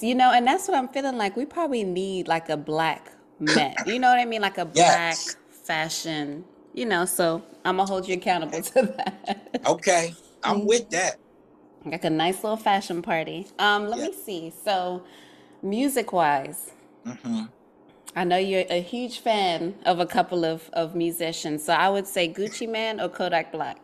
You 0.00 0.14
know, 0.14 0.32
and 0.32 0.46
that's 0.46 0.68
what 0.68 0.76
I'm 0.76 0.88
feeling 0.88 1.16
like. 1.16 1.36
We 1.36 1.46
probably 1.46 1.84
need 1.84 2.28
like 2.28 2.48
a 2.48 2.56
black 2.56 3.12
Met. 3.40 3.86
you 3.86 3.98
know 3.98 4.08
what 4.08 4.18
I 4.18 4.24
mean? 4.24 4.42
Like 4.42 4.58
a 4.58 4.64
black 4.66 5.16
yes. 5.16 5.36
fashion. 5.50 6.44
You 6.74 6.86
know, 6.86 7.04
so 7.04 7.42
I'm 7.64 7.76
gonna 7.76 7.86
hold 7.86 8.06
you 8.06 8.14
accountable 8.14 8.62
to 8.62 8.82
that. 8.82 9.60
Okay, 9.66 10.14
I'm 10.44 10.58
mm-hmm. 10.58 10.66
with 10.66 10.90
that. 10.90 11.16
Like 11.84 12.04
a 12.04 12.10
nice 12.10 12.44
little 12.44 12.58
fashion 12.58 13.00
party. 13.00 13.46
Um, 13.58 13.88
let 13.88 13.98
yep. 13.98 14.10
me 14.10 14.16
see. 14.16 14.52
So, 14.64 15.02
music 15.62 16.12
wise. 16.12 16.72
Mm-hmm. 17.06 17.44
I 18.16 18.24
know 18.24 18.36
you're 18.36 18.64
a 18.68 18.80
huge 18.80 19.20
fan 19.20 19.74
of 19.86 20.00
a 20.00 20.06
couple 20.06 20.44
of, 20.44 20.68
of 20.72 20.94
musicians. 20.94 21.64
So 21.64 21.72
I 21.72 21.88
would 21.88 22.06
say 22.06 22.32
Gucci 22.32 22.68
Mane 22.68 23.00
or 23.00 23.08
Kodak 23.08 23.52
Black. 23.52 23.78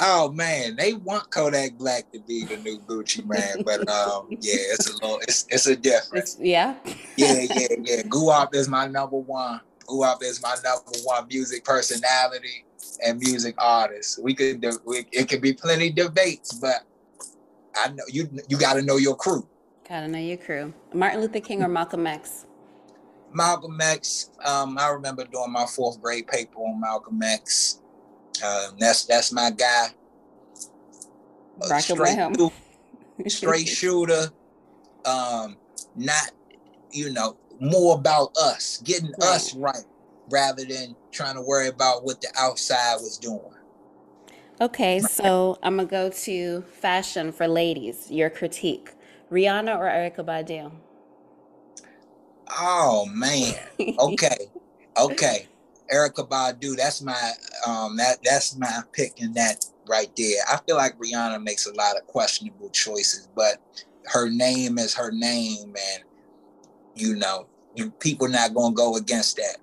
Oh 0.00 0.30
man, 0.32 0.74
they 0.76 0.94
want 0.94 1.30
Kodak 1.30 1.74
Black 1.78 2.10
to 2.12 2.18
be 2.20 2.44
the 2.44 2.56
new 2.58 2.80
Gucci 2.80 3.24
Mane, 3.26 3.64
but 3.64 3.88
um, 3.88 4.26
yeah, 4.30 4.54
it's 4.72 4.90
a 4.90 4.94
little, 4.94 5.18
it's 5.20 5.46
it's 5.48 5.66
a 5.66 5.76
difference. 5.76 6.34
It's, 6.34 6.40
yeah. 6.40 6.74
yeah, 7.16 7.46
yeah, 7.48 7.66
yeah. 7.82 8.02
Guwop 8.02 8.54
is 8.54 8.68
my 8.68 8.88
number 8.88 9.18
one. 9.18 9.60
Guwop 9.86 10.22
is 10.22 10.42
my 10.42 10.56
number 10.64 10.98
one 11.04 11.28
music 11.28 11.64
personality 11.64 12.64
and 13.06 13.18
music 13.20 13.54
artist. 13.58 14.20
We 14.22 14.34
could, 14.34 14.60
do, 14.60 14.72
we, 14.84 15.06
it 15.12 15.28
could 15.28 15.40
be 15.40 15.52
plenty 15.52 15.90
debates, 15.90 16.52
but 16.54 16.82
I 17.76 17.88
know 17.90 18.04
you. 18.08 18.28
You 18.48 18.58
got 18.58 18.74
to 18.74 18.82
know 18.82 18.96
your 18.96 19.14
crew. 19.14 19.46
Gotta 19.88 20.08
know 20.08 20.18
your 20.18 20.38
crew. 20.38 20.72
Martin 20.94 21.20
Luther 21.20 21.40
King 21.40 21.62
or 21.62 21.68
Malcolm 21.68 22.06
X. 22.06 22.46
Malcolm 23.34 23.80
X. 23.80 24.30
Um, 24.44 24.78
I 24.78 24.88
remember 24.88 25.24
doing 25.24 25.52
my 25.52 25.66
fourth 25.66 26.00
grade 26.00 26.26
paper 26.28 26.58
on 26.58 26.80
Malcolm 26.80 27.22
X. 27.22 27.80
Um, 28.44 28.76
that's 28.78 29.04
that's 29.04 29.32
my 29.32 29.50
guy. 29.50 29.88
Uh, 31.60 31.78
straight, 31.78 32.16
shooter, 32.16 32.54
straight 33.28 33.68
shooter. 33.68 34.30
Um, 35.04 35.56
not 35.96 36.30
you 36.92 37.12
know 37.12 37.36
more 37.60 37.96
about 37.96 38.36
us 38.36 38.80
getting 38.84 39.12
right. 39.20 39.30
us 39.30 39.54
right 39.54 39.84
rather 40.30 40.64
than 40.64 40.96
trying 41.10 41.34
to 41.34 41.42
worry 41.42 41.68
about 41.68 42.04
what 42.04 42.20
the 42.20 42.28
outside 42.38 42.96
was 42.96 43.18
doing. 43.18 43.40
Okay, 44.60 45.00
so 45.00 45.58
I'm 45.62 45.76
gonna 45.76 45.88
go 45.88 46.10
to 46.10 46.62
fashion 46.62 47.32
for 47.32 47.48
ladies. 47.48 48.10
Your 48.10 48.30
critique: 48.30 48.92
Rihanna 49.30 49.76
or 49.76 49.86
Erykah 49.86 50.24
Badu? 50.24 50.72
Oh 52.50 53.06
man. 53.06 53.54
Okay. 53.98 54.50
okay. 54.96 55.48
Erykah 55.92 56.28
Badu, 56.28 56.76
that's 56.76 57.02
my 57.02 57.32
um 57.66 57.96
that 57.96 58.18
that's 58.24 58.56
my 58.56 58.82
pick 58.92 59.20
in 59.20 59.32
that 59.34 59.64
right 59.88 60.10
there. 60.16 60.42
I 60.50 60.58
feel 60.66 60.76
like 60.76 60.98
Rihanna 60.98 61.42
makes 61.42 61.66
a 61.66 61.74
lot 61.74 61.96
of 61.96 62.06
questionable 62.06 62.70
choices, 62.70 63.28
but 63.34 63.58
her 64.06 64.30
name 64.30 64.78
is 64.78 64.94
her 64.94 65.10
name, 65.12 65.74
and 65.76 66.04
you 66.94 67.16
know, 67.16 67.46
people 68.00 68.28
not 68.28 68.54
gonna 68.54 68.74
go 68.74 68.96
against 68.96 69.36
that. 69.36 69.56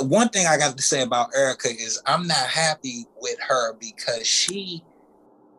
Uh, 0.00 0.04
one 0.04 0.28
thing 0.28 0.46
I 0.46 0.56
got 0.56 0.76
to 0.76 0.82
say 0.82 1.02
about 1.02 1.32
Erykah 1.32 1.76
is 1.76 2.00
I'm 2.06 2.26
not 2.26 2.46
happy 2.46 3.06
with 3.20 3.38
her 3.40 3.74
because 3.74 4.26
she 4.26 4.82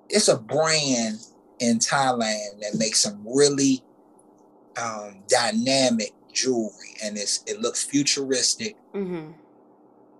it's 0.09 0.27
a 0.27 0.37
brand 0.37 1.19
in 1.59 1.79
Thailand 1.79 2.59
that 2.61 2.75
makes 2.77 2.99
some 3.01 3.23
really 3.25 3.83
um, 4.81 5.23
dynamic 5.27 6.13
jewelry, 6.31 6.95
and 7.03 7.17
it's 7.17 7.43
it 7.47 7.59
looks 7.59 7.83
futuristic 7.83 8.75
mm-hmm. 8.93 9.31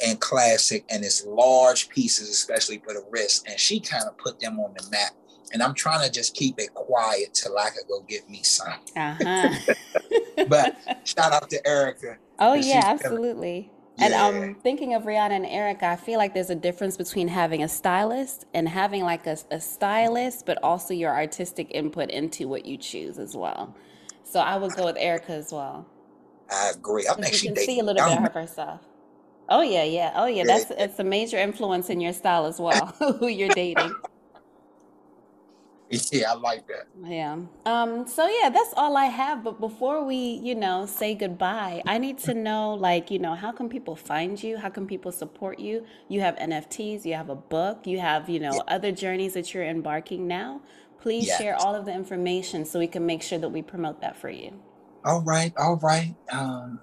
and 0.05 0.19
classic, 0.19 0.85
and 0.89 1.03
it's 1.03 1.25
large 1.25 1.89
pieces, 1.89 2.29
especially 2.29 2.79
for 2.79 2.93
the 2.93 3.05
wrist. 3.11 3.47
And 3.47 3.59
she 3.59 3.79
kind 3.79 4.05
of 4.07 4.17
put 4.17 4.39
them 4.39 4.59
on 4.59 4.73
the 4.77 4.87
map. 4.91 5.11
And 5.51 5.61
I'm 5.61 5.75
trying 5.75 6.03
to 6.03 6.11
just 6.11 6.35
keep 6.35 6.57
it 6.57 6.73
quiet 6.73 7.35
till 7.35 7.57
I 7.59 7.69
could 7.69 7.87
go 7.87 8.01
get 8.01 8.27
me 8.27 8.41
some. 8.41 8.73
Uh-huh. 8.95 9.49
but 10.47 10.75
shout 11.03 11.31
out 11.31 11.49
to 11.51 11.61
Erykah. 11.61 12.17
Oh 12.39 12.55
yeah, 12.55 12.81
absolutely. 12.85 13.69
Yeah. 13.97 14.05
And 14.05 14.13
um, 14.15 14.55
thinking 14.55 14.95
of 14.95 15.03
Rihanna 15.03 15.31
and 15.31 15.45
Erykah, 15.45 15.83
I 15.83 15.95
feel 15.95 16.17
like 16.17 16.33
there's 16.33 16.49
a 16.49 16.55
difference 16.55 16.97
between 16.97 17.27
having 17.27 17.61
a 17.61 17.67
stylist 17.67 18.45
and 18.53 18.67
having 18.67 19.03
like 19.03 19.27
a, 19.27 19.37
a 19.51 19.59
stylist, 19.59 20.47
but 20.47 20.57
also 20.63 20.95
your 20.95 21.13
artistic 21.13 21.67
input 21.69 22.09
into 22.09 22.47
what 22.47 22.65
you 22.65 22.77
choose 22.77 23.19
as 23.19 23.35
well. 23.35 23.75
So 24.33 24.39
I 24.39 24.57
would 24.57 24.73
go 24.73 24.85
with 24.85 24.95
Erykah 24.95 25.29
as 25.29 25.51
well. 25.51 25.85
I 26.49 26.71
agree. 26.73 27.07
I 27.07 27.13
think 27.13 27.43
you 27.43 27.53
can 27.53 27.63
see 27.63 27.79
a 27.79 27.83
little 27.83 28.03
bit 28.03 28.17
of 28.17 28.33
her 28.33 28.47
stuff. 28.47 28.79
Oh 29.47 29.61
yeah, 29.61 29.83
yeah. 29.83 30.11
Oh 30.15 30.25
yeah, 30.25 30.43
that's 30.43 30.71
it's 30.71 30.97
a 30.97 31.03
major 31.03 31.37
influence 31.37 31.91
in 31.91 32.01
your 32.01 32.13
style 32.13 32.47
as 32.47 32.59
well. 32.59 32.87
who 33.19 33.27
you're 33.27 33.49
dating. 33.49 33.93
Yeah, 36.11 36.31
I 36.31 36.33
like 36.33 36.65
that. 36.69 36.87
Yeah. 37.03 37.37
Um, 37.67 38.07
so 38.07 38.27
yeah, 38.27 38.49
that's 38.49 38.73
all 38.75 38.97
I 38.97 39.05
have. 39.05 39.43
But 39.43 39.59
before 39.59 40.03
we, 40.03 40.15
you 40.15 40.55
know, 40.55 40.87
say 40.87 41.13
goodbye, 41.13 41.83
I 41.85 41.99
need 41.99 42.17
to 42.19 42.33
know, 42.33 42.73
like, 42.73 43.11
you 43.11 43.19
know, 43.19 43.35
how 43.35 43.51
can 43.51 43.69
people 43.69 43.95
find 43.95 44.41
you? 44.41 44.57
How 44.57 44.69
can 44.69 44.87
people 44.87 45.11
support 45.11 45.59
you? 45.59 45.85
You 46.07 46.21
have 46.21 46.35
NFTs, 46.37 47.05
you 47.05 47.13
have 47.13 47.29
a 47.29 47.35
book, 47.35 47.85
you 47.85 47.99
have, 47.99 48.27
you 48.27 48.39
know, 48.39 48.53
yeah. 48.55 48.75
other 48.75 48.91
journeys 48.91 49.35
that 49.35 49.53
you're 49.53 49.65
embarking 49.65 50.25
now. 50.27 50.61
Please 51.03 51.27
yes. 51.27 51.37
share 51.37 51.57
all 51.57 51.75
of 51.75 51.83
the 51.83 51.93
information 51.93 52.63
so 52.63 52.79
we 52.79 52.87
can 52.87 53.05
make 53.05 53.21
sure 53.21 53.37
that 53.37 53.49
we 53.49 53.61
promote 53.61 53.99
that 53.99 54.15
for 54.15 54.29
you. 54.29 54.57
All 55.03 55.21
right, 55.21 55.51
all 55.57 55.75
right. 55.75 56.15
Um, 56.31 56.79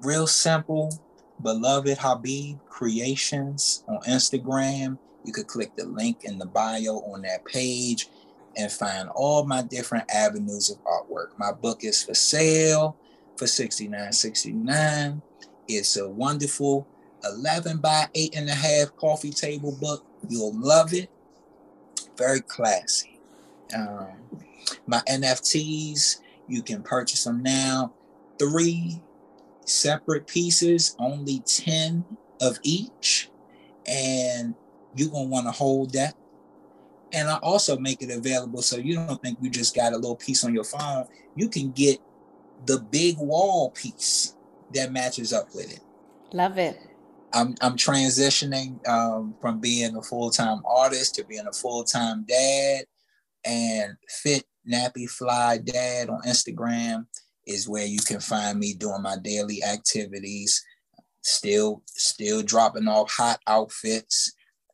real 0.00 0.26
simple. 0.26 0.98
Beloved 1.42 1.98
Habib 1.98 2.60
Creations 2.70 3.84
on 3.86 4.00
Instagram. 4.08 4.96
You 5.22 5.34
could 5.34 5.48
click 5.48 5.76
the 5.76 5.84
link 5.84 6.24
in 6.24 6.38
the 6.38 6.46
bio 6.46 7.00
on 7.12 7.20
that 7.22 7.44
page 7.44 8.08
and 8.56 8.72
find 8.72 9.10
all 9.10 9.44
my 9.44 9.60
different 9.60 10.10
avenues 10.10 10.70
of 10.70 10.78
artwork. 10.84 11.38
My 11.38 11.52
book 11.52 11.84
is 11.84 12.02
for 12.02 12.14
sale 12.14 12.96
for 13.36 13.44
$69.69. 13.44 15.20
It's 15.68 15.98
a 15.98 16.08
wonderful 16.08 16.88
11 17.22 17.76
by 17.82 18.06
eight 18.14 18.34
and 18.34 18.48
a 18.48 18.54
half 18.54 18.96
coffee 18.96 19.30
table 19.30 19.76
book. 19.78 20.06
You'll 20.26 20.58
love 20.58 20.94
it. 20.94 21.10
Very 22.16 22.40
classy. 22.40 23.17
Um, 23.74 24.08
my 24.86 25.00
NFTs, 25.08 26.20
you 26.46 26.62
can 26.62 26.82
purchase 26.82 27.24
them 27.24 27.42
now. 27.42 27.92
Three 28.38 29.02
separate 29.64 30.26
pieces, 30.26 30.96
only 30.98 31.40
10 31.40 32.04
of 32.40 32.58
each. 32.62 33.30
And 33.86 34.54
you're 34.94 35.10
going 35.10 35.26
to 35.26 35.30
want 35.30 35.46
to 35.46 35.52
hold 35.52 35.92
that. 35.92 36.14
And 37.12 37.28
I 37.28 37.38
also 37.38 37.78
make 37.78 38.02
it 38.02 38.10
available 38.10 38.60
so 38.60 38.76
you 38.76 38.94
don't 38.96 39.20
think 39.22 39.38
you 39.40 39.48
just 39.48 39.74
got 39.74 39.92
a 39.92 39.96
little 39.96 40.16
piece 40.16 40.44
on 40.44 40.52
your 40.52 40.64
phone. 40.64 41.06
You 41.34 41.48
can 41.48 41.70
get 41.72 41.98
the 42.66 42.80
big 42.80 43.16
wall 43.18 43.70
piece 43.70 44.34
that 44.74 44.92
matches 44.92 45.32
up 45.32 45.54
with 45.54 45.72
it. 45.72 45.80
Love 46.32 46.58
it. 46.58 46.78
I'm 47.32 47.54
I'm 47.60 47.76
transitioning 47.76 48.86
um, 48.88 49.34
from 49.40 49.60
being 49.60 49.96
a 49.96 50.02
full 50.02 50.30
time 50.30 50.62
artist 50.64 51.14
to 51.16 51.24
being 51.24 51.46
a 51.46 51.52
full 51.52 51.84
time 51.84 52.24
dad, 52.26 52.84
and 53.48 53.96
Fit 54.08 54.44
Nappy 54.70 55.08
Fly 55.08 55.58
Dad 55.58 56.10
on 56.10 56.20
Instagram 56.26 57.06
is 57.46 57.68
where 57.68 57.86
you 57.86 57.98
can 57.98 58.20
find 58.20 58.58
me 58.58 58.74
doing 58.74 59.02
my 59.02 59.16
daily 59.22 59.62
activities. 59.64 60.62
Still, 61.22 61.82
still 61.86 62.42
dropping 62.42 62.86
off 62.86 63.10
hot 63.10 63.40
outfits, 63.46 64.32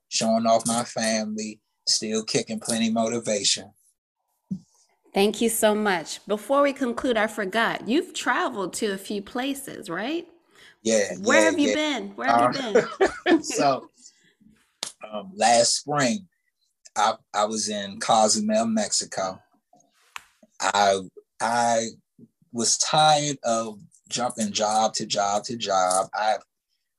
showing 0.08 0.46
off 0.46 0.66
my 0.66 0.84
family, 0.84 1.60
still 1.86 2.24
kicking 2.24 2.60
plenty 2.60 2.90
motivation. 2.90 3.70
Thank 5.14 5.40
you 5.40 5.48
so 5.48 5.74
much. 5.76 6.26
Before 6.26 6.62
we 6.62 6.72
conclude, 6.72 7.16
I 7.16 7.28
forgot 7.28 7.88
you've 7.88 8.14
traveled 8.14 8.72
to 8.74 8.86
a 8.88 8.98
few 8.98 9.22
places, 9.22 9.88
right? 9.88 10.26
Yeah. 10.82 11.14
Where 11.22 11.38
yeah, 11.38 11.44
have 11.44 11.58
you 11.58 11.68
yeah. 11.68 11.74
been? 11.74 12.08
Where 12.16 12.28
have 12.28 12.56
you 12.56 12.80
Uh, 13.00 13.08
been? 13.24 13.42
so 13.42 13.88
um, 15.12 15.30
last 15.36 15.76
spring, 15.76 16.26
I 16.96 17.14
I 17.32 17.44
was 17.44 17.68
in 17.68 17.98
Cozumel, 18.00 18.66
Mexico. 18.66 19.40
I 20.60 21.00
I 21.40 21.86
was 22.52 22.78
tired 22.78 23.38
of 23.42 23.80
jumping 24.08 24.52
job 24.52 24.94
to 24.94 25.06
job 25.06 25.44
to 25.44 25.56
job. 25.56 26.08
I 26.14 26.36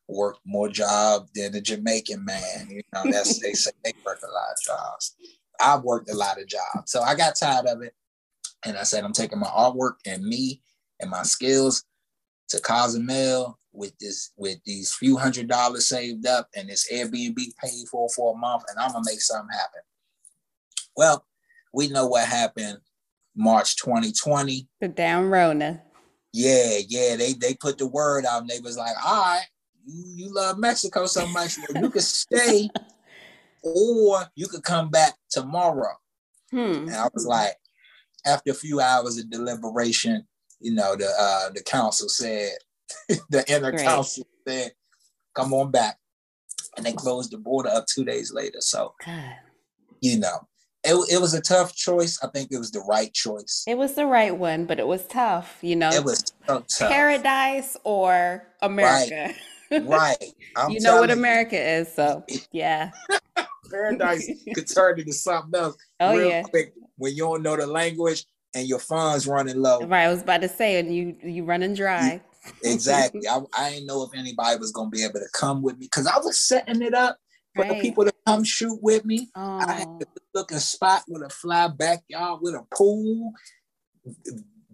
worked 0.08 0.42
more 0.46 0.70
job 0.70 1.28
than 1.34 1.56
a 1.56 1.62
Jamaican 1.62 2.24
man. 2.26 2.68
You 2.70 2.82
know, 2.94 3.10
that's 3.12 3.40
they 3.40 3.54
say 3.54 3.72
they 3.84 3.94
work 4.06 4.20
a 4.24 4.32
lot 4.32 4.52
of 4.52 4.64
jobs. 4.66 5.16
I 5.60 5.78
worked 5.78 6.10
a 6.10 6.16
lot 6.16 6.40
of 6.40 6.48
jobs, 6.48 6.92
so 6.92 7.02
I 7.02 7.16
got 7.16 7.36
tired 7.36 7.66
of 7.66 7.82
it, 7.82 7.94
and 8.66 8.78
I 8.78 8.84
said 8.84 9.04
I'm 9.04 9.14
taking 9.14 9.40
my 9.40 9.48
artwork 9.48 9.96
and 10.06 10.24
me 10.24 10.62
and 11.00 11.10
my 11.10 11.24
skills 11.24 11.84
to 12.50 12.60
Cozumel 12.60 13.58
with 13.76 13.98
this 14.00 14.32
with 14.38 14.58
these 14.66 14.94
few 14.94 15.18
hundred 15.18 15.48
dollars 15.48 15.88
saved 15.88 16.26
up 16.26 16.50
and 16.56 16.70
this 16.70 16.92
Airbnb 16.92 17.38
paid 17.64 17.88
for 17.90 18.10
for 18.10 18.34
a 18.34 18.38
month, 18.38 18.64
and 18.70 18.80
I'm 18.80 18.92
gonna 18.92 19.04
make 19.06 19.22
something 19.22 19.50
happen. 19.52 19.82
Well, 20.96 21.26
we 21.74 21.90
know 21.90 22.08
what 22.08 22.28
happened 22.28 22.80
March 23.36 23.76
2020. 23.78 24.68
The 24.80 24.88
down 24.88 25.30
Rona. 25.30 25.82
Yeah, 26.32 26.80
yeah, 26.88 27.16
they 27.16 27.34
they 27.34 27.54
put 27.54 27.78
the 27.78 27.88
word 27.88 28.26
out 28.26 28.42
and 28.42 28.50
they 28.50 28.60
was 28.60 28.78
like, 28.78 28.96
all 29.06 29.22
right, 29.22 29.46
you, 29.86 30.04
you 30.16 30.34
love 30.34 30.58
Mexico 30.58 31.06
so 31.06 31.28
much, 31.28 31.58
well, 31.58 31.84
you 31.84 31.90
could 31.90 32.04
stay 32.04 32.70
or 33.64 34.26
you 34.36 34.48
could 34.48 34.64
come 34.64 34.90
back 34.90 35.14
tomorrow. 35.30 35.96
Hmm. 36.52 36.88
And 36.88 36.96
I 36.96 37.08
was 37.14 37.26
like, 37.26 37.54
after 38.26 38.52
a 38.52 38.56
few 38.56 38.80
hours 38.80 39.18
of 39.18 39.30
deliberation, 39.30 40.26
you 40.60 40.74
know, 40.74 40.96
the 40.96 41.08
uh 41.08 41.50
the 41.54 41.64
council 41.64 42.10
said, 42.10 42.52
the 43.30 43.44
inner 43.48 43.72
Great. 43.72 43.86
council 43.86 44.26
said, 44.48 44.72
come 45.34 45.54
on 45.54 45.72
back. 45.72 45.98
And 46.78 46.86
they 46.86 46.94
closed 46.94 47.32
the 47.32 47.38
border 47.38 47.70
up 47.70 47.86
two 47.88 48.04
days 48.04 48.34
later. 48.34 48.60
So, 48.60 48.96
God. 49.06 49.36
you 50.02 50.20
know, 50.20 50.48
it, 50.84 50.96
it 51.14 51.22
was 51.22 51.34
a 51.34 51.42
tough 51.42 51.76
choice. 51.76 52.20
I 52.22 52.28
think 52.28 52.52
it 52.52 52.58
was 52.58 52.72
the 52.72 52.82
right 52.82 53.14
choice. 53.14 53.64
It 53.68 53.78
was 53.78 53.94
the 53.94 54.06
right 54.06 54.36
one, 54.36 54.66
but 54.66 54.80
it 54.80 54.88
was 54.88 55.06
tough, 55.08 55.58
you 55.62 55.76
know. 55.76 55.90
It 55.90 56.04
was 56.04 56.34
so 56.46 56.64
tough. 56.68 56.92
paradise 56.92 57.78
or 57.84 58.48
America. 58.62 59.34
Right. 59.72 60.18
I'm 60.58 60.70
you 60.70 60.80
know 60.82 61.00
what 61.00 61.12
America 61.12 61.60
is, 61.60 61.92
so 61.94 62.24
yeah. 62.52 62.92
paradise 63.72 64.30
could 64.54 64.68
turn 64.72 65.00
into 65.00 65.12
something 65.12 65.60
else 65.60 65.76
Oh 66.00 66.16
real 66.16 66.30
yeah. 66.30 66.44
quick 66.44 66.74
when 66.98 67.14
you 67.14 67.24
don't 67.24 67.42
know 67.42 67.58
the 67.58 67.66
language 67.66 68.26
and 68.54 68.68
your 68.68 68.80
funds 68.80 69.28
running 69.28 69.62
low. 69.62 69.82
Right, 69.82 70.04
I 70.04 70.10
was 70.10 70.22
about 70.22 70.42
to 70.42 70.50
say, 70.50 70.80
and 70.80 70.96
you 70.96 71.16
you 71.24 71.44
running 71.44 71.74
dry. 71.74 72.22
Exactly. 72.64 73.28
I, 73.28 73.42
I 73.58 73.70
didn't 73.72 73.88
know 73.88 74.04
if 74.04 74.18
anybody 74.18 74.60
was 74.60 74.72
gonna 74.72 74.90
be 74.90 75.04
able 75.04 75.20
to 75.20 75.30
come 75.34 75.62
with 75.62 75.78
me 75.78 75.86
because 75.86 76.08
I 76.08 76.18
was 76.20 76.40
setting 76.40 76.82
it 76.82 76.94
up 76.94 77.18
for 77.56 77.66
the 77.66 77.76
people 77.76 78.06
to 78.06 78.14
come 78.26 78.44
shoot 78.44 78.80
with 78.82 79.06
me. 79.06 79.30
I 79.36 79.74
had 79.74 79.88
Oh, 79.88 80.00
a 80.02 80.06
looking 80.34 80.60
spot 80.60 81.04
with 81.08 81.24
a 81.24 81.30
fly 81.30 81.68
backyard 81.70 82.40
with 82.42 82.56
a 82.56 82.64
pool, 82.76 83.32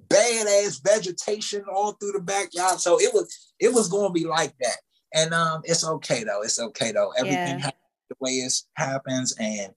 badass 0.07 0.81
vegetation 0.83 1.63
all 1.71 1.93
through 1.93 2.13
the 2.13 2.21
backyard. 2.21 2.79
So 2.79 2.99
it 2.99 3.13
was 3.13 3.53
it 3.59 3.73
was 3.73 3.87
gonna 3.87 4.11
be 4.11 4.25
like 4.25 4.53
that. 4.61 4.77
And 5.13 5.33
um 5.33 5.61
it's 5.63 5.85
okay 5.87 6.23
though. 6.23 6.41
It's 6.41 6.59
okay 6.59 6.91
though. 6.91 7.11
Everything 7.17 7.59
Yeah. 7.59 7.65
happens 7.65 7.75
the 8.09 8.15
way 8.19 8.31
it 8.31 8.53
happens 8.75 9.33
and 9.39 9.73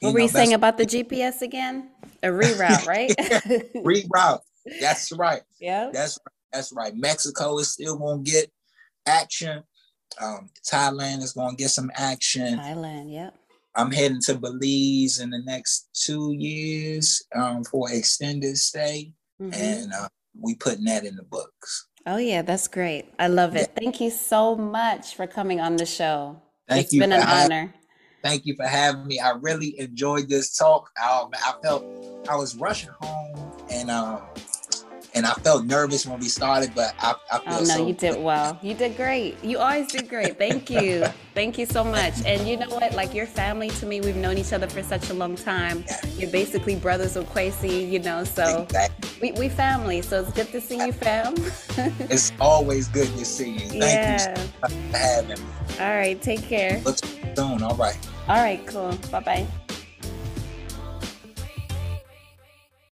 what 0.00 0.12
were 0.12 0.20
you 0.20 0.28
saying 0.28 0.52
about 0.52 0.76
the 0.76 0.86
GPS 0.86 1.42
again? 1.42 1.88
A 2.22 2.28
reroute, 2.28 2.86
right? 2.86 3.16
reroute. 3.76 4.40
That's 4.80 5.12
right. 5.12 5.42
yeah. 5.58 5.90
That's 5.92 6.18
that's 6.56 6.72
right. 6.72 6.96
Mexico 6.96 7.58
is 7.58 7.70
still 7.70 7.96
gonna 7.96 8.22
get 8.22 8.50
action. 9.06 9.62
Um, 10.20 10.48
Thailand 10.70 11.22
is 11.22 11.32
gonna 11.32 11.56
get 11.56 11.70
some 11.70 11.90
action. 11.94 12.58
Thailand, 12.58 13.12
yep. 13.12 13.34
I'm 13.74 13.90
heading 13.90 14.22
to 14.22 14.34
Belize 14.34 15.20
in 15.20 15.28
the 15.30 15.42
next 15.44 15.88
two 15.92 16.32
years 16.32 17.22
um, 17.34 17.62
for 17.64 17.92
extended 17.92 18.56
stay, 18.56 19.12
Mhm. 19.40 19.54
and 19.54 19.92
uh, 19.92 20.08
we 20.40 20.54
putting 20.54 20.84
that 20.86 21.04
in 21.04 21.14
the 21.16 21.22
books. 21.24 21.86
Oh 22.06 22.16
yeah, 22.16 22.40
that's 22.42 22.68
great. 22.68 23.06
I 23.18 23.28
love 23.28 23.54
it. 23.56 23.72
Thank 23.76 24.00
you 24.00 24.10
so 24.10 24.56
much 24.56 25.14
for 25.14 25.26
coming 25.26 25.60
on 25.60 25.76
the 25.76 25.84
show. 25.86 26.40
Thank 26.68 26.84
It's 26.84 26.92
you 26.94 27.00
been 27.00 27.12
an 27.12 27.20
having- 27.20 27.52
honor. 27.52 27.74
Thank 28.22 28.46
you 28.46 28.56
for 28.56 28.66
having 28.66 29.06
me. 29.06 29.20
I 29.20 29.30
really 29.32 29.78
enjoyed 29.78 30.28
this 30.28 30.56
talk. 30.56 30.90
Um, 31.00 31.30
I 31.34 31.54
felt 31.62 31.84
I 32.28 32.34
was 32.34 32.56
rushing 32.56 32.90
home, 33.00 33.52
and 33.70 33.90
um, 33.90 34.22
and 35.16 35.24
I 35.24 35.32
felt 35.32 35.64
nervous 35.64 36.06
when 36.06 36.20
we 36.20 36.28
started, 36.28 36.72
but 36.74 36.94
I, 37.00 37.14
I 37.32 37.38
feel 37.38 37.54
Oh 37.54 37.58
no, 37.60 37.64
so 37.64 37.86
you 37.86 37.94
did 37.94 38.22
well. 38.22 38.58
You 38.62 38.74
did 38.74 38.96
great. 38.96 39.42
You 39.42 39.58
always 39.58 39.90
did 39.90 40.08
great. 40.08 40.36
Thank 40.36 40.68
you. 40.68 41.06
Thank 41.34 41.56
you 41.58 41.64
so 41.64 41.82
much. 41.82 42.14
And 42.26 42.46
you 42.46 42.58
know 42.58 42.68
what? 42.68 42.92
Like 42.92 43.14
your 43.14 43.26
family 43.26 43.70
to 43.70 43.86
me, 43.86 44.00
we've 44.02 44.16
known 44.16 44.36
each 44.36 44.52
other 44.52 44.68
for 44.68 44.82
such 44.82 45.08
a 45.08 45.14
long 45.14 45.34
time. 45.34 45.84
You're 46.16 46.30
basically 46.30 46.76
brothers 46.76 47.16
with 47.16 47.28
Kwesi, 47.30 47.90
you 47.90 47.98
know, 47.98 48.24
so 48.24 48.62
Exactly. 48.64 49.32
we, 49.32 49.38
we 49.38 49.48
family. 49.48 50.02
So 50.02 50.20
it's 50.20 50.32
good 50.32 50.48
to 50.52 50.60
see 50.60 50.84
you, 50.84 50.92
fam. 50.92 51.34
It's 52.08 52.32
always 52.40 52.88
good 52.88 53.08
to 53.16 53.24
see 53.24 53.52
you. 53.52 53.68
Thank 53.68 53.72
you 53.72 53.80
yeah. 53.80 54.34
so 54.34 54.46
for 54.60 54.96
having 54.96 55.38
me. 55.44 55.50
All 55.80 55.96
right. 55.96 56.20
Take 56.20 56.42
care. 56.42 56.80
Look 56.84 56.98
soon. 57.34 57.62
All 57.62 57.76
right. 57.76 57.98
All 58.28 58.36
right. 58.36 58.64
Cool. 58.66 58.96
Bye 59.10 59.20
bye. 59.20 59.46